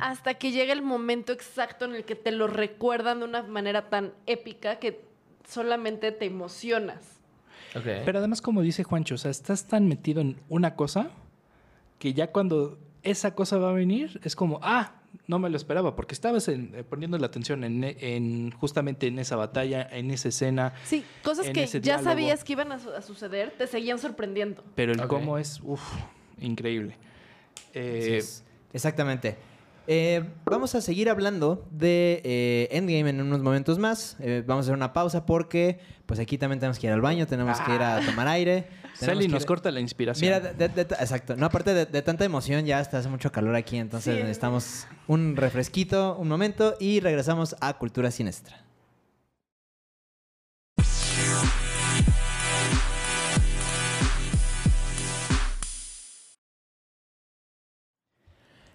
hasta 0.00 0.34
que 0.34 0.50
llega 0.50 0.72
el 0.72 0.82
momento 0.82 1.32
exacto 1.32 1.84
en 1.84 1.94
el 1.94 2.04
que 2.04 2.16
te 2.16 2.32
lo 2.32 2.48
recuerdan 2.48 3.20
de 3.20 3.24
una 3.26 3.44
manera 3.44 3.88
tan 3.88 4.12
épica 4.26 4.80
que 4.80 5.04
solamente 5.48 6.10
te 6.10 6.24
emocionas. 6.24 7.20
Pero 7.72 8.18
además, 8.18 8.42
como 8.42 8.62
dice 8.62 8.82
Juancho, 8.82 9.14
o 9.14 9.18
sea, 9.18 9.30
estás 9.30 9.66
tan 9.66 9.86
metido 9.86 10.20
en 10.20 10.36
una 10.48 10.74
cosa 10.74 11.10
que 12.00 12.14
ya 12.14 12.32
cuando 12.32 12.80
esa 13.02 13.34
cosa 13.34 13.58
va 13.58 13.70
a 13.70 13.72
venir, 13.72 14.20
es 14.24 14.36
como, 14.36 14.60
ah, 14.62 14.94
no 15.26 15.38
me 15.38 15.48
lo 15.50 15.56
esperaba, 15.56 15.96
porque 15.96 16.14
estabas 16.14 16.48
en- 16.48 16.72
eh, 16.74 16.84
poniendo 16.84 17.18
la 17.18 17.26
atención 17.26 17.64
en, 17.64 17.82
en- 17.84 18.50
justamente 18.52 19.06
en 19.08 19.18
esa 19.18 19.36
batalla, 19.36 19.86
en 19.90 20.10
esa 20.10 20.28
escena, 20.28 20.72
Sí, 20.84 21.04
cosas 21.22 21.48
que 21.50 21.66
ya 21.66 21.78
diálogo. 21.80 22.04
sabías 22.04 22.44
que 22.44 22.52
iban 22.52 22.72
a, 22.72 22.78
su- 22.78 22.90
a 22.90 23.02
suceder, 23.02 23.52
te 23.58 23.66
seguían 23.66 23.98
sorprendiendo. 23.98 24.62
pero 24.74 24.92
el 24.92 25.06
cómo 25.08 25.38
es, 25.38 25.60
uff, 25.64 25.82
increíble. 26.40 26.96
Eh, 27.74 28.16
es. 28.18 28.44
Exactamente. 28.72 29.36
Eh, 29.86 30.22
vamos 30.44 30.74
a 30.76 30.80
seguir 30.80 31.08
hablando 31.10 31.66
de 31.72 32.20
eh, 32.24 32.68
Endgame 32.70 33.10
en 33.10 33.20
unos 33.22 33.40
momentos 33.40 33.78
más. 33.78 34.16
Eh, 34.20 34.44
vamos 34.46 34.64
a 34.64 34.66
hacer 34.66 34.74
una 34.76 34.92
pausa 34.92 35.26
porque 35.26 35.80
pues 36.06 36.20
aquí 36.20 36.38
también 36.38 36.60
tenemos 36.60 36.78
que 36.78 36.86
ir 36.86 36.92
al 36.92 37.00
baño, 37.00 37.26
tenemos 37.26 37.58
que 37.60 37.74
ir 37.74 37.82
a 37.82 38.00
tomar 38.04 38.28
aire. 38.28 38.66
Sally 39.06 39.28
nos 39.28 39.42
ir- 39.42 39.46
corta 39.46 39.70
la 39.70 39.80
inspiración. 39.80 40.26
Mira, 40.28 40.40
de- 40.40 40.68
de- 40.68 40.84
de- 40.84 40.94
exacto. 40.94 41.36
No, 41.36 41.46
aparte 41.46 41.74
de, 41.74 41.86
de 41.86 42.02
tanta 42.02 42.24
emoción, 42.24 42.64
ya 42.66 42.78
hasta 42.78 42.98
hace 42.98 43.08
mucho 43.08 43.30
calor 43.32 43.54
aquí, 43.56 43.76
entonces 43.76 44.14
Sí. 44.16 44.20
necesitamos 44.22 44.86
un 45.06 45.36
refresquito, 45.36 46.16
un 46.18 46.28
momento 46.28 46.76
y 46.80 47.00
regresamos 47.00 47.56
a 47.60 47.72
Cultura 47.78 48.10
Sinestra. 48.10 48.64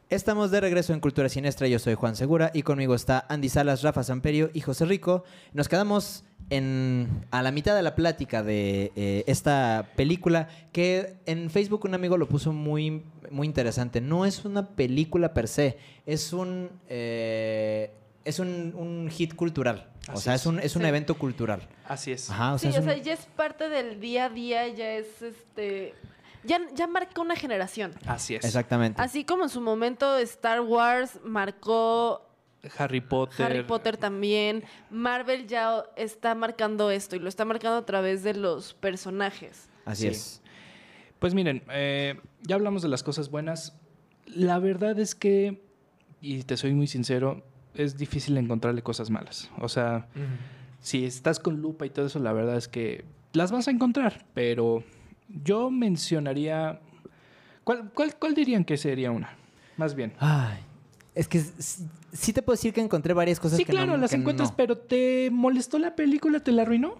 Estamos 0.09 0.51
de 0.51 0.61
regreso 0.61 0.93
en 0.93 0.99
Cultura 0.99 1.29
Sinestra. 1.29 1.67
Yo 1.67 1.79
soy 1.79 1.95
Juan 1.95 2.15
Segura 2.15 2.51
y 2.53 2.61
conmigo 2.61 2.93
está 2.93 3.25
Andy 3.27 3.49
Salas, 3.49 3.81
Rafa 3.81 4.03
Samperio 4.03 4.51
y 4.53 4.61
José 4.61 4.85
Rico. 4.85 5.23
Nos 5.53 5.67
quedamos 5.67 6.23
en, 6.49 7.25
a 7.31 7.41
la 7.41 7.51
mitad 7.51 7.75
de 7.75 7.81
la 7.81 7.95
plática 7.95 8.43
de 8.43 8.91
eh, 8.95 9.23
esta 9.27 9.89
película 9.95 10.47
que 10.71 11.15
en 11.25 11.49
Facebook 11.49 11.85
un 11.85 11.93
amigo 11.95 12.17
lo 12.17 12.27
puso 12.29 12.53
muy, 12.53 13.03
muy 13.31 13.47
interesante. 13.47 14.01
No 14.01 14.25
es 14.25 14.45
una 14.45 14.69
película 14.69 15.33
per 15.33 15.47
se, 15.47 15.77
es 16.05 16.33
un... 16.33 16.69
eh, 16.89 17.91
es 18.23 18.39
un, 18.39 18.73
un 18.75 19.07
hit 19.11 19.35
cultural. 19.35 19.87
o 20.07 20.13
Así 20.13 20.23
sea, 20.23 20.33
es 20.33 20.41
es. 20.41 20.47
un, 20.47 20.59
es 20.59 20.75
un 20.75 20.81
Sí. 20.81 20.87
evento 20.87 21.15
cultural. 21.15 21.67
Así 21.87 22.11
es. 22.11 22.27
Ajá, 22.31 22.53
o 22.55 22.57
Sí, 22.57 22.71
sea, 22.71 22.79
o 22.81 22.83
es 22.83 22.89
sea, 22.91 22.97
ya 23.03 23.13
es 23.13 23.25
parte 23.35 23.69
del 23.69 23.99
día 23.99 24.25
a 24.25 24.29
día, 24.29 24.67
ya 24.69 24.93
es 24.93 25.21
este. 25.21 25.93
Ya, 26.43 26.59
ya 26.73 26.87
marca 26.87 27.21
una 27.21 27.35
generación. 27.35 27.93
Así 28.07 28.33
es. 28.35 28.43
Exactamente. 28.43 28.99
Así 28.99 29.25
como 29.25 29.43
en 29.43 29.49
su 29.49 29.61
momento 29.61 30.17
Star 30.17 30.61
Wars 30.61 31.19
marcó 31.23 32.24
Harry 32.77 33.01
Potter. 33.01 33.45
Harry 33.45 33.63
Potter 33.63 33.97
también, 33.97 34.63
Marvel 34.89 35.47
ya 35.47 35.83
está 35.95 36.35
marcando 36.35 36.91
esto 36.91 37.15
y 37.15 37.19
lo 37.19 37.29
está 37.29 37.45
marcando 37.45 37.77
a 37.77 37.85
través 37.85 38.23
de 38.23 38.33
los 38.33 38.73
personajes. 38.73 39.69
Así 39.85 40.03
Sí. 40.03 40.07
es. 40.09 40.41
Pues 41.19 41.33
miren, 41.33 41.63
eh, 41.71 42.19
ya 42.41 42.55
hablamos 42.55 42.81
de 42.81 42.89
las 42.89 43.03
cosas 43.03 43.29
buenas. 43.29 43.77
La 44.25 44.59
verdad 44.59 44.99
es 44.99 45.15
que, 45.15 45.61
y 46.21 46.43
te 46.43 46.57
soy 46.57 46.73
muy 46.73 46.87
sincero, 46.87 47.43
es 47.73 47.97
difícil 47.97 48.37
encontrarle 48.37 48.81
cosas 48.81 49.09
malas. 49.09 49.49
O 49.59 49.69
sea, 49.69 50.07
si 50.79 51.05
estás 51.05 51.39
con 51.39 51.61
lupa 51.61 51.85
y 51.85 51.89
todo 51.89 52.05
eso, 52.07 52.19
la 52.19 52.33
verdad 52.33 52.57
es 52.57 52.67
que 52.67 53.05
las 53.33 53.51
vas 53.51 53.67
a 53.67 53.71
encontrar. 53.71 54.25
Pero 54.33 54.83
yo 55.43 55.69
mencionaría... 55.71 56.79
¿Cuál, 57.63 57.91
cuál, 57.93 58.15
cuál 58.17 58.35
dirían 58.35 58.63
que 58.63 58.77
sería 58.77 59.11
una? 59.11 59.35
Más 59.77 59.95
bien. 59.95 60.13
Ay, 60.19 60.59
es 61.15 61.27
que 61.27 61.41
sí, 62.11 62.33
te 62.33 62.41
puedo 62.41 62.55
decir 62.55 62.73
que 62.73 62.81
encontré 62.81 63.13
varias 63.13 63.39
cosas 63.39 63.57
Sí, 63.57 63.65
que 63.65 63.71
claro, 63.71 63.93
no, 63.93 63.97
las 63.97 64.11
que 64.11 64.17
encuentras, 64.17 64.51
no. 64.51 64.55
pero 64.57 64.77
¿te 64.77 65.29
molestó 65.31 65.79
la 65.79 65.95
película? 65.95 66.41
¿Te 66.41 66.51
la 66.51 66.63
arruinó? 66.63 66.95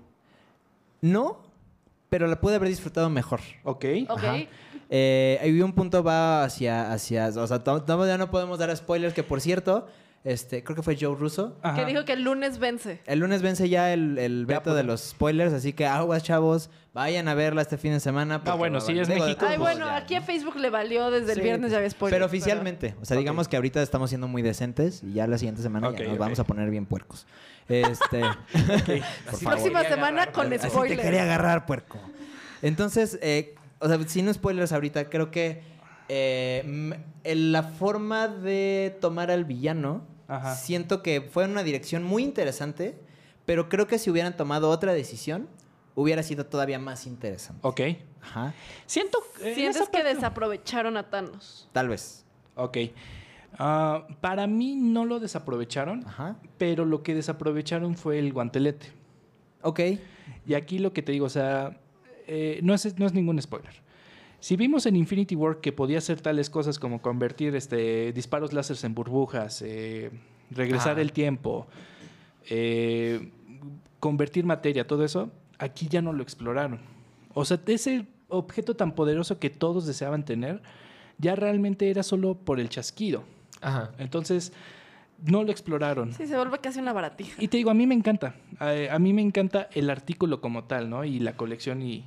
No, 1.01 1.41
pero 2.09 2.27
la 2.27 2.39
pude 2.39 2.55
haber 2.55 2.69
disfrutado 2.69 3.09
mejor. 3.09 3.41
Ok. 3.63 3.85
¿Ok? 4.09 4.23
Eh, 4.89 5.39
hay 5.41 5.61
un 5.61 5.73
punto 5.73 6.03
va 6.03 6.43
hacia, 6.43 6.93
hacia, 6.93 7.27
o 7.27 7.47
sea, 7.47 7.61
ya 7.63 8.17
no 8.17 8.31
podemos 8.31 8.57
dar 8.57 8.75
spoilers, 8.75 9.13
que 9.13 9.23
por 9.23 9.41
cierto, 9.41 9.87
este, 10.25 10.63
creo 10.63 10.75
que 10.75 10.81
fue 10.81 10.97
Joe 10.99 11.15
Russo. 11.15 11.55
Ajá. 11.61 11.75
Que 11.77 11.85
dijo 11.85 12.03
que 12.03 12.13
el 12.13 12.23
lunes 12.23 12.57
vence. 12.59 12.99
El 13.05 13.19
lunes 13.19 13.41
vence 13.43 13.69
ya 13.69 13.93
el, 13.93 14.17
el 14.17 14.41
Ya, 14.49 14.55
veto 14.55 14.63
pues. 14.71 14.75
de 14.75 14.83
los 14.83 15.01
spoilers, 15.01 15.53
así 15.53 15.71
que 15.71 15.85
aguas, 15.85 16.23
chavos, 16.23 16.69
vayan 16.93 17.27
a 17.27 17.35
verla 17.35 17.61
este 17.61 17.77
fin 17.77 17.93
de 17.93 17.99
semana. 17.99 18.43
porque 18.43 18.57
bueno, 18.57 18.81
sí, 18.81 18.97
es 18.97 19.07
México, 19.07 19.45
Ay, 19.47 19.57
bueno, 19.57 19.85
ya, 19.85 19.97
aquí 19.97 20.15
a. 20.15 20.21
Facebook 20.21 20.55
le 20.57 20.69
valió 20.71 21.11
desde 21.11 21.33
el 21.33 21.41
viernes, 21.41 21.69
ya 21.71 21.77
había 21.77 21.89
spoilers. 21.91 22.15
Pero 22.15 22.25
oficialmente, 22.25 22.95
o 22.99 23.05
sea, 23.05 23.15
digamos 23.17 23.47
que 23.47 23.55
ahorita 23.55 23.81
estamos 23.81 24.09
siendo 24.09 24.27
muy 24.27 24.41
decentes 24.41 25.03
y 25.03 25.13
ya 25.13 25.27
la 25.27 25.37
siguiente 25.37 25.61
semana 25.61 25.91
ya 25.95 26.07
nos 26.07 26.17
vamos 26.17 26.39
a 26.39 26.43
poner 26.43 26.69
bien 26.71 26.87
puercos. 26.87 27.27
Este. 27.69 28.21
Próxima 29.43 29.83
semana 29.83 30.23
agarrar, 30.23 30.31
con. 30.31 30.47
Así 30.51 30.57
te 30.59 30.69
spoilers. 30.69 31.01
quería 31.01 31.23
agarrar, 31.23 31.65
puerco. 31.65 31.99
Entonces, 32.63 33.19
eh, 33.21 33.53
o 33.79 33.87
sea, 33.87 33.99
sin 34.07 34.33
spoilers 34.33 34.71
ahorita, 34.71 35.07
creo 35.09 35.29
que 35.29 35.61
eh, 36.09 36.95
la 37.23 37.63
forma 37.63 38.27
de 38.27 38.97
tomar 39.01 39.31
al 39.31 39.45
villano, 39.45 40.03
Ajá. 40.27 40.55
siento 40.55 41.01
que 41.03 41.21
fue 41.21 41.43
en 41.45 41.51
una 41.51 41.63
dirección 41.63 42.03
muy 42.03 42.23
interesante, 42.23 42.97
pero 43.45 43.69
creo 43.69 43.87
que 43.87 43.99
si 43.99 44.09
hubieran 44.09 44.35
tomado 44.35 44.69
otra 44.69 44.93
decisión, 44.93 45.47
hubiera 45.95 46.23
sido 46.23 46.45
todavía 46.45 46.79
más 46.79 47.05
interesante. 47.05 47.59
Ok. 47.65 47.81
Ajá, 48.21 48.53
Siento... 48.87 49.19
en 49.41 49.55
Sientes 49.55 49.87
que 49.89 50.03
desaprovecharon 50.03 50.97
a 50.97 51.09
Thanos. 51.09 51.69
tal 51.71 51.89
vez. 51.89 52.25
Ok. 52.55 52.77
Ah, 53.57 54.05
para 54.19 54.47
mí 54.47 54.75
no 54.75 55.05
lo 55.05 55.19
desaprovecharon, 55.19 56.03
Ajá, 56.07 56.35
pero 56.57 56.83
lo 56.85 57.03
que 57.03 57.13
desaprovecharon 57.15 57.95
fue 57.95 58.19
el 58.19 58.33
guantelete. 58.33 58.87
ok. 59.61 59.79
Y 60.47 60.53
aquí 60.55 60.79
lo 60.79 60.91
que 60.91 61.01
te 61.01 61.11
digo, 61.11 61.25
o 61.27 61.29
sea, 61.29 61.79
eh, 62.27 62.59
no, 62.63 62.73
es, 62.73 62.97
no 62.99 63.05
es 63.05 63.13
ningún 63.13 63.41
spoiler. 63.41 63.73
Si 64.45 64.55
vimos 64.55 64.85
en 64.85 64.95
Infinity 64.95 65.35
War 65.35 65.59
que 65.59 65.71
podía 65.71 65.97
hacer 65.97 66.21
tales 66.21 66.51
cosas 66.51 66.77
como 66.77 67.01
convertir 67.01 67.55
este, 67.55 68.13
disparos 68.13 68.53
láseres 68.53 68.83
en 68.83 68.93
burbujas, 68.93 69.63
eh, 69.63 70.11
regresar 70.51 70.99
Ah. 70.99 71.01
el 71.01 71.13
tiempo, 71.13 71.65
eh, 72.47 73.31
convertir 73.99 74.45
materia, 74.45 74.85
todo 74.85 75.03
eso, 75.03 75.31
aquí 75.57 75.87
ya 75.89 76.03
no 76.03 76.13
lo 76.13 76.21
exploraron. 76.21 76.79
O 77.33 77.43
sea, 77.43 77.59
ese 77.65 78.05
objeto 78.27 78.75
tan 78.75 78.93
poderoso 78.93 79.39
que 79.39 79.49
todos 79.49 79.87
deseaban 79.87 80.23
tener, 80.25 80.61
ya 81.17 81.35
realmente 81.35 81.89
era 81.89 82.03
solo 82.03 82.35
por 82.35 82.59
el 82.59 82.69
chasquido. 82.69 83.23
Ajá. 83.61 83.93
Entonces, 83.97 84.53
no 85.25 85.43
lo 85.43 85.49
exploraron. 85.49 86.13
Sí, 86.13 86.27
se 86.27 86.35
vuelve 86.37 86.59
casi 86.59 86.77
una 86.79 86.93
baratija. 86.93 87.41
Y 87.41 87.47
te 87.47 87.57
digo, 87.57 87.71
a 87.71 87.73
mí 87.73 87.87
me 87.87 87.95
encanta. 87.95 88.35
A, 88.59 88.73
a 88.93 88.99
mí 88.99 89.11
me 89.11 89.23
encanta 89.23 89.69
el 89.73 89.89
artículo 89.89 90.39
como 90.39 90.65
tal, 90.65 90.87
¿no? 90.87 91.03
Y 91.03 91.17
la 91.17 91.35
colección 91.35 91.81
y, 91.81 92.05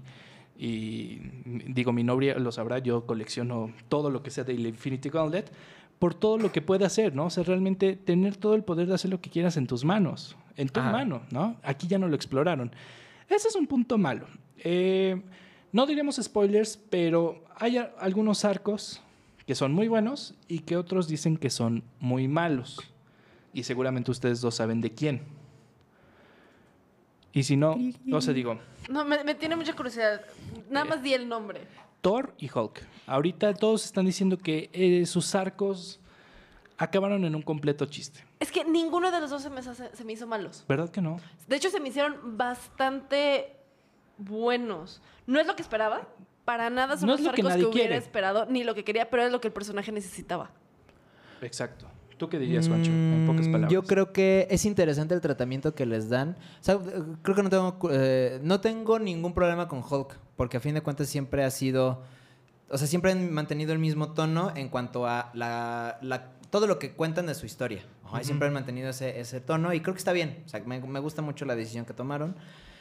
y, 0.59 1.21
digo, 1.69 1.93
mi 1.93 2.03
novia 2.03 2.37
lo 2.39 2.51
sabrá, 2.51 2.81
yo 2.81 3.07
colecciono 3.07 3.73
todo 3.89 4.11
lo 4.11 4.25
que 4.25 4.31
sea 4.31 4.43
del 4.43 4.67
Infinity 4.67 5.09
Gauntlet 5.09 5.53
por 6.01 6.15
todo 6.15 6.37
lo 6.39 6.51
que 6.51 6.63
puede 6.63 6.85
hacer, 6.85 7.15
¿no? 7.15 7.27
O 7.27 7.31
sea, 7.31 7.45
realmente 7.45 7.95
tener 7.97 8.37
todo 8.37 8.55
el 8.55 8.65
poder 8.65 8.89
de 8.89 8.95
hacer 8.95 9.11
lo 9.11 9.21
que 9.21 9.31
quieras 9.31 9.57
en 9.57 9.67
tus 9.67 9.85
manos, 9.85 10.37
en 10.57 10.69
tu 10.69 10.81
Ajá. 10.81 10.91
mano, 10.91 11.23
¿no? 11.31 11.57
Aquí 11.63 11.87
ya 11.87 11.99
no 11.99 12.09
lo 12.09 12.17
exploraron. 12.17 12.73
Ese 13.29 13.49
es 13.49 13.55
un 13.55 13.67
punto 13.67 13.99
malo. 13.99 14.27
Eh, 14.59 15.23
no 15.73 15.87
diremos 15.87 16.17
spoilers, 16.17 16.77
pero 16.91 17.45
hay 17.57 17.79
algunos 18.01 18.45
arcos 18.45 19.01
que 19.47 19.55
son 19.55 19.73
muy 19.73 19.89
buenos 19.89 20.35
y 20.49 20.61
que 20.61 20.77
otros 20.77 21.09
dicen 21.09 21.37
que 21.37 21.51
son 21.51 21.85
muy 22.01 22.27
malos. 22.27 22.81
Y 23.53 23.63
seguramente 23.63 24.11
ustedes 24.11 24.41
dos 24.41 24.57
saben 24.57 24.81
de 24.81 24.93
quién. 24.93 25.23
Y 27.39 27.43
si 27.45 27.57
no, 27.57 27.77
no 28.05 28.21
sé, 28.21 28.33
digo, 28.35 28.59
No, 28.89 29.05
me, 29.05 29.23
me 29.23 29.35
tiene 29.37 29.55
mucha 29.55 29.75
curiosidad. 29.77 30.23
Nada 30.71 30.85
más 30.87 31.03
di 31.03 31.15
el 31.15 31.29
nombre. 31.29 31.61
Thor 32.01 32.35
y 32.39 32.51
Hulk. 32.53 32.81
Ahorita 33.07 33.55
todos 33.55 33.85
están 33.85 34.07
diciendo 34.07 34.39
que 34.39 34.71
eh, 34.73 35.07
sus 35.07 35.35
arcos 35.37 36.01
acabaron 36.79 37.25
en 37.25 37.35
un 37.37 37.43
completo 37.43 37.87
chiste. 37.87 38.25
Es 38.41 38.51
que 38.51 38.65
ninguno 38.65 39.11
de 39.13 39.21
los 39.21 39.31
dos 39.31 39.43
se 39.43 39.51
me, 39.51 39.61
hace- 39.61 39.95
se 39.95 40.05
me 40.05 40.13
hizo 40.15 40.27
malos. 40.27 40.65
¿Verdad 40.69 40.91
que 40.91 41.01
no? 41.01 41.21
De 41.47 41.57
hecho, 41.57 41.71
se 41.71 41.79
me 41.81 41.89
hicieron 41.91 42.37
bastante 42.37 43.57
buenos. 44.17 45.01
No 45.27 45.39
es 45.39 45.47
lo 45.47 45.55
que 45.55 45.63
esperaba. 45.63 46.09
Para 46.45 46.71
nada 46.71 46.97
son 46.97 47.07
No 47.07 47.13
los 47.13 47.21
es 47.21 47.27
lo 47.27 47.33
que 47.33 47.41
arcos 47.43 47.53
que, 47.53 47.59
nadie 47.59 47.67
hubiera 47.71 47.89
quiere. 47.91 47.97
esperado, 48.05 48.47
ni 48.47 48.65
lo 48.65 48.75
que 48.75 48.83
quería, 48.83 49.11
pero 49.11 49.23
es 49.23 49.31
lo 49.31 49.41
que 49.41 49.49
el 49.49 49.53
personaje 49.55 49.93
necesitaba. 49.93 50.51
Exacto. 51.43 51.87
¿Tú 52.19 52.29
qué 52.29 52.39
dirías, 52.39 52.69
Juancho? 52.69 52.93
En 52.93 53.25
pocas 53.25 53.49
Mm, 53.49 53.53
palabras. 53.53 53.73
Yo 53.73 53.83
creo 53.85 54.13
que 54.13 54.47
es 54.51 54.65
interesante 54.65 55.15
el 55.15 55.21
tratamiento 55.21 55.75
que 55.75 55.87
les 55.87 56.09
dan. 56.11 56.37
O 56.61 56.65
sea, 56.65 56.79
creo 57.23 57.37
que 57.37 57.43
no 57.43 57.49
tengo, 57.51 57.79
eh, 57.91 58.41
no 58.43 58.61
tengo 58.61 58.99
ningún 58.99 59.33
problema 59.33 59.69
con 59.69 59.83
Hulk, 59.89 60.19
porque 60.37 60.57
a 60.57 60.61
fin 60.61 60.75
de 60.75 60.81
cuentas 60.83 61.09
siempre 61.09 61.45
ha 61.45 61.51
sido, 61.51 62.03
o 62.69 62.77
sea, 62.77 62.87
siempre 62.87 63.13
han 63.13 63.33
mantenido 63.33 63.73
el 63.73 63.79
mismo 63.79 64.13
tono 64.13 64.53
en 64.57 64.69
cuanto 64.69 65.07
a 65.07 65.31
la, 65.35 65.99
la- 66.03 66.33
todo 66.51 66.67
lo 66.67 66.79
que 66.79 66.93
cuentan 66.93 67.27
de 67.27 67.35
su 67.35 67.47
historia. 67.47 67.83
Ajá, 68.05 68.25
Siempre 68.25 68.49
han 68.49 68.55
mantenido 68.55 68.89
ese, 68.91 69.21
ese 69.21 69.41
tono 69.41 69.73
y 69.75 69.81
creo 69.81 69.95
que 69.95 69.99
está 69.99 70.13
bien. 70.13 70.43
O 70.47 70.49
sea, 70.49 70.61
me, 70.61 70.81
me 70.81 70.99
gusta 71.01 71.23
mucho 71.23 71.45
la 71.45 71.55
decisión 71.55 71.85
que 71.85 71.93
tomaron. 71.95 72.35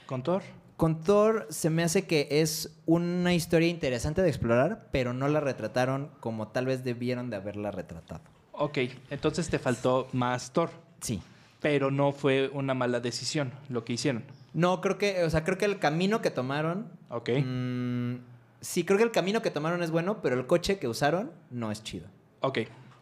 ¿Con 0.05 0.23
Thor? 0.23 0.41
Con 0.77 1.01
Thor 1.01 1.47
se 1.49 1.69
me 1.69 1.83
hace 1.83 2.07
que 2.07 2.27
es 2.31 2.77
una 2.85 3.33
historia 3.33 3.67
interesante 3.67 4.21
de 4.21 4.29
explorar, 4.29 4.87
pero 4.91 5.11
no 5.13 5.27
la 5.27 5.41
retrataron 5.41 6.11
como 6.21 6.47
tal 6.47 6.65
vez 6.67 6.83
debieron 6.85 7.29
de 7.29 7.35
haberla 7.35 7.71
retratado. 7.71 8.21
Ok, 8.59 8.79
entonces 9.11 9.49
te 9.49 9.59
faltó 9.59 10.07
más 10.13 10.51
Thor. 10.51 10.71
Sí. 10.99 11.21
Pero 11.61 11.91
no 11.91 12.11
fue 12.11 12.49
una 12.53 12.73
mala 12.73 12.99
decisión 12.99 13.51
lo 13.69 13.85
que 13.85 13.93
hicieron. 13.93 14.23
No, 14.53 14.81
creo 14.81 14.97
que, 14.97 15.23
o 15.23 15.29
sea, 15.29 15.43
creo 15.43 15.57
que 15.57 15.65
el 15.65 15.79
camino 15.79 16.21
que 16.21 16.31
tomaron. 16.31 16.87
Ok. 17.09 17.29
mm, 17.43 18.15
sí, 18.61 18.83
creo 18.83 18.97
que 18.97 19.03
el 19.03 19.11
camino 19.11 19.41
que 19.41 19.51
tomaron 19.51 19.83
es 19.83 19.91
bueno, 19.91 20.21
pero 20.21 20.35
el 20.35 20.47
coche 20.47 20.79
que 20.79 20.87
usaron 20.87 21.31
no 21.51 21.71
es 21.71 21.83
chido. 21.83 22.07
Ok, 22.41 22.59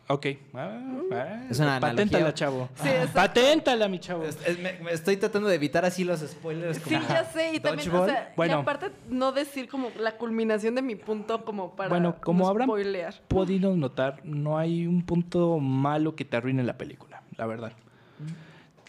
ok. 0.08 0.26
Ah, 0.54 0.82
ah, 1.14 1.44
Es 1.50 1.60
una 1.60 1.80
Paténtala, 1.80 2.34
chavo. 2.34 2.70
Sí, 2.76 2.88
exacto. 2.88 3.14
Paténtala, 3.14 3.88
mi 3.88 4.00
chavo. 4.00 4.24
Es- 4.24 4.38
es- 4.46 4.60
me- 4.60 4.74
me 4.80 4.92
estoy 4.92 5.18
tratando 5.18 5.48
de 5.50 5.56
evitar 5.56 5.84
así 5.86 6.04
los 6.04 6.20
spoilers. 6.22 6.78
Sí, 6.78 6.92
ya 7.10 7.24
sé. 7.26 7.54
Y 7.56 7.60
también, 7.60 7.90
o 7.92 8.06
sea, 8.06 8.30
y 8.32 8.36
Bueno. 8.36 8.60
aparte 8.60 8.92
no 9.10 9.32
decir 9.32 9.68
como 9.68 9.90
la 10.00 10.18
culminación 10.18 10.76
de 10.76 10.82
mi 10.82 10.96
punto 10.96 11.44
como 11.46 11.76
para 11.76 11.90
Bueno, 11.90 12.16
como 12.22 12.44
no 12.46 12.50
habrán 12.50 12.68
spoilear. 12.68 13.16
podido 13.28 13.76
notar, 13.76 14.22
no 14.24 14.58
hay 14.58 14.86
un 14.88 15.02
punto 15.06 15.60
malo 15.60 16.16
que 16.16 16.26
te 16.26 16.38
arruine 16.38 16.64
la 16.64 16.78
película, 16.78 17.22
la 17.38 17.46
verdad. 17.46 17.74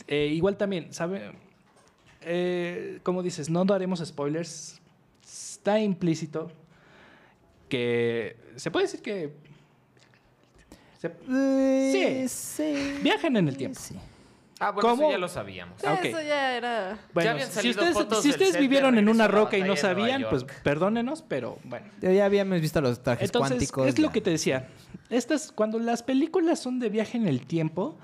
Eh, 0.09 0.27
igual 0.35 0.57
también, 0.57 0.93
¿sabe? 0.93 1.33
Eh, 2.23 3.01
como 3.03 3.23
dices, 3.23 3.49
no 3.51 3.65
daremos 3.65 4.01
spoilers. 4.05 4.81
Está 5.25 5.81
implícito 5.81 6.51
que 7.69 8.37
se 8.57 8.71
puede 8.71 8.87
decir 8.87 9.03
que 9.03 9.33
se- 11.27 12.29
Sí. 12.29 12.29
sí. 12.29 12.99
viajan 13.03 13.37
en 13.37 13.49
el 13.49 13.57
tiempo. 13.57 13.79
Sí. 13.81 13.97
Ah, 14.59 14.71
bueno, 14.71 14.89
¿Cómo? 14.89 15.03
eso 15.03 15.11
ya 15.13 15.19
lo 15.19 15.29
sabíamos. 15.29 15.79
Sí, 15.81 15.87
ok. 15.87 16.05
Eso 16.07 16.23
ya 16.23 16.57
era... 16.57 16.99
Bueno, 17.13 17.37
si 17.51 17.69
ustedes, 17.71 18.55
si 18.55 18.59
vivieron 18.59 18.97
en 18.97 19.09
una 19.11 19.29
roca 19.29 19.59
y 19.59 19.63
no 19.63 19.77
sabían, 19.77 20.25
pues 20.31 20.45
perdónenos, 20.63 21.23
pero 21.23 21.59
bueno. 21.65 21.87
Ya 22.01 22.25
habíamos 22.25 22.61
visto 22.63 22.81
los 22.81 23.03
trajes 23.03 23.29
Entonces, 23.29 23.51
cuánticos. 23.71 23.87
es 23.89 23.99
lo 23.99 24.11
que 24.13 24.21
te 24.23 24.31
decía. 24.31 24.69
Estas, 25.11 25.53
cuando 25.53 25.79
las 25.79 26.03
películas 26.03 26.59
son 26.59 26.79
de 26.79 26.89
viaje 26.89 27.19
en 27.19 27.29
el 27.29 27.47
tiempo, 27.47 27.99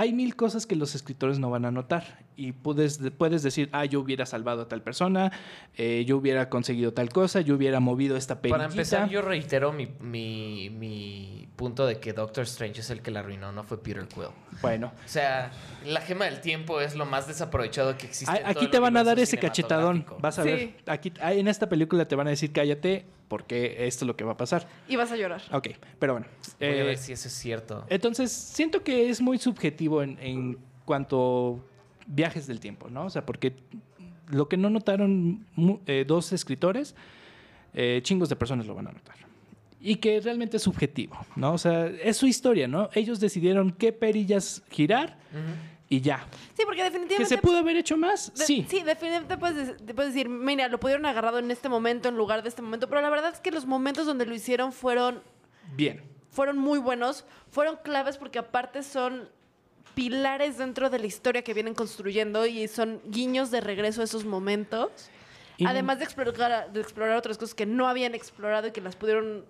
hay 0.00 0.12
mil 0.12 0.36
cosas 0.36 0.64
que 0.64 0.76
los 0.76 0.94
escritores 0.94 1.40
no 1.40 1.50
van 1.50 1.64
a 1.64 1.72
notar. 1.72 2.24
Y 2.36 2.52
puedes, 2.52 3.00
puedes 3.18 3.42
decir, 3.42 3.68
ah, 3.72 3.84
yo 3.84 3.98
hubiera 3.98 4.26
salvado 4.26 4.62
a 4.62 4.68
tal 4.68 4.80
persona, 4.80 5.32
eh, 5.76 6.04
yo 6.06 6.16
hubiera 6.18 6.48
conseguido 6.48 6.92
tal 6.92 7.08
cosa, 7.08 7.40
yo 7.40 7.56
hubiera 7.56 7.80
movido 7.80 8.16
esta 8.16 8.40
película. 8.40 8.62
Para 8.64 8.70
empezar, 8.72 9.08
yo 9.08 9.22
reitero 9.22 9.72
mi, 9.72 9.88
mi, 10.00 10.70
mi 10.70 11.48
punto 11.56 11.84
de 11.84 11.98
que 11.98 12.12
Doctor 12.12 12.44
Strange 12.44 12.80
es 12.80 12.90
el 12.90 13.02
que 13.02 13.10
la 13.10 13.20
arruinó, 13.20 13.50
no 13.50 13.64
fue 13.64 13.82
Peter 13.82 14.06
Quill. 14.06 14.26
Bueno, 14.62 14.92
O 15.04 15.08
sea, 15.08 15.50
la 15.84 16.00
gema 16.00 16.26
del 16.26 16.40
tiempo 16.40 16.80
es 16.80 16.94
lo 16.94 17.04
más 17.04 17.26
desaprovechado 17.26 17.98
que 17.98 18.06
existe. 18.06 18.30
a- 18.32 18.36
en 18.36 18.46
aquí 18.46 18.54
todo 18.60 18.70
te 18.70 18.78
van 18.78 18.96
a 18.96 19.02
dar 19.02 19.18
ese 19.18 19.36
cachetadón. 19.38 20.06
Vas 20.20 20.38
a 20.38 20.44
Sí. 20.44 20.48
ver. 20.48 20.74
Aquí, 20.86 21.12
en 21.20 21.48
esta 21.48 21.68
película 21.68 22.06
te 22.06 22.14
van 22.14 22.28
a 22.28 22.30
decir 22.30 22.52
cállate 22.52 23.06
porque 23.28 23.86
esto 23.86 24.04
es 24.04 24.06
lo 24.06 24.16
que 24.16 24.24
va 24.24 24.32
a 24.32 24.36
pasar. 24.36 24.66
Y 24.88 24.96
vas 24.96 25.12
a 25.12 25.16
llorar. 25.16 25.42
Ok, 25.52 25.68
pero 25.98 26.14
bueno. 26.14 26.26
Voy 26.58 26.68
a 26.68 26.72
Eh, 26.72 26.82
ver 26.82 26.98
si 26.98 27.12
eso 27.12 27.28
es 27.28 27.34
cierto. 27.34 27.84
Entonces, 27.88 28.32
siento 28.32 28.82
que 28.82 29.08
es 29.10 29.20
muy 29.20 29.38
subjetivo 29.38 30.02
en, 30.02 30.18
en 30.20 30.58
cuanto 30.84 31.64
viajes 32.06 32.46
del 32.46 32.58
tiempo, 32.60 32.88
¿no? 32.88 33.04
O 33.04 33.10
sea, 33.10 33.24
porque 33.26 33.54
lo 34.28 34.48
que 34.48 34.56
no 34.56 34.70
notaron 34.70 35.44
eh, 35.86 36.04
dos 36.06 36.32
escritores, 36.32 36.94
eh, 37.74 38.00
chingos 38.02 38.28
de 38.28 38.36
personas 38.36 38.66
lo 38.66 38.74
van 38.74 38.88
a 38.88 38.92
notar. 38.92 39.16
Y 39.80 39.96
que 39.96 40.20
realmente 40.20 40.56
es 40.56 40.62
subjetivo, 40.64 41.16
¿no? 41.36 41.52
O 41.52 41.58
sea, 41.58 41.86
es 41.86 42.16
su 42.16 42.26
historia, 42.26 42.66
¿no? 42.66 42.88
Ellos 42.94 43.20
decidieron 43.20 43.70
qué 43.70 43.92
perillas 43.92 44.62
girar 44.70 45.18
y 45.90 46.00
ya. 46.00 46.26
Sí, 46.54 46.62
porque 46.64 46.78
¿Que 46.78 46.84
definitivamente... 46.84 47.34
se 47.34 47.38
pudo 47.40 47.58
haber 47.58 47.76
hecho 47.76 47.96
más? 47.96 48.32
de- 48.34 48.44
Sí. 48.44 48.66
Sí, 48.68 48.82
definitivamente 48.82 49.38
puedes, 49.38 49.68
dec- 49.80 49.86
te 49.86 49.94
puedes 49.94 50.12
decir, 50.14 50.28
mira, 50.28 50.68
lo 50.68 50.78
pudieron 50.80 51.06
agarrado 51.06 51.38
en 51.38 51.50
este 51.50 51.68
momento 51.68 52.08
en 52.08 52.16
lugar 52.16 52.42
de 52.42 52.48
este 52.50 52.60
momento, 52.62 52.88
pero 52.88 53.00
la 53.00 53.10
verdad 53.10 53.32
es 53.32 53.40
que 53.40 53.50
los 53.50 53.64
momentos 53.66 54.06
donde 54.06 54.26
lo 54.26 54.34
hicieron 54.34 54.72
fueron 54.72 55.22
Bien. 55.74 56.02
fueron 56.30 56.58
muy 56.58 56.78
buenos, 56.78 57.24
fueron 57.50 57.76
claves 57.82 58.16
porque 58.18 58.38
aparte 58.38 58.82
son 58.82 59.28
pilares 59.94 60.58
dentro 60.58 60.90
de 60.90 60.98
la 60.98 61.06
historia 61.06 61.42
que 61.42 61.54
vienen 61.54 61.74
construyendo 61.74 62.46
y 62.46 62.68
son 62.68 63.00
guiños 63.06 63.50
de 63.50 63.60
regreso 63.60 64.00
a 64.02 64.04
esos 64.04 64.24
momentos. 64.24 64.90
Y 65.56 65.66
Además 65.66 65.98
de 65.98 66.04
explorar, 66.04 66.72
de 66.72 66.80
explorar 66.80 67.16
otras 67.16 67.36
cosas 67.36 67.52
que 67.54 67.66
no 67.66 67.88
habían 67.88 68.14
explorado 68.14 68.68
y 68.68 68.70
que 68.70 68.80
las 68.80 68.94
pudieron 68.94 69.44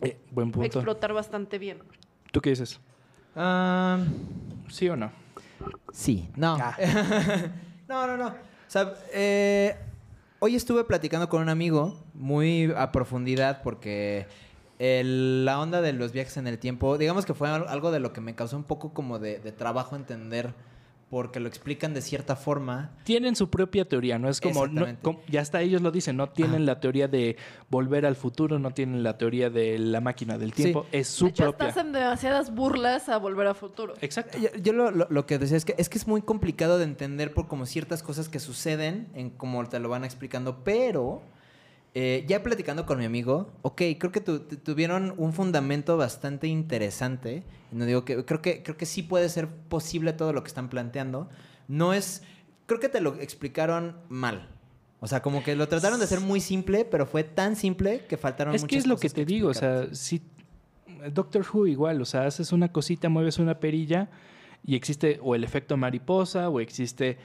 Eh, 0.00 0.16
buen 0.30 0.50
punto. 0.50 0.64
explotar 0.78 1.12
bastante 1.12 1.58
bien. 1.58 1.82
¿Tú 2.30 2.40
qué 2.40 2.50
dices? 2.50 2.80
Ah, 3.36 3.98
¿Sí 4.70 4.88
o 4.88 4.96
no? 4.96 5.12
Sí, 5.92 6.28
no. 6.36 6.56
Ah. 6.60 6.76
no, 7.88 8.06
no, 8.06 8.16
no. 8.16 8.28
O 8.28 8.34
sea, 8.72 8.94
eh, 9.12 9.76
hoy 10.38 10.56
estuve 10.56 10.84
platicando 10.84 11.28
con 11.28 11.42
un 11.42 11.48
amigo 11.48 12.02
muy 12.14 12.72
a 12.76 12.90
profundidad 12.92 13.62
porque 13.62 14.26
el- 14.78 15.44
la 15.44 15.60
onda 15.60 15.80
de 15.80 15.92
los 15.92 16.12
viajes 16.12 16.36
en 16.38 16.46
el 16.46 16.58
tiempo, 16.58 16.96
digamos 16.98 17.26
que 17.26 17.34
fue 17.34 17.48
al- 17.48 17.68
algo 17.68 17.90
de 17.90 18.00
lo 18.00 18.12
que 18.12 18.20
me 18.20 18.34
causó 18.34 18.56
un 18.56 18.64
poco 18.64 18.92
como 18.94 19.18
de, 19.18 19.38
de 19.38 19.52
trabajo 19.52 19.94
entender 19.96 20.54
porque 21.12 21.40
lo 21.40 21.46
explican 21.48 21.92
de 21.92 22.00
cierta 22.00 22.36
forma. 22.36 22.92
Tienen 23.04 23.36
su 23.36 23.50
propia 23.50 23.84
teoría, 23.86 24.18
no 24.18 24.30
es 24.30 24.40
como, 24.40 24.60
no- 24.60 24.64
Exactamente. 24.86 25.02
como- 25.02 25.20
ya 25.28 25.42
hasta 25.42 25.60
ellos 25.60 25.82
lo 25.82 25.90
dicen, 25.90 26.16
no 26.16 26.30
tienen 26.30 26.64
la 26.64 26.80
teoría 26.80 27.06
de 27.06 27.36
volver 27.68 28.06
al 28.06 28.16
futuro, 28.16 28.58
no 28.58 28.70
tienen 28.70 29.02
la 29.02 29.18
teoría 29.18 29.50
de 29.50 29.78
la 29.78 30.00
máquina 30.00 30.38
del 30.38 30.54
Sí. 30.54 30.62
tiempo, 30.62 30.86
es 30.90 31.08
su 31.08 31.26
de 31.26 31.30
hecho, 31.32 31.42
propia. 31.42 31.68
hasta 31.68 31.80
hacen 31.82 31.92
demasiadas 31.92 32.54
burlas 32.54 33.10
a 33.10 33.18
volver 33.18 33.46
a 33.46 33.52
futuro. 33.52 33.92
Exacto. 34.00 34.38
Yo, 34.38 34.48
yo 34.62 34.72
lo, 34.72 34.90
lo- 34.90 35.06
lo 35.10 35.26
que 35.26 35.38
decía 35.38 35.58
es 35.58 35.66
que 35.66 35.74
es 35.76 35.90
que 35.90 35.98
es 35.98 36.06
muy 36.08 36.22
complicado 36.22 36.78
de 36.78 36.84
entender 36.84 37.34
por 37.34 37.46
como 37.46 37.66
ciertas 37.66 38.02
cosas 38.02 38.30
que 38.30 38.40
suceden 38.40 39.08
en 39.14 39.28
cómo 39.28 39.68
te 39.68 39.80
lo 39.80 39.90
van 39.90 40.04
explicando, 40.04 40.64
pero 40.64 41.20
eh, 41.94 42.24
ya 42.26 42.42
platicando 42.42 42.86
con 42.86 42.98
mi 42.98 43.04
amigo, 43.04 43.50
ok, 43.62 43.82
creo 43.98 44.12
que 44.12 44.20
tu- 44.20 44.40
tu- 44.40 44.56
tuvieron 44.56 45.14
un 45.18 45.32
fundamento 45.32 45.96
bastante 45.96 46.46
interesante. 46.46 47.42
No 47.70 47.84
digo 47.84 48.04
que 48.04 48.24
creo 48.24 48.40
que 48.40 48.62
creo 48.62 48.76
que 48.76 48.86
sí 48.86 49.02
puede 49.02 49.28
ser 49.28 49.48
posible 49.48 50.12
todo 50.12 50.32
lo 50.32 50.42
que 50.42 50.48
están 50.48 50.68
planteando. 50.68 51.28
No 51.68 51.92
es, 51.92 52.22
creo 52.66 52.80
que 52.80 52.88
te 52.88 53.00
lo 53.00 53.14
explicaron 53.16 53.96
mal. 54.08 54.48
O 55.00 55.06
sea, 55.06 55.20
como 55.20 55.42
que 55.42 55.56
lo 55.56 55.68
trataron 55.68 55.98
de 55.98 56.04
hacer 56.04 56.20
muy 56.20 56.40
simple, 56.40 56.84
pero 56.84 57.06
fue 57.06 57.24
tan 57.24 57.56
simple 57.56 58.04
que 58.08 58.16
faltaron 58.16 58.54
Es 58.54 58.62
que 58.62 58.76
muchas 58.76 58.78
es 58.84 58.86
lo 58.86 58.96
que 58.96 59.08
cosas 59.08 59.14
te 59.14 59.24
digo, 59.24 59.48
o 59.48 59.54
sea, 59.54 59.88
si 59.94 60.22
Doctor 61.12 61.44
Who 61.52 61.66
igual, 61.66 62.00
o 62.00 62.04
sea, 62.04 62.26
haces 62.26 62.52
una 62.52 62.70
cosita, 62.70 63.08
mueves 63.08 63.38
una 63.38 63.58
perilla 63.58 64.08
y 64.64 64.76
existe 64.76 65.18
o 65.20 65.34
el 65.34 65.42
efecto 65.42 65.76
mariposa 65.76 66.48
o 66.48 66.60
existe, 66.60 67.18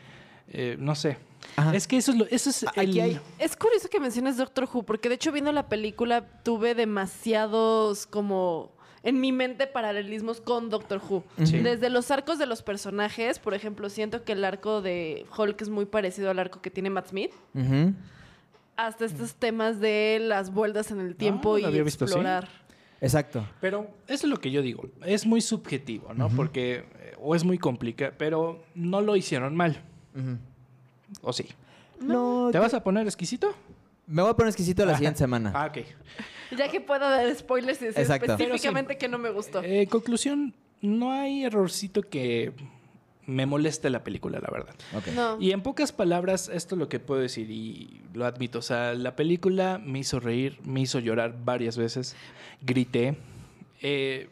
eh, 0.49 0.75
no 0.79 0.95
sé. 0.95 1.17
Ajá. 1.55 1.75
Es 1.75 1.87
que 1.87 1.97
eso 1.97 2.11
es 2.11 2.17
lo, 2.17 2.25
eso 2.27 2.49
es 2.49 2.65
Aquí 2.67 2.99
el- 2.99 2.99
hay- 3.01 3.19
Es 3.39 3.55
curioso 3.55 3.87
que 3.89 3.99
menciones 3.99 4.37
Doctor 4.37 4.67
Who, 4.71 4.83
porque 4.83 5.09
de 5.09 5.15
hecho 5.15 5.31
viendo 5.31 5.51
la 5.51 5.67
película 5.69 6.25
tuve 6.43 6.75
demasiados 6.75 8.05
como 8.07 8.71
en 9.03 9.21
mi 9.21 9.31
mente 9.31 9.67
paralelismos 9.67 10.41
con 10.41 10.69
Doctor 10.69 11.01
Who. 11.07 11.23
Sí. 11.45 11.59
Desde 11.59 11.89
los 11.89 12.11
arcos 12.11 12.37
de 12.39 12.45
los 12.45 12.61
personajes, 12.61 13.39
por 13.39 13.53
ejemplo, 13.53 13.89
siento 13.89 14.23
que 14.23 14.33
el 14.33 14.43
arco 14.43 14.81
de 14.81 15.25
Hulk 15.37 15.61
es 15.61 15.69
muy 15.69 15.85
parecido 15.85 16.29
al 16.29 16.39
arco 16.39 16.61
que 16.61 16.69
tiene 16.69 16.89
Matt 16.89 17.09
Smith, 17.09 17.31
hasta 18.75 19.05
estos 19.05 19.35
temas 19.35 19.79
de 19.79 20.19
las 20.21 20.53
vueltas 20.53 20.91
en 20.91 20.99
el 20.99 21.15
tiempo 21.15 21.55
Ah, 21.55 21.59
y 21.61 21.63
había 21.65 21.83
visto 21.83 22.05
así. 22.05 22.13
explorar. 22.13 22.47
Exacto. 23.01 23.47
Pero 23.61 23.87
eso 24.07 24.25
es 24.25 24.29
lo 24.29 24.39
que 24.39 24.51
yo 24.51 24.61
digo. 24.61 24.83
Es 25.05 25.25
muy 25.25 25.41
subjetivo, 25.41 26.13
¿no? 26.13 26.29
Porque, 26.29 26.85
eh, 26.99 27.13
o 27.19 27.35
es 27.35 27.43
muy 27.43 27.57
complicado, 27.57 28.13
pero 28.17 28.63
no 28.75 29.01
lo 29.01 29.15
hicieron 29.15 29.55
mal. 29.55 29.81
Ujú. 30.15 30.37
¿O 31.21 31.33
sí? 31.33 31.45
No, 31.99 32.49
¿Te 32.51 32.59
vas 32.59 32.73
a 32.73 32.83
poner 32.83 33.05
exquisito? 33.07 33.53
Me 34.05 34.21
voy 34.21 34.31
a 34.31 34.33
poner 34.35 34.49
exquisito 34.49 34.85
la 34.85 34.95
siguiente 34.95 35.19
semana. 35.19 35.51
Ah, 35.55 35.67
ok. 35.67 35.85
Ya 36.57 36.71
que 36.71 36.79
pueda 36.79 37.09
dar 37.09 37.35
spoilers 37.35 37.81
y 37.81 37.85
decir 37.85 38.01
Exacto. 38.01 38.31
específicamente 38.31 38.97
que 38.97 39.09
no 39.09 39.17
me 39.17 39.29
gustó. 39.31 39.61
Eh, 39.63 39.87
conclusión, 39.87 40.53
no 40.81 41.11
hay 41.11 41.43
errorcito 41.43 42.01
que 42.03 42.53
me 43.25 43.45
moleste 43.45 43.89
la 43.89 44.05
película, 44.05 44.39
la 44.39 44.49
verdad. 44.49 44.73
Ok. 44.95 45.07
No. 45.13 45.41
Y 45.41 45.51
en 45.51 45.61
pocas 45.61 45.91
palabras, 45.91 46.49
esto 46.53 46.75
es 46.75 46.79
lo 46.79 46.87
que 46.87 47.01
puedo 47.01 47.19
decir 47.19 47.51
y 47.51 48.01
lo 48.13 48.25
admito. 48.25 48.59
O 48.59 48.61
sea, 48.61 48.93
la 48.93 49.17
película 49.17 49.81
me 49.83 49.99
hizo 49.99 50.21
reír, 50.21 50.57
me 50.63 50.79
hizo 50.79 50.99
llorar 50.99 51.35
varias 51.43 51.77
veces, 51.77 52.15
grité. 52.61 53.17
Eh, 53.81 54.29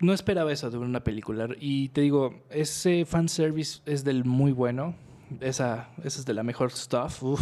no 0.00 0.12
esperaba 0.12 0.52
eso 0.52 0.70
de 0.70 0.78
una 0.78 1.02
película. 1.02 1.48
Y 1.60 1.88
te 1.90 2.00
digo, 2.02 2.34
ese 2.50 3.04
fanservice 3.04 3.80
es 3.86 4.04
del 4.04 4.24
muy 4.24 4.52
bueno. 4.52 4.94
Esa, 5.40 5.88
esa 6.04 6.20
es 6.20 6.24
de 6.24 6.34
la 6.34 6.42
mejor 6.42 6.70
stuff. 6.70 7.22
Uf. 7.22 7.40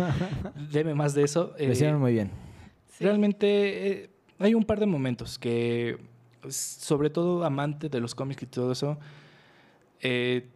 Deme 0.72 0.94
más 0.94 1.14
de 1.14 1.24
eso. 1.24 1.54
Lo 1.58 1.64
Eh, 1.64 1.72
hicieron 1.72 2.00
muy 2.00 2.12
bien. 2.12 2.30
Realmente 3.00 3.88
eh, 3.88 4.10
hay 4.38 4.54
un 4.54 4.64
par 4.64 4.80
de 4.80 4.86
momentos 4.86 5.38
que, 5.38 5.98
sobre 6.48 7.10
todo 7.10 7.44
amante 7.44 7.88
de 7.88 8.00
los 8.00 8.14
cómics 8.14 8.42
y 8.42 8.46
todo 8.46 8.72
eso, 8.72 8.98
eh, 10.00 10.48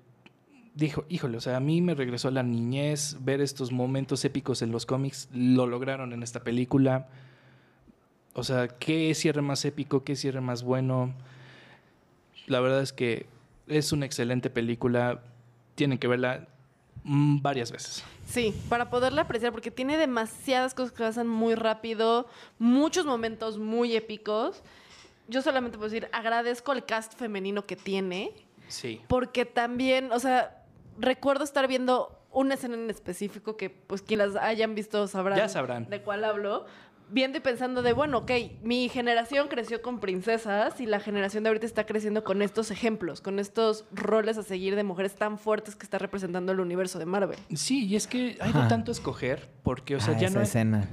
dijo, 0.75 1.05
híjole, 1.09 1.37
o 1.37 1.41
sea, 1.41 1.57
a 1.57 1.61
mí 1.61 1.83
me 1.83 1.95
regresó 1.95 2.29
a 2.29 2.31
la 2.31 2.43
niñez, 2.43 3.17
ver 3.21 3.41
estos 3.41 3.73
momentos 3.73 4.25
épicos 4.25 4.63
en 4.63 4.71
los 4.71 4.87
cómics, 4.87 5.29
lo 5.33 5.67
lograron 5.67 6.13
en 6.13 6.23
esta 6.23 6.41
película. 6.41 7.09
O 8.35 8.45
sea, 8.45 8.69
¿qué 8.69 9.15
cierre 9.15 9.43
más 9.43 9.65
épico? 9.65 10.05
¿Qué 10.05 10.17
cierre 10.17 10.41
más 10.41 10.63
bueno? 10.63 11.13
La 12.47 12.61
verdad 12.61 12.81
es 12.83 12.93
que 12.93 13.27
es 13.67 13.93
una 13.93 14.07
excelente 14.07 14.51
película. 14.51 15.23
Tienen 15.75 15.99
que 15.99 16.07
verla 16.09 16.47
mm, 17.05 17.43
varias 17.43 17.73
veces. 17.73 18.05
Sí, 18.27 18.55
para 18.69 18.91
poderla 18.91 19.23
apreciar, 19.23 19.53
porque 19.53 19.71
tiene 19.71 19.97
demasiadas 19.97 20.75
cosas 20.75 20.93
que 20.93 21.03
pasan 21.03 21.27
muy 21.27 21.55
rápido, 21.57 22.29
muchos 22.59 23.05
momentos 23.07 23.59
muy 23.59 23.97
épicos. 23.97 24.63
Yo 25.29 25.43
solamente 25.43 25.79
puedo 25.79 25.91
decir, 25.91 26.09
agradezco 26.13 26.73
el 26.73 26.85
cast 26.85 27.15
femenino 27.15 27.67
que 27.67 27.77
tiene, 27.77 28.33
Sí. 28.69 29.01
porque 29.09 29.45
también, 29.45 30.13
o 30.13 30.21
sea, 30.21 30.65
recuerdo 30.99 31.43
estar 31.43 31.67
viendo 31.67 32.17
una 32.33 32.55
escena 32.55 32.75
en 32.77 32.89
específico 32.91 33.57
que, 33.57 33.71
pues, 33.71 34.03
quienes 34.03 34.35
las 34.35 34.43
hayan 34.45 34.77
visto 34.77 35.09
sabrán, 35.09 35.37
Ya 35.39 35.49
sabrán. 35.49 35.89
de 35.91 36.01
cuál 36.03 36.25
hablo. 36.25 36.67
Viendo 37.13 37.39
y 37.39 37.41
pensando 37.41 37.83
de, 37.83 37.93
bueno, 37.93 38.19
ok, 38.19 38.31
mi 38.63 38.89
generación 38.89 39.49
creció 39.49 39.83
con 39.83 39.99
princesas 40.01 40.81
y 40.81 40.87
la 40.87 41.01
generación 41.01 41.43
de 41.43 41.49
ahorita 41.49 41.67
está 41.67 41.85
creciendo 41.85 42.23
con 42.23 42.41
estos 42.41 42.71
ejemplos, 42.71 43.21
con 43.21 43.39
estos 43.39 43.85
roles 43.93 44.39
a 44.39 44.43
seguir 44.45 44.77
de 44.77 44.85
mujeres 44.85 45.17
tan 45.17 45.37
fuertes 45.39 45.75
que 45.75 45.85
está 45.85 45.99
representando 45.99 46.53
el 46.53 46.61
universo 46.61 46.99
de 47.01 47.07
Marvel. 47.07 47.39
Sí, 47.55 47.87
y 47.87 47.97
es 47.97 48.07
que 48.07 48.37
hay 48.41 48.53
de 48.53 48.61
tanto 48.69 48.93
escoger, 48.93 49.49
porque, 49.65 49.97
o 49.97 50.01
sea, 50.01 50.15
Ah, 50.15 50.19
ya 50.19 50.27
esa 50.29 50.35
no 50.35 50.41
hay- 50.41 50.47
escena. 50.47 50.89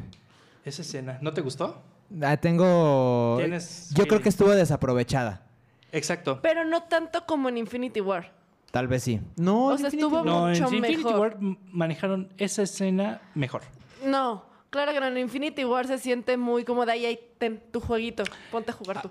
Esa 0.65 0.81
escena. 0.81 1.19
¿No 1.21 1.33
te 1.33 1.41
gustó? 1.41 1.81
Ah, 2.21 2.37
tengo. 2.37 3.35
Tienes 3.37 3.91
Yo 3.93 4.07
creo 4.07 4.21
que 4.21 4.29
estuvo 4.29 4.49
desaprovechada. 4.51 5.43
Exacto. 5.91 6.39
Pero 6.41 6.65
no 6.65 6.83
tanto 6.83 7.25
como 7.25 7.47
en 7.49 7.57
Infinity 7.57 8.01
War. 8.01 8.33
Tal 8.71 8.87
vez 8.87 9.03
sí. 9.03 9.21
No, 9.37 9.67
O 9.67 9.71
en 9.73 9.77
sea, 9.77 9.85
Infinity 9.87 10.05
estuvo- 10.05 10.25
No, 10.25 10.47
en 10.51 10.61
mucho 10.61 10.75
Infinity 10.75 11.03
mejor. 11.03 11.19
War 11.19 11.37
manejaron 11.71 12.33
esa 12.37 12.63
escena 12.63 13.21
mejor. 13.35 13.61
No, 14.05 14.43
claro 14.69 14.91
que 14.93 14.99
no, 14.99 15.07
en 15.07 15.17
Infinity 15.17 15.65
War 15.65 15.87
se 15.87 15.97
siente 15.97 16.37
muy 16.37 16.63
como 16.63 16.85
de 16.85 16.91
ahí, 16.93 17.05
ahí, 17.05 17.19
ten 17.37 17.61
tu 17.71 17.79
jueguito, 17.79 18.23
ponte 18.51 18.71
a 18.71 18.73
jugar 18.73 19.01
tú. 19.01 19.09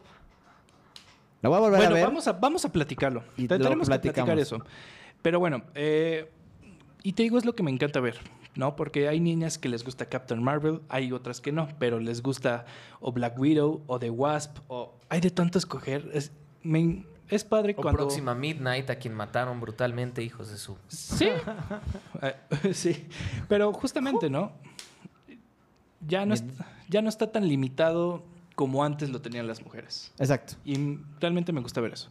La 1.43 1.49
voy 1.51 1.59
a 1.59 1.61
volver 1.61 1.79
Bueno, 1.79 1.93
a 1.93 1.95
ver. 1.95 2.05
vamos 2.07 2.27
a, 2.29 2.33
vamos 2.33 2.65
a 2.65 2.73
platicarlo. 2.73 3.23
Y 3.37 3.43
lo 3.47 3.59
Tenemos 3.59 3.89
que 3.89 3.99
platicar 3.99 4.39
eso. 4.39 4.59
Pero 5.23 5.39
bueno, 5.39 5.63
eh, 5.75 6.31
y 7.03 7.13
te 7.13 7.23
digo, 7.23 7.39
es 7.39 7.45
lo 7.45 7.55
que 7.55 7.63
me 7.63 7.71
encanta 7.71 8.01
ver, 8.01 8.19
¿no? 8.55 8.75
Porque 8.77 9.09
hay 9.09 9.21
niñas 9.21 9.59
que 9.59 9.69
les 9.69 9.85
gusta 9.85 10.07
Captain 10.07 10.43
Marvel, 10.43 10.81
hay 10.89 11.13
otras 11.13 11.41
que 11.41 11.53
no, 11.53 11.69
pero 11.79 12.01
les 12.01 12.23
gusta 12.23 12.65
o 13.01 13.13
Black 13.13 13.39
Widow 13.39 13.83
o 13.87 13.99
The 13.99 14.11
Wasp, 14.11 14.59
o 14.69 14.95
hay 15.09 15.21
de 15.21 15.31
tanto 15.31 15.59
escoger. 15.59 16.09
Es, 16.13 16.33
me- 16.63 17.05
es 17.29 17.45
padre 17.45 17.75
O 17.77 17.83
cuando... 17.83 17.99
Próxima 18.03 18.35
Midnight, 18.35 18.89
a 18.91 18.97
quien 18.97 19.15
mataron 19.15 19.61
brutalmente, 19.61 20.23
hijos 20.23 20.51
de 20.51 20.59
su. 20.59 20.77
Sí. 20.89 21.29
Eh, 22.23 22.35
sí. 22.73 23.07
Pero 23.49 23.73
justamente, 23.73 24.31
¿no? 24.31 24.53
Ya 26.07 26.27
no, 26.27 26.35
es- 26.35 26.45
ya 26.89 27.03
no 27.03 27.09
está 27.09 27.31
tan 27.33 27.49
limitado 27.49 28.23
como 28.55 28.85
antes 28.85 29.11
lo 29.11 29.21
tenían 29.21 29.47
las 29.47 29.63
mujeres. 29.63 30.13
Exacto. 30.19 30.55
Y 30.65 30.99
realmente 31.21 31.53
me 31.53 31.61
gusta 31.61 31.81
ver 31.81 31.93
eso. 31.93 32.11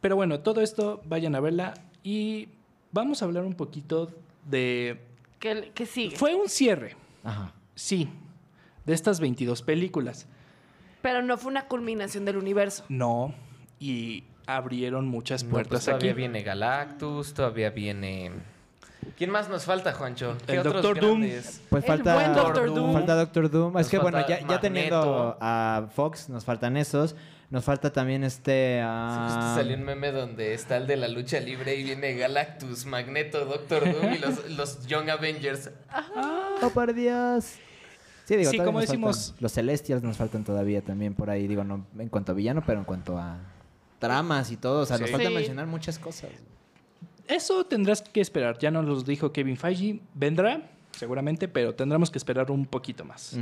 Pero 0.00 0.16
bueno, 0.16 0.40
todo 0.40 0.60
esto 0.60 1.00
vayan 1.04 1.34
a 1.34 1.40
verla 1.40 1.74
y 2.02 2.48
vamos 2.92 3.22
a 3.22 3.24
hablar 3.24 3.44
un 3.44 3.54
poquito 3.54 4.10
de... 4.48 5.00
¿Qué, 5.38 5.70
qué 5.74 5.86
sigue? 5.86 6.16
Fue 6.16 6.34
un 6.34 6.48
cierre, 6.48 6.96
Ajá. 7.24 7.52
sí, 7.74 8.08
de 8.84 8.94
estas 8.94 9.18
22 9.20 9.62
películas. 9.62 10.26
Pero 11.02 11.22
no 11.22 11.36
fue 11.38 11.50
una 11.50 11.66
culminación 11.66 12.24
del 12.24 12.36
universo. 12.36 12.84
No, 12.88 13.34
y 13.80 14.24
abrieron 14.46 15.08
muchas 15.08 15.42
No, 15.44 15.50
puertas 15.50 15.70
pues 15.70 15.84
todavía 15.86 16.12
aquí. 16.12 16.18
viene 16.18 16.42
Galactus, 16.42 17.34
todavía 17.34 17.70
viene... 17.70 18.30
¿Quién 19.16 19.30
más 19.30 19.48
nos 19.48 19.64
falta, 19.64 19.92
Juancho? 19.92 20.36
¿Qué 20.46 20.52
El 20.54 20.58
otros 20.60 20.74
Doctor 20.82 21.00
Doom. 21.00 21.20
Pues 21.20 21.84
El 21.84 21.88
falta 21.88 22.14
buen 22.14 22.34
Doctor 22.34 22.74
Doom. 22.74 22.92
Falta 22.92 23.14
Doctor 23.16 23.50
Doom. 23.50 23.72
Nos 23.72 23.82
es 23.82 23.88
que 23.88 23.98
bueno, 23.98 24.18
falta 24.18 24.40
ya, 24.40 24.46
ya 24.48 24.60
teniendo 24.60 25.36
a 25.40 25.88
Fox, 25.94 26.28
nos 26.28 26.44
faltan 26.44 26.76
esos. 26.76 27.14
Nos 27.50 27.64
falta 27.64 27.92
también 27.92 28.24
este. 28.24 28.78
Sí, 28.78 28.82
ah, 28.82 29.26
justo 29.28 29.54
salió 29.62 29.76
un 29.76 29.82
meme 29.84 30.10
donde 30.10 30.54
está 30.54 30.78
el 30.78 30.86
de 30.86 30.96
la 30.96 31.08
lucha 31.08 31.38
libre 31.38 31.74
y 31.76 31.82
viene 31.82 32.14
Galactus, 32.14 32.86
Magneto, 32.86 33.44
Doctor 33.44 33.84
Doom 33.92 34.14
y 34.14 34.18
los, 34.18 34.50
los 34.56 34.86
Young 34.86 35.10
Avengers. 35.10 35.70
¡Oh, 36.62 36.70
por 36.70 36.94
Dios! 36.94 37.56
Sí, 38.24 38.36
digo, 38.36 38.50
Sí, 38.50 38.56
todavía 38.56 38.64
como 38.64 38.78
nos 38.80 38.88
faltan- 38.88 38.92
decimos- 39.10 39.34
Los 39.40 39.52
Celestials 39.52 40.02
nos 40.02 40.16
faltan 40.16 40.44
todavía 40.44 40.80
también 40.80 41.12
por 41.14 41.28
ahí. 41.28 41.46
Digo, 41.46 41.62
no 41.64 41.84
en 41.98 42.08
cuanto 42.08 42.32
a 42.32 42.34
villano, 42.34 42.62
pero 42.64 42.78
en 42.78 42.84
cuanto 42.86 43.18
a 43.18 43.36
tramas 43.98 44.50
y 44.50 44.56
todo. 44.56 44.80
O 44.82 44.86
sea, 44.86 44.96
nos 44.96 45.08
Sí. 45.08 45.12
falta 45.12 45.28
Sí. 45.28 45.34
mencionar 45.34 45.66
muchas 45.66 45.98
cosas. 45.98 46.30
Eso 47.28 47.64
tendrás 47.64 48.02
que 48.02 48.20
esperar. 48.20 48.58
Ya 48.58 48.70
nos 48.70 48.84
lo 48.84 49.02
dijo 49.02 49.32
Kevin 49.32 49.56
Feige. 49.56 50.00
Vendrá, 50.14 50.70
seguramente, 50.92 51.48
pero 51.48 51.74
tendremos 51.74 52.10
que 52.10 52.18
esperar 52.18 52.50
un 52.50 52.66
poquito 52.66 53.04
más. 53.04 53.38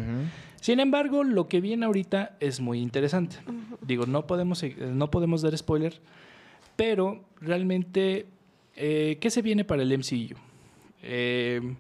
Sin 0.61 0.81
embargo, 0.81 1.25
lo 1.25 1.49
que 1.49 1.61
viene 1.61 1.87
ahorita 1.87 2.37
es 2.41 2.61
muy 2.61 2.81
interesante. 2.81 3.37
Digo, 3.81 4.07
no 4.07 4.27
podemos, 4.27 4.63
eh, 4.63 4.75
no 4.79 5.11
podemos 5.11 5.43
dar 5.43 5.57
spoiler, 5.57 6.01
pero 6.77 7.25
realmente, 7.41 8.27
eh, 8.77 9.19
¿qué 9.21 9.31
se 9.31 9.43
viene 9.43 9.65
para 9.65 9.83
el 9.83 9.93
MCU? 9.99 10.37
Eh, 11.03 11.75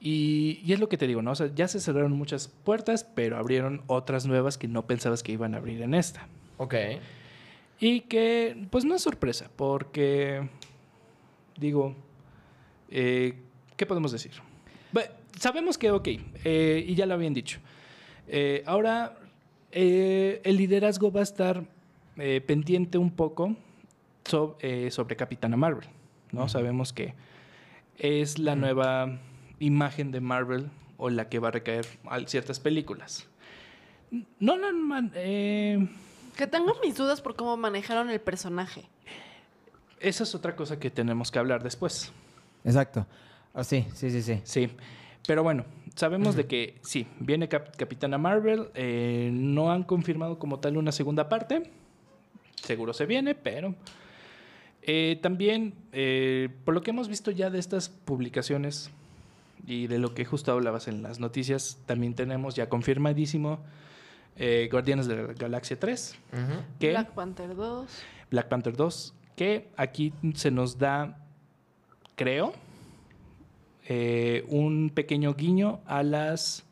y, 0.00 0.60
y 0.64 0.72
es 0.72 0.80
lo 0.80 0.88
que 0.88 0.98
te 0.98 1.06
digo, 1.06 1.22
¿no? 1.22 1.30
O 1.30 1.34
sea, 1.36 1.48
ya 1.54 1.68
se 1.68 1.78
cerraron 1.78 2.12
muchas 2.12 2.48
puertas, 2.48 3.04
pero 3.04 3.38
abrieron 3.38 3.82
otras 3.86 4.26
nuevas 4.26 4.58
que 4.58 4.66
no 4.66 4.86
pensabas 4.86 5.22
que 5.22 5.30
iban 5.30 5.54
a 5.54 5.58
abrir 5.58 5.80
en 5.80 5.94
esta. 5.94 6.26
Ok. 6.56 6.74
Y 7.84 8.02
que, 8.02 8.68
pues 8.70 8.84
no 8.84 8.94
es 8.94 9.02
sorpresa, 9.02 9.50
porque, 9.56 10.48
digo, 11.58 11.96
eh, 12.88 13.34
¿qué 13.76 13.86
podemos 13.86 14.12
decir? 14.12 14.30
Sabemos 15.36 15.76
que, 15.78 15.90
ok, 15.90 16.08
eh, 16.44 16.84
y 16.86 16.94
ya 16.94 17.06
lo 17.06 17.14
habían 17.14 17.34
dicho. 17.34 17.58
Eh, 18.28 18.62
ahora, 18.66 19.18
el 19.72 20.56
liderazgo 20.56 21.10
va 21.10 21.20
a 21.20 21.22
estar 21.24 21.64
pendiente 22.46 22.98
un 22.98 23.10
poco 23.10 23.56
so- 24.24 24.56
sobre 24.90 25.16
Capitana 25.16 25.56
Marvel, 25.56 25.88
¿no? 26.30 26.48
Sabemos 26.48 26.92
que 26.92 27.14
es 27.98 28.38
la 28.38 28.54
nueva 28.54 29.18
imagen 29.58 30.12
de 30.12 30.20
Marvel 30.20 30.70
o 30.98 31.10
la 31.10 31.28
que 31.28 31.40
va 31.40 31.48
a 31.48 31.50
recaer 31.50 31.86
a 32.04 32.20
ciertas 32.28 32.60
películas. 32.60 33.26
No, 34.38 34.56
no, 34.56 34.72
man, 34.72 35.10
Que 36.36 36.46
tengo 36.46 36.74
mis 36.82 36.96
dudas 36.96 37.20
por 37.20 37.36
cómo 37.36 37.56
manejaron 37.56 38.10
el 38.10 38.20
personaje. 38.20 38.84
Esa 40.00 40.24
es 40.24 40.34
otra 40.34 40.56
cosa 40.56 40.78
que 40.78 40.90
tenemos 40.90 41.30
que 41.30 41.38
hablar 41.38 41.62
después. 41.62 42.12
Exacto. 42.64 43.06
Ah, 43.54 43.64
sí, 43.64 43.86
sí, 43.94 44.10
sí, 44.10 44.22
sí. 44.22 44.40
Sí. 44.44 44.70
Pero 45.26 45.42
bueno, 45.42 45.64
sabemos 45.94 46.34
de 46.34 46.46
que 46.46 46.78
sí, 46.82 47.06
viene 47.20 47.48
Cap- 47.48 47.76
Capitana 47.76 48.18
Marvel. 48.18 48.68
eh, 48.74 49.30
no 49.32 49.70
han 49.70 49.84
confirmado 49.84 50.38
como 50.38 50.58
tal 50.58 50.76
una 50.76 50.90
segunda 50.90 51.28
parte. 51.28 51.70
Seguro 52.62 52.92
se 52.92 53.06
viene, 53.06 53.34
pero. 53.34 53.74
eh, 54.82 55.18
también, 55.22 55.74
eh, 55.92 56.48
por 56.64 56.74
lo 56.74 56.82
que 56.82 56.90
hemos 56.90 57.08
visto 57.08 57.30
ya 57.30 57.50
de 57.50 57.58
estas 57.60 57.88
publicaciones 57.88 58.90
y 59.66 59.86
de 59.86 59.98
lo 60.00 60.12
que 60.14 60.24
justo 60.24 60.50
hablabas 60.50 60.88
en 60.88 61.02
las 61.04 61.20
noticias, 61.20 61.78
también 61.86 62.14
tenemos 62.14 62.56
ya 62.56 62.68
confirmadísimo 62.68 63.60
eh, 64.36 64.68
Guardianes 64.70 65.06
de 65.06 65.16
la 65.16 65.32
Galaxia 65.34 65.78
3. 65.78 66.16
Ujú. 66.32 66.62
Que 66.80 66.90
Black 66.90 67.10
Panther 67.12 67.54
2. 67.54 68.02
Black 68.30 68.48
Panther 68.48 68.76
2, 68.76 69.14
que 69.36 69.68
aquí 69.76 70.12
se 70.34 70.50
nos 70.50 70.78
da, 70.78 71.18
creo, 72.16 72.52
eh, 73.88 74.44
un 74.48 74.90
pequeño 74.94 75.34
guiño 75.34 75.80
a 75.86 76.02
las 76.02 76.64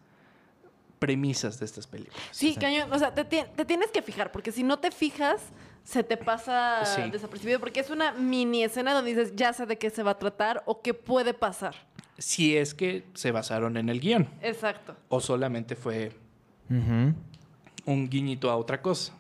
premisas 0.99 1.59
de 1.59 1.67
estas 1.67 1.87
películas. 1.87 2.21
Sí, 2.31 2.55
cañón. 2.57 2.93
O 2.93 2.99
sea, 2.99 3.15
te, 3.15 3.25
ti- 3.25 3.43
te 3.57 3.65
tienes 3.65 3.91
que 3.91 4.03
fijar, 4.03 4.31
porque 4.33 4.53
si 4.53 4.63
no 4.63 4.79
te 4.79 4.91
fijas, 4.91 5.41
se 5.83 6.05
te 6.05 6.17
pasa 6.17 6.85
Sí. 6.85 7.11
desapercibido, 7.11 7.59
porque 7.59 7.81
es 7.81 7.91
una 7.91 8.13
mini 8.13 8.63
escena 8.65 8.93
donde 8.95 9.11
dices, 9.15 9.33
ya 9.35 9.53
sé 9.53 9.65
de 9.67 9.79
qué 9.79 9.91
se 9.91 10.03
va 10.03 10.13
a 10.13 10.19
tratar 10.19 10.63
o 10.67 10.83
qué 10.83 10.93
puede 10.95 11.33
pasar. 11.35 11.75
Si 12.19 12.55
es 12.57 12.75
que 12.75 13.07
se 13.15 13.33
basaron 13.33 13.79
en 13.79 13.89
el 13.89 13.99
guion 13.99 14.29
Exacto. 14.43 14.95
o 15.09 15.21
solamente 15.21 15.75
fue 15.75 16.13
Ujú. 16.69 17.15
Un 17.91 18.09
guiñito 18.09 18.51
a 18.51 18.57
otra 18.57 18.81
cosa, 18.81 19.13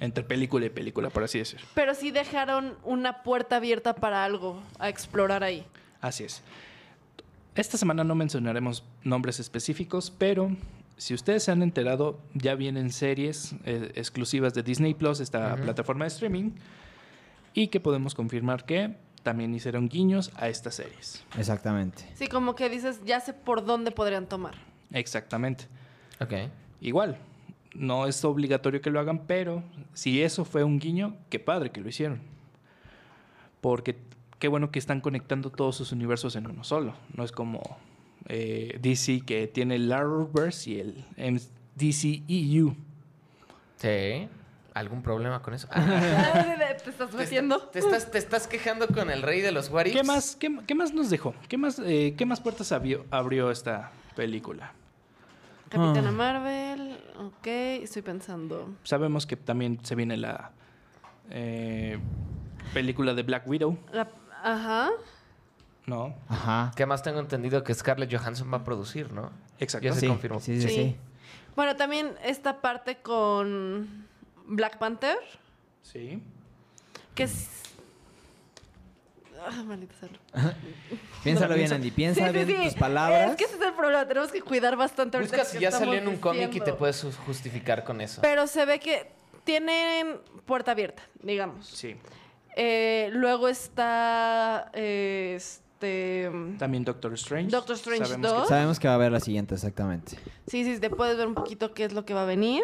entre 0.00 0.24
película 0.24 0.66
y 0.66 0.70
película, 0.70 1.10
por 1.10 1.24
así 1.24 1.38
decir. 1.38 1.60
Pero 1.74 1.94
sí 1.94 2.10
dejaron 2.10 2.74
una 2.82 3.22
puerta 3.22 3.56
abierta 3.56 3.94
para 3.94 4.24
algo 4.24 4.60
a 4.78 4.88
explorar 4.88 5.44
ahí. 5.44 5.64
Así 6.00 6.24
es. 6.24 6.42
Esta 7.54 7.78
semana 7.78 8.02
no 8.02 8.14
mencionaremos 8.14 8.84
nombres 9.04 9.38
específicos, 9.40 10.10
pero 10.10 10.50
si 10.96 11.14
ustedes 11.14 11.44
se 11.44 11.52
han 11.52 11.62
enterado, 11.62 12.18
ya 12.34 12.54
vienen 12.54 12.90
series 12.90 13.54
eh, 13.64 13.92
exclusivas 13.94 14.54
de 14.54 14.62
Disney 14.62 14.94
Plus, 14.94 15.20
esta 15.20 15.56
plataforma 15.56 16.04
de 16.04 16.08
streaming, 16.08 16.50
y 17.52 17.68
que 17.68 17.80
podemos 17.80 18.14
confirmar 18.14 18.64
que 18.64 18.96
también 19.22 19.54
hicieron 19.54 19.88
guiños 19.88 20.32
a 20.36 20.48
estas 20.48 20.74
series. 20.74 21.24
Exactamente. 21.38 22.04
Sí, 22.14 22.26
como 22.26 22.54
que 22.54 22.68
dices, 22.68 23.00
ya 23.04 23.20
sé 23.20 23.32
por 23.32 23.64
dónde 23.64 23.90
podrían 23.90 24.26
tomar. 24.26 24.54
Exactamente. 24.92 25.66
Ok. 26.20 26.32
Igual, 26.80 27.16
no 27.74 28.06
es 28.06 28.24
obligatorio 28.24 28.80
que 28.80 28.90
lo 28.90 29.00
hagan, 29.00 29.26
pero 29.26 29.62
si 29.92 30.22
eso 30.22 30.44
fue 30.44 30.64
un 30.64 30.78
guiño, 30.78 31.16
qué 31.28 31.38
padre 31.38 31.70
que 31.70 31.80
lo 31.80 31.88
hicieron. 31.88 32.20
Porque 33.60 33.96
qué 34.38 34.48
bueno 34.48 34.70
que 34.70 34.78
están 34.78 35.00
conectando 35.00 35.50
todos 35.50 35.76
sus 35.76 35.92
universos 35.92 36.36
en 36.36 36.46
uno 36.46 36.64
solo. 36.64 36.94
No 37.14 37.24
es 37.24 37.32
como 37.32 37.60
eh, 38.28 38.78
DC 38.80 39.22
que 39.26 39.46
tiene 39.46 39.76
el 39.76 39.92
Arrowverse 39.92 40.70
y 40.70 40.80
el 40.80 41.40
DCEU. 41.76 42.76
Sí. 43.76 44.28
¿Algún 44.74 45.02
problema 45.02 45.40
con 45.40 45.54
eso? 45.54 45.68
Ah, 45.76 46.76
te 46.82 46.90
estás 46.90 47.14
metiendo. 47.14 47.60
te 47.68 47.78
estás, 47.78 48.10
te 48.10 48.18
estás 48.18 48.46
quejando 48.48 48.88
con 48.88 49.08
el 49.08 49.22
rey 49.22 49.40
de 49.40 49.52
los 49.52 49.70
What 49.70 49.84
¿Qué 49.84 50.02
más, 50.02 50.36
qué, 50.36 50.58
qué 50.66 50.74
más 50.74 50.92
nos 50.92 51.08
dejó? 51.08 51.34
¿Qué 51.48 51.56
más, 51.56 51.78
eh, 51.78 52.14
qué 52.18 52.26
más 52.26 52.40
puertas 52.40 52.72
abrió, 52.72 53.06
abrió 53.10 53.50
esta 53.50 53.92
película? 54.16 54.72
Capitana 55.74 56.08
Ah. 56.08 56.12
Marvel, 56.12 56.98
ok, 57.18 57.46
estoy 57.82 58.02
pensando. 58.02 58.74
Sabemos 58.84 59.26
que 59.26 59.36
también 59.36 59.78
se 59.84 59.94
viene 59.94 60.16
la 60.16 60.52
eh, 61.30 61.98
película 62.72 63.14
de 63.14 63.22
Black 63.24 63.46
Widow, 63.48 63.76
La- 63.92 64.08
ajá. 64.42 64.90
¿no? 65.86 66.14
Ajá. 66.28 66.70
¿Qué 66.76 66.86
más 66.86 67.02
tengo 67.02 67.18
entendido 67.20 67.64
que 67.64 67.74
Scarlett 67.74 68.14
Johansson 68.14 68.52
va 68.52 68.58
a 68.58 68.64
producir, 68.64 69.12
no? 69.12 69.30
Exacto. 69.58 69.84
Ya 69.86 69.92
se 69.94 70.00
Sí, 70.00 70.06
confirmó. 70.06 70.40
sí, 70.40 70.60
sí, 70.60 70.68
Sí. 70.68 70.74
sí. 70.74 70.96
Bueno, 71.56 71.76
también 71.76 72.14
esta 72.24 72.60
parte 72.60 72.96
con 72.98 74.06
Black 74.46 74.78
Panther, 74.78 75.16
Sí. 75.82 76.22
que 77.14 77.24
es... 77.24 77.48
Ah, 79.46 79.62
maldita 79.64 79.94
sea. 79.98 80.08
Piénsalo 81.22 81.50
No, 81.50 81.54
bien, 81.56 81.72
Andy. 81.72 81.90
Piensa 81.90 82.20
Sí, 82.20 82.38
sí, 82.38 82.44
bien 82.44 82.62
sí. 82.62 82.68
tus 82.70 82.74
palabras. 82.78 83.30
Es 83.30 83.36
que 83.36 83.44
ese 83.44 83.56
es 83.56 83.62
el 83.62 83.72
problema, 83.74 84.06
tenemos 84.06 84.30
que 84.32 84.40
cuidar 84.40 84.76
bastante 84.76 85.18
Busca 85.20 85.38
que 85.38 85.44
si 85.44 85.58
ya 85.58 85.70
salió 85.70 85.94
en 85.94 86.08
un 86.08 86.16
cómic 86.16 86.54
y 86.54 86.60
te 86.60 86.72
puedes 86.72 87.04
justificar 87.26 87.84
con 87.84 88.00
eso. 88.00 88.20
Pero 88.22 88.46
se 88.46 88.64
ve 88.64 88.78
que 88.78 89.10
tienen 89.44 90.18
puerta 90.46 90.72
abierta, 90.72 91.02
digamos. 91.22 91.66
Sí. 91.68 91.96
Eh, 92.56 93.10
luego 93.12 93.48
está 93.48 94.70
eh, 94.72 95.34
este 95.36 96.30
También 96.58 96.84
Doctor 96.84 97.12
Strange. 97.14 97.50
Doctor 97.50 97.76
Strange 97.76 98.04
Sabemos 98.06 98.30
2. 98.32 98.48
Sabemos 98.48 98.78
que 98.78 98.86
va 98.88 98.94
a 98.94 98.96
haber 98.96 99.12
la 99.12 99.20
siguiente, 99.20 99.54
exactamente. 99.54 100.16
Sí, 100.46 100.64
sí, 100.64 100.78
te 100.78 100.88
puedes 100.90 101.16
ver 101.16 101.26
un 101.26 101.34
poquito 101.34 101.74
qué 101.74 101.84
es 101.84 101.92
lo 101.92 102.04
que 102.04 102.14
va 102.14 102.22
a 102.22 102.26
venir. 102.26 102.62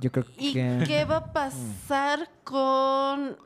Yo 0.00 0.12
creo 0.12 0.24
¿Y 0.38 0.52
que. 0.52 0.84
qué 0.86 1.04
va 1.04 1.16
a 1.18 1.32
pasar 1.32 2.28
con... 2.44 3.36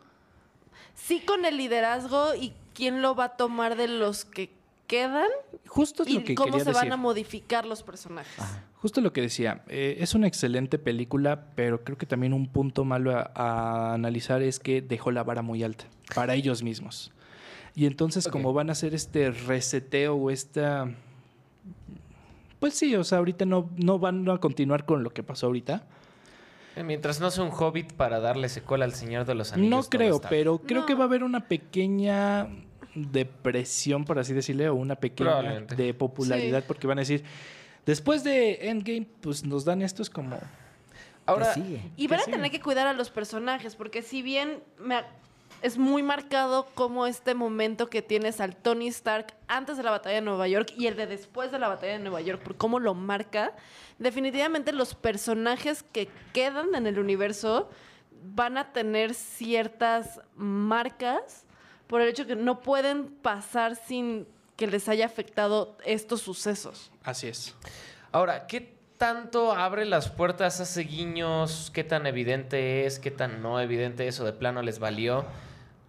Sí, 0.95 1.21
con 1.21 1.45
el 1.45 1.57
liderazgo 1.57 2.35
y 2.35 2.53
quién 2.75 3.03
lo 3.03 3.15
va 3.15 3.25
a 3.25 3.37
tomar 3.37 3.77
de 3.77 3.89
los 3.89 4.25
que 4.25 4.51
quedan 4.87 5.29
que 5.51 5.69
justo 5.69 6.03
es 6.03 6.11
lo 6.13 6.21
y 6.21 6.25
que 6.25 6.35
cómo 6.35 6.53
quería 6.53 6.65
se 6.65 6.73
van 6.73 6.93
a 6.93 6.97
modificar 6.97 7.65
los 7.65 7.83
personajes. 7.83 8.45
Justo 8.77 9.01
lo 9.01 9.13
que 9.13 9.23
decía. 9.23 9.63
eh, 9.69 9.97
es 10.01 10.15
una 10.15 10.27
excelente 10.27 10.79
película, 10.79 11.47
pero 11.55 11.83
creo 11.83 11.97
que 11.97 12.05
también 12.07 12.33
un 12.35 12.47
punto 12.47 12.85
malo 12.85 13.17
a, 13.17 13.31
a 13.35 13.95
analizar 13.95 14.43
es 14.43 14.59
que 14.61 14.83
dejó 14.83 15.11
la 15.11 15.25
vara 15.25 15.41
muy 15.43 15.63
alta 15.63 15.87
para 16.15 16.35
ellos 16.35 16.63
mismos. 16.63 17.11
Y 17.75 17.87
entonces, 17.87 18.27
Ok. 18.27 18.33
como 18.33 18.53
van 18.53 18.69
a 18.69 18.73
hacer 18.73 18.95
este 18.95 19.31
reseteo 19.31 20.15
o 20.15 20.31
esta 20.31 20.91
Pues 22.61 22.75
sí, 22.75 22.95
o 22.95 23.03
sea, 23.03 23.19
ahorita 23.19 23.45
no, 23.47 23.71
no 23.77 23.99
van 23.99 24.29
a 24.29 24.39
continuar 24.39 24.85
con 24.85 25.03
lo 25.03 25.11
que 25.11 25.23
pasó 25.23 25.47
ahorita. 25.47 25.85
Eh, 26.77 26.83
Mientras 26.83 27.21
no 27.21 27.31
sea 27.31 27.45
un 27.45 27.51
hobbit 27.51 27.93
para 27.93 28.21
darle 28.21 28.49
secuela 28.49 28.85
al 28.85 28.95
Señor 28.95 29.25
de 29.27 29.35
los 29.35 29.53
Anillos. 29.53 29.71
No 29.71 29.83
creo, 29.91 30.17
está 30.17 30.29
pero 30.29 30.59
creo 30.59 30.81
No. 30.81 30.87
que 30.87 30.95
va 30.95 31.05
a 31.05 31.07
haber 31.07 31.23
una 31.25 31.41
pequeña 31.49 32.49
depresión, 32.95 34.05
por 34.05 34.19
así 34.19 34.33
decirle, 34.33 34.69
o 34.69 34.75
una 34.75 34.97
pequeña 34.97 35.61
de 35.61 35.95
popularidad, 35.95 36.61
Sí. 36.61 36.65
porque 36.67 36.87
van 36.87 36.99
a 36.99 37.03
decir, 37.03 37.25
después 37.87 38.25
de 38.25 38.69
Endgame, 38.69 39.07
pues 39.21 39.45
nos 39.45 39.65
dan 39.65 39.83
esto, 39.83 40.03
es 40.03 40.11
como... 40.11 40.39
Ahora. 41.25 41.55
Y 41.97 42.09
van 42.09 42.21
a 42.21 42.25
tener 42.25 42.51
que 42.51 42.61
cuidar 42.61 42.87
a 42.89 42.93
los 42.95 43.11
personajes, 43.11 43.77
porque 43.77 44.03
si 44.03 44.23
bien 44.23 44.59
me 44.79 45.03
es 45.63 45.79
muy 45.79 46.03
marcado 46.03 46.67
como 46.75 47.07
este 47.07 47.35
momento 47.35 47.89
que 47.89 48.03
tienes 48.03 48.41
al 48.41 48.57
Tony 48.57 48.89
Stark 48.89 49.35
antes 49.47 49.77
de 49.77 49.85
la 49.85 49.93
batalla 49.93 50.17
de 50.17 50.21
Nueva 50.21 50.49
York 50.49 50.73
y 50.77 50.89
el 50.89 50.97
de 50.97 51.07
después 51.07 51.53
de 51.53 51.61
la 51.61 51.69
batalla 51.69 51.93
de 51.93 51.99
Nueva 52.01 52.21
York, 52.21 52.43
por 52.43 52.57
cómo 52.57 52.81
lo 52.81 52.95
marca, 52.95 53.53
definitivamente 53.99 54.73
los 54.73 54.97
personajes 54.97 55.85
que 55.85 56.09
quedan 56.33 56.75
en 56.75 56.89
el 56.89 56.99
universo 56.99 57.71
van 58.25 58.59
a 58.59 58.73
tener 58.73 59.15
ciertas 59.15 60.21
marcas 60.35 61.45
por 61.87 62.01
el 62.01 62.09
hecho 62.09 62.27
que 62.27 62.37
no 62.37 62.61
pueden 62.61 63.07
pasar 63.07 63.77
sin 63.77 64.27
que 64.57 64.67
les 64.67 64.89
haya 64.89 65.07
afectado 65.07 65.79
estos 65.85 66.23
sucesos. 66.23 66.91
Así 67.05 67.29
es. 67.29 67.55
ahora, 68.11 68.47
¿qué 68.49 68.77
tanto 68.99 69.53
abre 69.53 69.85
las 69.85 70.09
puertas, 70.09 70.61
hace 70.61 70.83
guiños? 70.83 71.71
¿Qué 71.73 71.85
tan 71.85 72.07
evidente 72.07 72.87
es? 72.87 72.99
¿Qué 72.99 73.11
tan 73.11 73.43
no 73.43 73.61
evidente 73.61 74.07
es? 74.07 74.19
¿O 74.21 74.25
de 74.25 74.33
plano 74.33 74.63
les 74.63 74.79
valió 74.79 75.25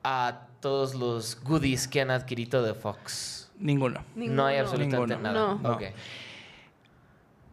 a 0.03 0.47
todos 0.59 0.93
los 0.95 1.41
goodies 1.43 1.87
que 1.87 2.01
han 2.01 2.11
adquirido 2.11 2.61
de 2.63 2.73
Fox? 2.73 3.51
Ninguno. 3.59 4.03
No 4.15 4.45
hay 4.45 4.57
absolutamente 4.57 5.15
Ninguno. 5.15 5.33
nada. 5.33 5.59
No. 5.61 5.79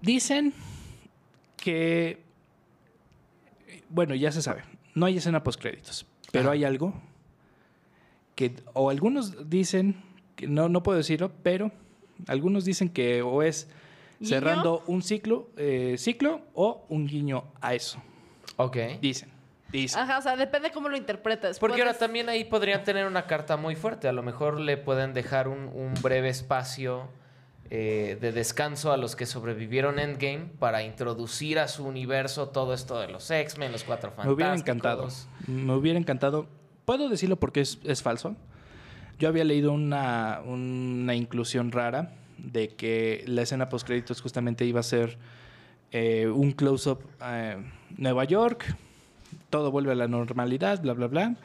Dicen 0.01 0.55
que, 1.57 2.23
bueno, 3.91 4.15
ya 4.15 4.33
se 4.33 4.41
sabe, 4.43 4.63
no 4.95 5.07
hay 5.07 5.19
escena 5.19 5.43
post 5.43 5.61
créditos, 5.61 6.07
pero 6.33 6.45
Ajá. 6.45 6.53
hay 6.53 6.65
algo 6.65 6.95
que, 8.35 8.57
o 8.73 8.89
algunos 8.89 9.51
dicen, 9.51 10.03
que 10.37 10.47
no, 10.47 10.69
no 10.71 10.83
puedo 10.83 10.97
decirlo, 10.97 11.31
pero 11.43 11.71
algunos 12.29 12.65
dicen 12.65 12.89
que 12.89 13.21
o 13.21 13.43
es 13.43 13.69
¿Guiño? 14.19 14.29
cerrando 14.31 14.83
un 14.87 15.03
ciclo, 15.03 15.51
eh, 15.59 15.97
ciclo 15.99 16.41
o 16.55 16.87
un 16.89 17.07
guiño 17.07 17.45
a 17.61 17.75
eso. 17.75 18.03
Ok. 18.57 18.77
Dicen, 19.03 19.29
Ajá, 19.95 20.19
o 20.19 20.23
sea, 20.23 20.37
depende 20.37 20.71
cómo 20.73 20.89
lo 20.89 20.97
interpretas. 20.97 21.59
Porque 21.59 21.81
ahora 21.81 21.95
también 21.95 22.29
ahí 22.29 22.45
podrían 22.45 22.83
tener 22.85 23.07
una 23.07 23.27
carta 23.27 23.57
muy 23.57 23.77
fuerte. 23.77 24.09
A 24.09 24.13
lo 24.13 24.23
mejor 24.23 24.59
le 24.61 24.77
pueden 24.77 25.13
dejar 25.15 25.49
un, 25.49 25.69
un 25.69 25.95
breve 26.03 26.29
espacio 26.29 27.09
eh, 27.71 28.19
de 28.21 28.33
descanso 28.33 28.91
a 28.93 28.97
los 28.97 29.15
que 29.15 29.27
sobrevivieron 29.27 30.01
Endgame 30.01 30.47
para 30.59 30.83
introducir 30.83 31.61
a 31.61 31.69
su 31.69 31.85
universo 31.87 32.49
todo 32.49 32.75
esto 32.75 32.99
de 32.99 33.09
los 33.09 33.31
X-Men, 33.31 33.71
los 33.71 33.85
Cuatro 33.85 34.11
Me 34.11 34.17
Fantásticos. 34.17 34.35
hubiera 34.35 34.55
encantado. 34.55 35.09
Me 35.47 35.73
hubiera 35.75 35.99
encantado. 35.99 36.49
Puedo 36.85 37.09
decirlo 37.09 37.37
porque 37.37 37.61
es, 37.61 37.79
es 37.85 38.03
falso. 38.03 38.35
Yo 39.21 39.29
había 39.29 39.45
leído 39.45 39.71
una, 39.73 40.41
una 40.45 41.15
inclusión 41.15 41.71
rara 41.71 42.15
de 42.39 42.71
que 42.75 43.23
la 43.29 43.43
escena 43.43 43.69
post 43.69 43.87
créditos 43.87 44.21
justamente 44.21 44.65
iba 44.65 44.81
a 44.81 44.83
ser 44.83 45.19
eh, 45.93 46.27
un 46.27 46.53
close-up 46.53 47.01
a 47.21 47.57
Nueva 47.97 48.25
York, 48.25 48.65
todo 49.51 49.71
vuelve 49.71 49.93
a 49.93 49.97
la 49.97 50.09
normalidad, 50.09 50.81
bla, 50.81 50.95
bla, 50.95 51.09
bla. 51.09 51.37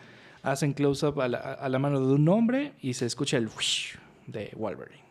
Hacen 0.44 0.74
close-up 0.74 1.20
a 1.22 1.28
la, 1.28 1.38
a 1.40 1.70
la 1.70 1.80
mano 1.80 2.00
de 2.00 2.14
un 2.14 2.30
hombre 2.30 2.74
y 2.82 2.94
se 2.94 3.06
escucha 3.06 3.38
el 3.38 3.48
whoosh 3.48 3.96
de 4.28 4.52
Wolverine. 4.56 5.04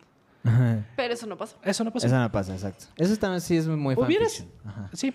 Pero 0.95 1.13
eso 1.13 1.27
no 1.27 1.37
pasó. 1.37 1.57
Eso 1.63 1.83
no 1.83 1.91
pasó. 1.91 2.07
Eso 2.07 2.17
no 2.17 2.31
pasa, 2.31 2.53
exacto. 2.53 2.85
Eso 2.97 3.17
también 3.17 3.41
sí 3.41 3.57
es 3.57 3.67
muy. 3.67 3.95
Ajá. 4.65 4.89
Sí, 4.93 5.13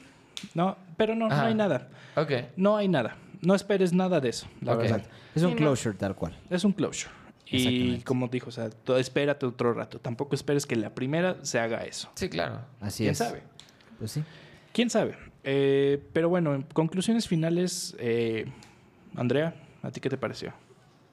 no, 0.55 0.77
pero 0.97 1.15
no, 1.15 1.29
no 1.29 1.35
hay 1.35 1.55
nada. 1.55 1.89
Ok. 2.17 2.33
No 2.57 2.77
hay 2.77 2.89
nada. 2.89 3.17
No 3.41 3.55
esperes 3.55 3.93
nada 3.93 4.21
de 4.21 4.29
eso, 4.29 4.47
la 4.61 4.75
verdad. 4.75 5.03
Es 5.35 5.43
un 5.43 5.55
closure 5.55 5.97
tal 5.97 6.15
cual. 6.15 6.37
Es 6.51 6.65
un 6.65 6.73
closure. 6.73 7.13
Y 7.47 8.01
como 8.03 8.29
dijo, 8.29 8.49
o 8.49 8.53
sea, 8.53 8.71
tú 8.71 8.95
espérate 8.95 9.47
otro 9.47 9.73
rato. 9.73 9.99
Tampoco 9.99 10.35
esperes 10.35 10.67
que 10.67 10.77
la 10.77 10.95
primera 10.95 11.37
se 11.43 11.59
haga 11.59 11.85
eso. 11.85 12.11
Sí, 12.15 12.29
claro. 12.29 12.61
Así 12.81 13.05
¿Quién 13.05 13.13
es. 13.13 13.19
sabe? 13.19 13.43
Pues 13.99 14.13
sí. 14.13 14.23
¿Quién 14.73 14.89
sabe? 14.89 15.17
Eh, 15.45 16.03
pero 16.13 16.29
bueno, 16.29 16.55
en 16.55 16.63
conclusiones 16.63 17.29
finales, 17.29 17.97
eh, 17.99 18.47
Andrea, 19.17 19.55
¿a 19.83 19.91
ti 19.91 20.01
qué 20.01 20.11
te 20.11 20.19
pareció? 20.19 20.53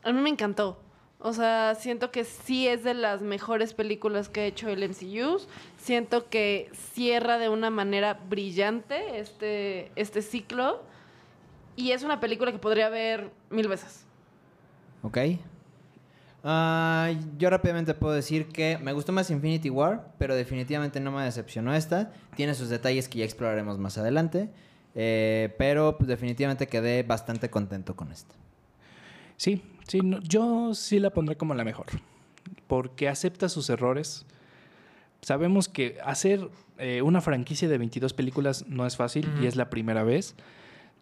A 0.03 0.11
mí 0.11 0.21
me 0.21 0.29
encantó. 0.29 0.79
O 1.19 1.33
sea, 1.33 1.75
siento 1.75 2.11
que 2.11 2.23
sí 2.23 2.67
es 2.67 2.83
de 2.83 2.93
las 2.93 3.21
mejores 3.21 3.73
películas 3.73 4.29
que 4.29 4.41
ha 4.41 4.45
hecho 4.45 4.69
el 4.69 4.87
MCU. 4.87 5.41
Siento 5.77 6.29
que 6.29 6.69
cierra 6.73 7.39
de 7.39 7.49
una 7.49 7.69
manera 7.71 8.19
brillante 8.29 9.19
este, 9.19 9.91
este 9.95 10.21
ciclo. 10.21 10.83
Y 11.75 11.91
es 11.91 12.03
una 12.03 12.19
película 12.19 12.51
que 12.51 12.59
podría 12.59 12.89
ver 12.89 13.31
mil 13.49 13.67
veces. 13.67 14.05
Ok. 15.01 15.17
Ah, 16.49 17.11
yo 17.37 17.49
rápidamente 17.49 17.93
puedo 17.93 18.13
decir 18.13 18.47
que 18.47 18.77
me 18.77 18.93
gustó 18.93 19.11
más 19.11 19.29
Infinity 19.29 19.69
War, 19.69 20.13
pero 20.17 20.33
definitivamente 20.33 21.01
no 21.01 21.11
me 21.11 21.21
decepcionó 21.25 21.75
esta. 21.75 22.13
Tiene 22.37 22.53
sus 22.53 22.69
detalles 22.69 23.09
que 23.09 23.19
ya 23.19 23.25
exploraremos 23.25 23.77
más 23.77 23.97
adelante. 23.97 24.49
eh, 24.95 25.53
pero 25.57 25.97
pues, 25.97 26.07
definitivamente 26.07 26.67
quedé 26.67 27.03
bastante 27.03 27.49
contento 27.49 27.97
con 27.97 28.13
esta. 28.13 28.33
Sí, 29.35 29.61
sí, 29.89 29.99
no, 29.99 30.21
yo 30.21 30.73
sí 30.73 30.99
la 31.01 31.09
pondré 31.09 31.35
como 31.35 31.53
la 31.53 31.65
mejor. 31.65 31.87
Porque 32.67 33.09
acepta 33.09 33.49
sus 33.49 33.69
errores. 33.69 34.25
Sabemos 35.21 35.67
que 35.67 35.97
hacer 36.01 36.49
eh, 36.77 37.01
una 37.01 37.19
franquicia 37.19 37.67
de 37.67 37.77
22 37.77 38.13
películas 38.13 38.65
no 38.69 38.85
es 38.87 38.95
fácil 38.95 39.29
y 39.41 39.47
es 39.47 39.57
la 39.57 39.69
primera 39.69 40.03
vez. 40.03 40.33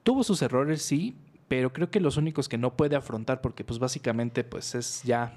Tuvo 0.02 0.24
sus 0.24 0.42
errores, 0.42 0.82
sí, 0.82 1.16
pero 1.48 1.72
creo 1.74 1.90
que 1.92 2.00
los 2.00 2.18
únicos 2.18 2.50
que 2.50 2.58
no 2.58 2.76
puede 2.76 2.96
afrontar, 2.96 3.42
porque 3.42 3.64
pues 3.64 3.80
básicamente 3.80 4.44
pues 4.44 4.76
es 4.76 5.04
ya 5.04 5.34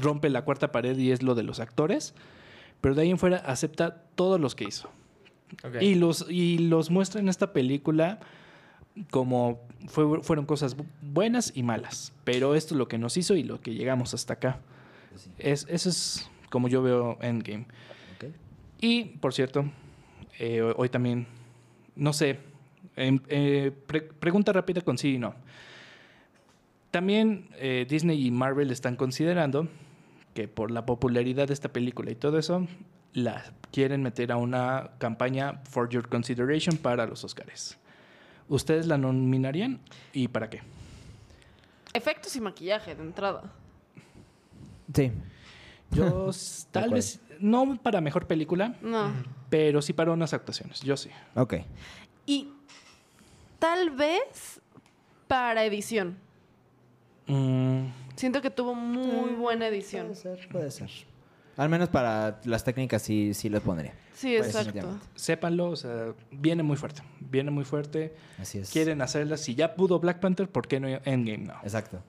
rompe 0.00 0.28
la 0.30 0.42
cuarta 0.44 0.72
pared 0.72 0.96
y 0.98 1.10
es 1.10 1.22
lo 1.22 1.34
de 1.34 1.42
los 1.42 1.60
actores. 1.60 2.14
Pero 2.80 2.94
de 2.94 3.02
ahí 3.02 3.10
en 3.10 3.18
fuera 3.18 3.36
acepta 3.38 4.02
todos 4.14 4.40
los 4.40 4.54
que 4.54 4.64
hizo. 4.64 4.88
Ok. 5.64 5.82
Y 5.82 5.94
los, 5.96 6.26
y 6.30 6.58
los 6.58 6.90
muestra 6.90 7.20
en 7.20 7.28
esta 7.28 7.52
película 7.52 8.20
como 9.10 9.60
fue- 9.88 10.22
fueron 10.22 10.46
cosas 10.46 10.76
bu- 10.76 10.86
buenas 11.02 11.52
y 11.54 11.62
malas. 11.62 12.12
Pero 12.24 12.54
esto 12.54 12.74
es 12.74 12.78
lo 12.78 12.88
que 12.88 12.98
nos 12.98 13.16
hizo 13.16 13.34
y 13.36 13.42
lo 13.42 13.60
que 13.60 13.74
llegamos 13.74 14.14
hasta 14.14 14.34
acá. 14.34 14.60
Es, 15.38 15.66
eso 15.68 15.88
es 15.88 16.30
como 16.50 16.68
yo 16.68 16.82
veo 16.82 17.18
Endgame. 17.20 17.66
Y, 18.80 19.04
por 19.20 19.34
cierto, 19.34 19.70
eh, 20.38 20.62
hoy 20.76 20.88
también, 20.88 21.26
no 21.96 22.12
sé, 22.14 22.40
em- 22.96 23.20
eh, 23.28 23.72
pre- 23.86 24.02
pregunta 24.02 24.52
rápida 24.52 24.80
con 24.82 24.98
sí 24.98 25.14
y 25.14 25.18
no. 25.18 25.34
También 26.90 27.48
eh, 27.56 27.86
Disney 27.88 28.26
y 28.26 28.30
Marvel 28.30 28.70
están 28.70 28.96
considerando 28.96 29.68
que 30.34 30.48
por 30.48 30.70
la 30.70 30.86
popularidad 30.86 31.46
de 31.48 31.54
esta 31.54 31.68
película 31.72 32.10
y 32.10 32.14
todo 32.16 32.38
eso, 32.38 32.66
la 33.12 33.52
quieren 33.72 34.02
meter 34.02 34.32
a 34.32 34.36
una 34.36 34.90
campaña 34.98 35.60
for 35.68 35.88
your 35.88 36.08
consideration 36.08 36.76
para 36.76 37.06
los 37.06 37.22
Oscars. 37.24 37.78
¿Ustedes 38.48 38.86
la 38.86 38.98
nominarían 38.98 39.80
y 40.12 40.28
para 40.28 40.50
qué? 40.50 40.62
Efectos 41.92 42.34
y 42.36 42.40
maquillaje 42.40 42.94
de 42.94 43.02
entrada. 43.02 43.52
Sí. 44.94 45.12
Yo 45.92 46.30
tal 46.72 46.90
vez 46.90 47.20
no 47.40 47.76
para 47.82 48.00
mejor 48.00 48.26
película, 48.26 48.74
No. 48.82 49.12
pero 49.48 49.80
sí 49.82 49.92
para 49.92 50.12
unas 50.12 50.32
actuaciones. 50.34 50.80
Yo 50.82 50.96
sí. 50.96 51.10
Ok. 51.34 51.54
Y 52.26 52.48
tal 53.60 53.90
vez 53.90 54.60
para 55.28 55.64
edición. 55.64 56.16
Mm, 57.28 57.86
Siento 58.16 58.42
que 58.42 58.50
tuvo 58.50 58.74
muy 58.74 59.30
buena 59.34 59.68
edición. 59.68 60.06
Puede 60.08 60.16
ser, 60.16 60.48
puede 60.50 60.70
ser. 60.70 60.90
Al 61.56 61.68
menos 61.68 61.88
para 61.88 62.40
las 62.44 62.64
técnicas 62.64 63.02
sí, 63.02 63.32
sí 63.34 63.48
les 63.48 63.60
pondría. 63.60 63.92
Sí, 64.14 64.34
Pues, 64.36 64.54
exacto. 64.54 64.98
sépanlo, 65.14 65.70
o 65.70 65.76
sea, 65.76 66.12
viene 66.30 66.62
muy 66.62 66.76
fuerte. 66.76 67.02
Viene 67.20 67.50
muy 67.50 67.64
fuerte. 67.64 68.14
Así 68.38 68.58
es. 68.58 68.70
Quieren 68.70 69.00
hacerla. 69.02 69.36
Si 69.36 69.54
ya 69.54 69.74
pudo 69.74 69.98
Black 70.00 70.20
Panther, 70.20 70.48
¿por 70.48 70.66
qué 70.68 70.80
no 70.80 70.88
Endgame? 70.88 71.38
No. 71.38 71.54
Exacto. 71.62 72.02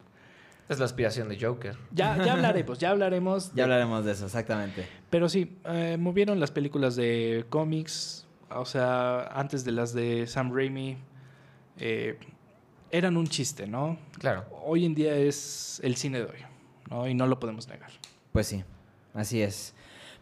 Es 0.68 0.80
la 0.80 0.86
aspiración 0.86 1.28
de 1.30 1.38
Joker. 1.40 1.76
Ya, 1.92 2.18
ya 2.24 2.34
hablaremos, 2.34 2.80
ya 2.80 2.92
hablaremos. 2.92 3.50
Ya 3.50 3.56
de- 3.56 3.64
hablaremos 3.64 4.06
de 4.06 4.12
eso, 4.14 4.26
exactamente. 4.26 4.88
Pero 5.10 5.28
sí, 5.30 5.58
eh, 5.66 5.98
movieron 6.00 6.40
las 6.40 6.52
películas 6.52 6.96
de 6.96 7.46
cómics, 7.50 8.26
o 8.50 8.66
sea, 8.66 9.24
antes 9.34 9.66
de 9.66 9.72
las 9.74 9.94
de 9.94 10.28
Sam 10.28 10.54
Raimi, 10.56 10.98
eh, 11.78 12.18
eran 12.92 13.18
un 13.18 13.28
chiste, 13.28 13.68
¿no? 13.68 13.98
Claro. 14.20 14.46
Hoy 14.66 14.86
en 14.86 14.94
día 14.94 15.16
es 15.16 15.80
el 15.84 15.96
cine 15.96 16.20
de 16.20 16.26
hoy, 16.26 16.40
¿no? 16.90 17.08
Y 17.08 17.14
no 17.14 17.28
lo 17.28 17.40
podemos 17.40 17.68
negar. 17.68 17.92
Pues 18.32 18.48
sí, 18.48 18.64
así 19.14 19.42
es. 19.42 19.74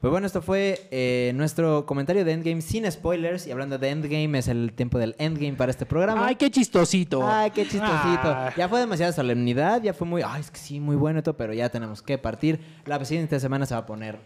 Pues 0.01 0.11
bueno, 0.11 0.27
esto 0.27 0.41
fue 0.41 0.87
eh, 0.91 1.33
nuestro 1.35 1.85
comentario 1.85 2.23
de 2.23 2.31
Endgame 2.31 2.61
sin 2.61 2.89
spoilers. 2.89 3.47
Y 3.47 3.51
hablando 3.51 3.77
de 3.77 3.89
Endgame, 3.89 4.39
es 4.39 4.47
el 4.47 4.71
tiempo 4.71 4.97
del 4.97 5.13
Endgame 5.19 5.53
para 5.53 5.71
este 5.71 5.85
programa. 5.85 6.25
¡Ay, 6.25 6.35
qué 6.37 6.49
chistosito! 6.49 7.27
Ay, 7.27 7.51
qué 7.51 7.63
chistosito. 7.63 8.29
Ah. 8.29 8.53
Ya 8.55 8.69
fue 8.69 8.79
demasiada 8.79 9.11
solemnidad, 9.11 9.81
ya 9.81 9.93
fue 9.93 10.07
muy, 10.07 10.21
ay, 10.25 10.39
es 10.39 10.51
que 10.51 10.57
sí, 10.57 10.79
muy 10.79 10.95
bueno 10.95 11.19
y 11.19 11.23
todo, 11.23 11.35
pero 11.35 11.53
ya 11.53 11.67
tenemos 11.67 12.01
que 12.01 12.17
partir. 12.17 12.61
La 12.85 13.03
siguiente 13.03 13.37
semana 13.41 13.65
se 13.65 13.73
va 13.73 13.81
a 13.81 13.85
poner 13.85 14.19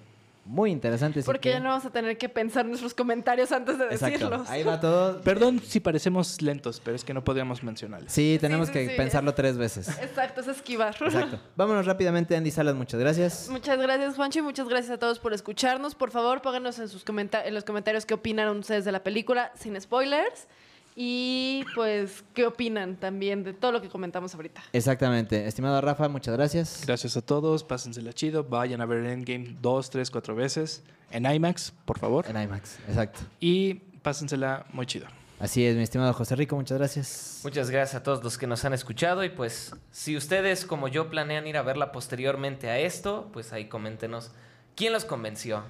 muy 0.46 0.72
interesante. 0.72 1.20
así 1.20 1.26
Porque 1.26 1.50
que- 1.50 1.54
ya 1.56 1.60
no 1.60 1.70
vamos 1.70 1.86
a 1.86 1.90
tener 1.90 2.18
que 2.18 2.28
pensar 2.30 2.66
nuestros 2.66 2.94
comentarios 2.94 3.52
antes 3.52 3.78
de 3.78 3.86
Exacto. 3.86 4.06
decirlos. 4.28 4.50
Ahí 4.50 4.64
va 4.64 4.80
todo. 4.80 5.22
Perdón 5.24 5.60
si 5.60 5.80
parecemos 5.80 6.42
lentos, 6.42 6.82
pero 6.84 6.96
es 6.96 7.04
que 7.04 7.14
no 7.14 7.24
podíamos 7.24 7.64
mencionarles. 7.64 8.12
Sí, 8.12 8.38
tenemos 8.42 8.68
sí, 8.68 8.74
que 8.74 8.90
sí. 8.90 8.94
pensarlo 8.98 9.34
tres 9.34 9.58
veces. 9.58 9.88
Exacto, 10.02 10.42
es 10.42 10.48
esquivar. 10.48 10.96
Exacto. 11.00 11.40
Vámonos 11.56 11.86
rápidamente, 11.86 12.36
Andy 12.36 12.52
Salas, 12.52 12.76
muchas 12.76 13.00
gracias. 13.00 13.48
Muchas 13.50 13.78
gracias, 13.80 14.16
Juancho, 14.16 14.40
y 14.40 14.42
muchas 14.42 14.68
gracias 14.68 14.92
a 14.92 14.98
todos 14.98 15.20
por 15.20 15.34
escucharnos. 15.34 15.96
Por 15.96 16.12
favor, 16.12 16.42
pónganos 16.42 16.78
en, 16.80 16.90
sus 16.90 17.06
comenta- 17.06 17.46
en 17.46 17.54
los 17.54 17.64
comentarios 17.64 18.06
qué 18.06 18.14
opinan 18.14 18.50
ustedes 18.58 18.84
de 18.86 18.92
la 18.92 19.04
película, 19.04 19.52
sin 19.58 19.80
spoilers. 19.80 20.48
Y 20.96 21.66
pues, 21.76 22.24
qué 22.34 22.46
opinan 22.46 22.98
también 22.98 23.44
de 23.44 23.54
todo 23.54 23.72
lo 23.72 23.82
que 23.82 23.90
comentamos 23.90 24.36
ahorita. 24.36 24.62
Exactamente. 24.74 25.48
Estimado 25.48 25.82
Rafa, 25.82 26.08
muchas 26.08 26.36
gracias. 26.36 26.84
Gracias 26.86 27.18
a 27.18 27.22
todos, 27.22 27.64
pásensela 27.64 28.14
chido, 28.14 28.44
vayan 28.44 28.82
a 28.82 28.86
ver 28.86 29.04
Endgame 29.06 29.58
dos, 29.62 29.90
tres, 29.90 30.12
cuatro 30.12 30.36
veces 30.36 30.84
en 31.12 31.26
IMAX, 31.26 31.74
por 31.86 31.98
favor. 32.00 32.26
En 32.30 32.40
IMAX, 32.42 32.78
exacto. 32.88 33.22
Y 33.40 33.76
pásensela 34.04 34.66
muy 34.72 34.86
chido. 34.86 35.08
Así 35.40 35.66
es, 35.66 35.76
mi 35.76 35.82
estimado 35.84 36.14
José 36.14 36.36
Rico, 36.36 36.56
muchas 36.56 36.78
gracias. 36.78 37.42
Muchas 37.44 37.70
gracias 37.70 38.00
a 38.00 38.04
todos 38.04 38.24
los 38.24 38.38
que 38.38 38.48
nos 38.48 38.64
han 38.64 38.74
escuchado 38.74 39.24
y 39.24 39.30
pues 39.30 39.74
si 39.92 40.16
ustedes 40.16 40.64
como 40.66 40.88
yo 40.88 41.10
planean 41.10 41.48
ir 41.48 41.58
a 41.58 41.64
verla 41.64 41.92
posteriormente 41.92 42.70
a 42.70 42.80
esto, 42.80 43.30
pues 43.34 43.52
ahí 43.52 43.66
coméntenos 43.68 44.32
quién 44.76 44.94
los 44.94 45.06
convenció. 45.06 45.64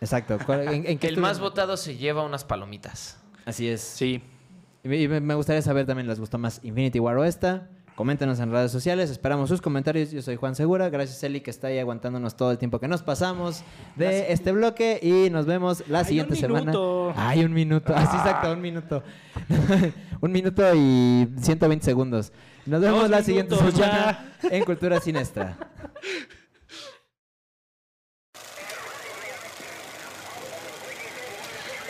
Exacto. 0.00 0.38
¿Cuál- 0.46 0.68
¿En, 0.72 0.86
en 0.86 0.98
qué 0.98 1.08
El 1.08 1.18
más 1.18 1.38
votado 1.40 1.76
se 1.76 1.96
lleva 1.96 2.22
unas 2.22 2.44
palomitas. 2.44 3.18
Así 3.44 3.68
es. 3.68 3.82
Sí, 3.82 4.22
Y 4.84 5.08
me- 5.08 5.34
gustaría 5.34 5.62
saber 5.62 5.86
también, 5.86 6.06
¿les 6.08 6.18
gustó 6.18 6.38
más 6.38 6.60
Infinity 6.62 6.98
War 7.00 7.16
o 7.18 7.24
esta? 7.24 7.68
Coméntenos 7.96 8.40
en 8.40 8.50
redes 8.50 8.72
sociales, 8.72 9.10
esperamos 9.10 9.50
sus 9.50 9.60
comentarios. 9.60 10.10
Yo 10.10 10.22
soy 10.22 10.36
Juan 10.36 10.54
Segura, 10.54 10.88
gracias 10.88 11.22
Eli 11.22 11.42
que 11.42 11.50
está 11.50 11.66
ahí 11.66 11.78
aguantándonos 11.78 12.34
todo 12.34 12.50
el 12.50 12.56
tiempo 12.56 12.80
que 12.80 12.88
nos 12.88 13.02
pasamos 13.02 13.62
de 13.96 14.32
este 14.32 14.52
bloque 14.52 14.98
y 15.02 15.28
nos 15.28 15.44
vemos 15.44 15.86
la 15.86 15.98
Hay 15.98 16.04
siguiente 16.06 16.32
un 16.34 16.40
semana. 16.40 16.60
minuto. 16.60 17.12
Ay, 17.14 17.44
un 17.44 17.52
minuto. 17.52 17.94
Así 17.94 18.16
exacto, 18.16 18.52
un 18.54 18.62
minuto. 18.62 19.02
un 20.22 20.32
minuto 20.32 20.62
y 20.74 21.28
120 21.42 21.84
segundos. 21.84 22.32
Nos 22.64 22.80
vemos 22.80 23.02
Dos 23.02 23.10
la 23.10 23.22
siguiente 23.22 23.54
semana 23.56 24.32
en 24.44 24.64
Cultura 24.64 24.98
Sinestra. 25.00 25.58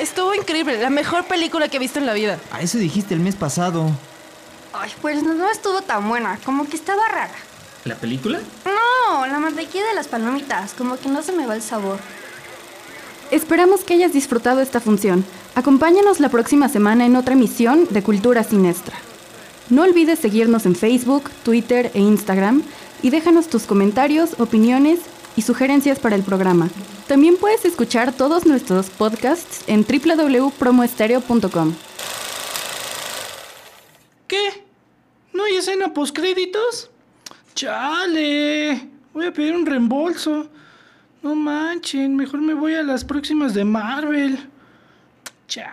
Estuvo 0.00 0.34
increíble, 0.34 0.80
la 0.80 0.88
mejor 0.88 1.26
película 1.26 1.68
que 1.68 1.76
he 1.76 1.80
visto 1.80 1.98
en 1.98 2.06
la 2.06 2.14
vida. 2.14 2.38
A 2.50 2.62
eso 2.62 2.78
dijiste 2.78 3.12
el 3.12 3.20
mes 3.20 3.36
pasado. 3.36 3.90
Ay, 4.72 4.90
pues 5.02 5.22
no, 5.22 5.34
no 5.34 5.50
estuvo 5.50 5.82
tan 5.82 6.08
buena, 6.08 6.38
como 6.42 6.66
que 6.66 6.76
estaba 6.76 7.06
rara. 7.06 7.34
¿La 7.84 7.96
película? 7.96 8.40
No, 8.64 9.26
la 9.26 9.38
mantequilla 9.38 9.84
de 9.84 9.94
las 9.94 10.08
palomitas, 10.08 10.72
como 10.72 10.96
que 10.96 11.10
no 11.10 11.20
se 11.20 11.32
me 11.32 11.46
va 11.46 11.54
el 11.54 11.60
sabor. 11.60 11.98
Esperamos 13.30 13.82
que 13.82 13.92
hayas 13.92 14.14
disfrutado 14.14 14.60
esta 14.60 14.80
función. 14.80 15.22
Acompáñanos 15.54 16.18
la 16.18 16.30
próxima 16.30 16.70
semana 16.70 17.04
en 17.04 17.14
otra 17.14 17.34
emisión 17.34 17.86
de 17.90 18.02
Cultura 18.02 18.42
Sinestra. 18.42 18.96
No 19.68 19.82
olvides 19.82 20.18
seguirnos 20.18 20.64
en 20.64 20.76
Facebook, 20.76 21.30
Twitter 21.44 21.90
e 21.92 22.00
Instagram 22.00 22.62
y 23.02 23.10
déjanos 23.10 23.48
tus 23.48 23.64
comentarios, 23.64 24.40
opiniones 24.40 25.00
y 25.36 25.42
sugerencias 25.42 25.98
para 25.98 26.16
el 26.16 26.22
programa. 26.22 26.70
También 27.10 27.36
puedes 27.38 27.64
escuchar 27.64 28.12
todos 28.12 28.46
nuestros 28.46 28.88
podcasts 28.88 29.64
en 29.66 29.84
www.promoestereo.com. 29.84 31.74
¿Qué? 34.28 34.64
¿No 35.32 35.42
hay 35.42 35.56
escena 35.56 35.92
postcréditos? 35.92 36.88
¡Chale! 37.56 38.88
Voy 39.12 39.26
a 39.26 39.32
pedir 39.32 39.56
un 39.56 39.66
reembolso. 39.66 40.48
No 41.20 41.34
manchen, 41.34 42.14
mejor 42.14 42.42
me 42.42 42.54
voy 42.54 42.74
a 42.74 42.84
las 42.84 43.04
próximas 43.04 43.54
de 43.54 43.64
Marvel. 43.64 44.48
Cha. 45.48 45.72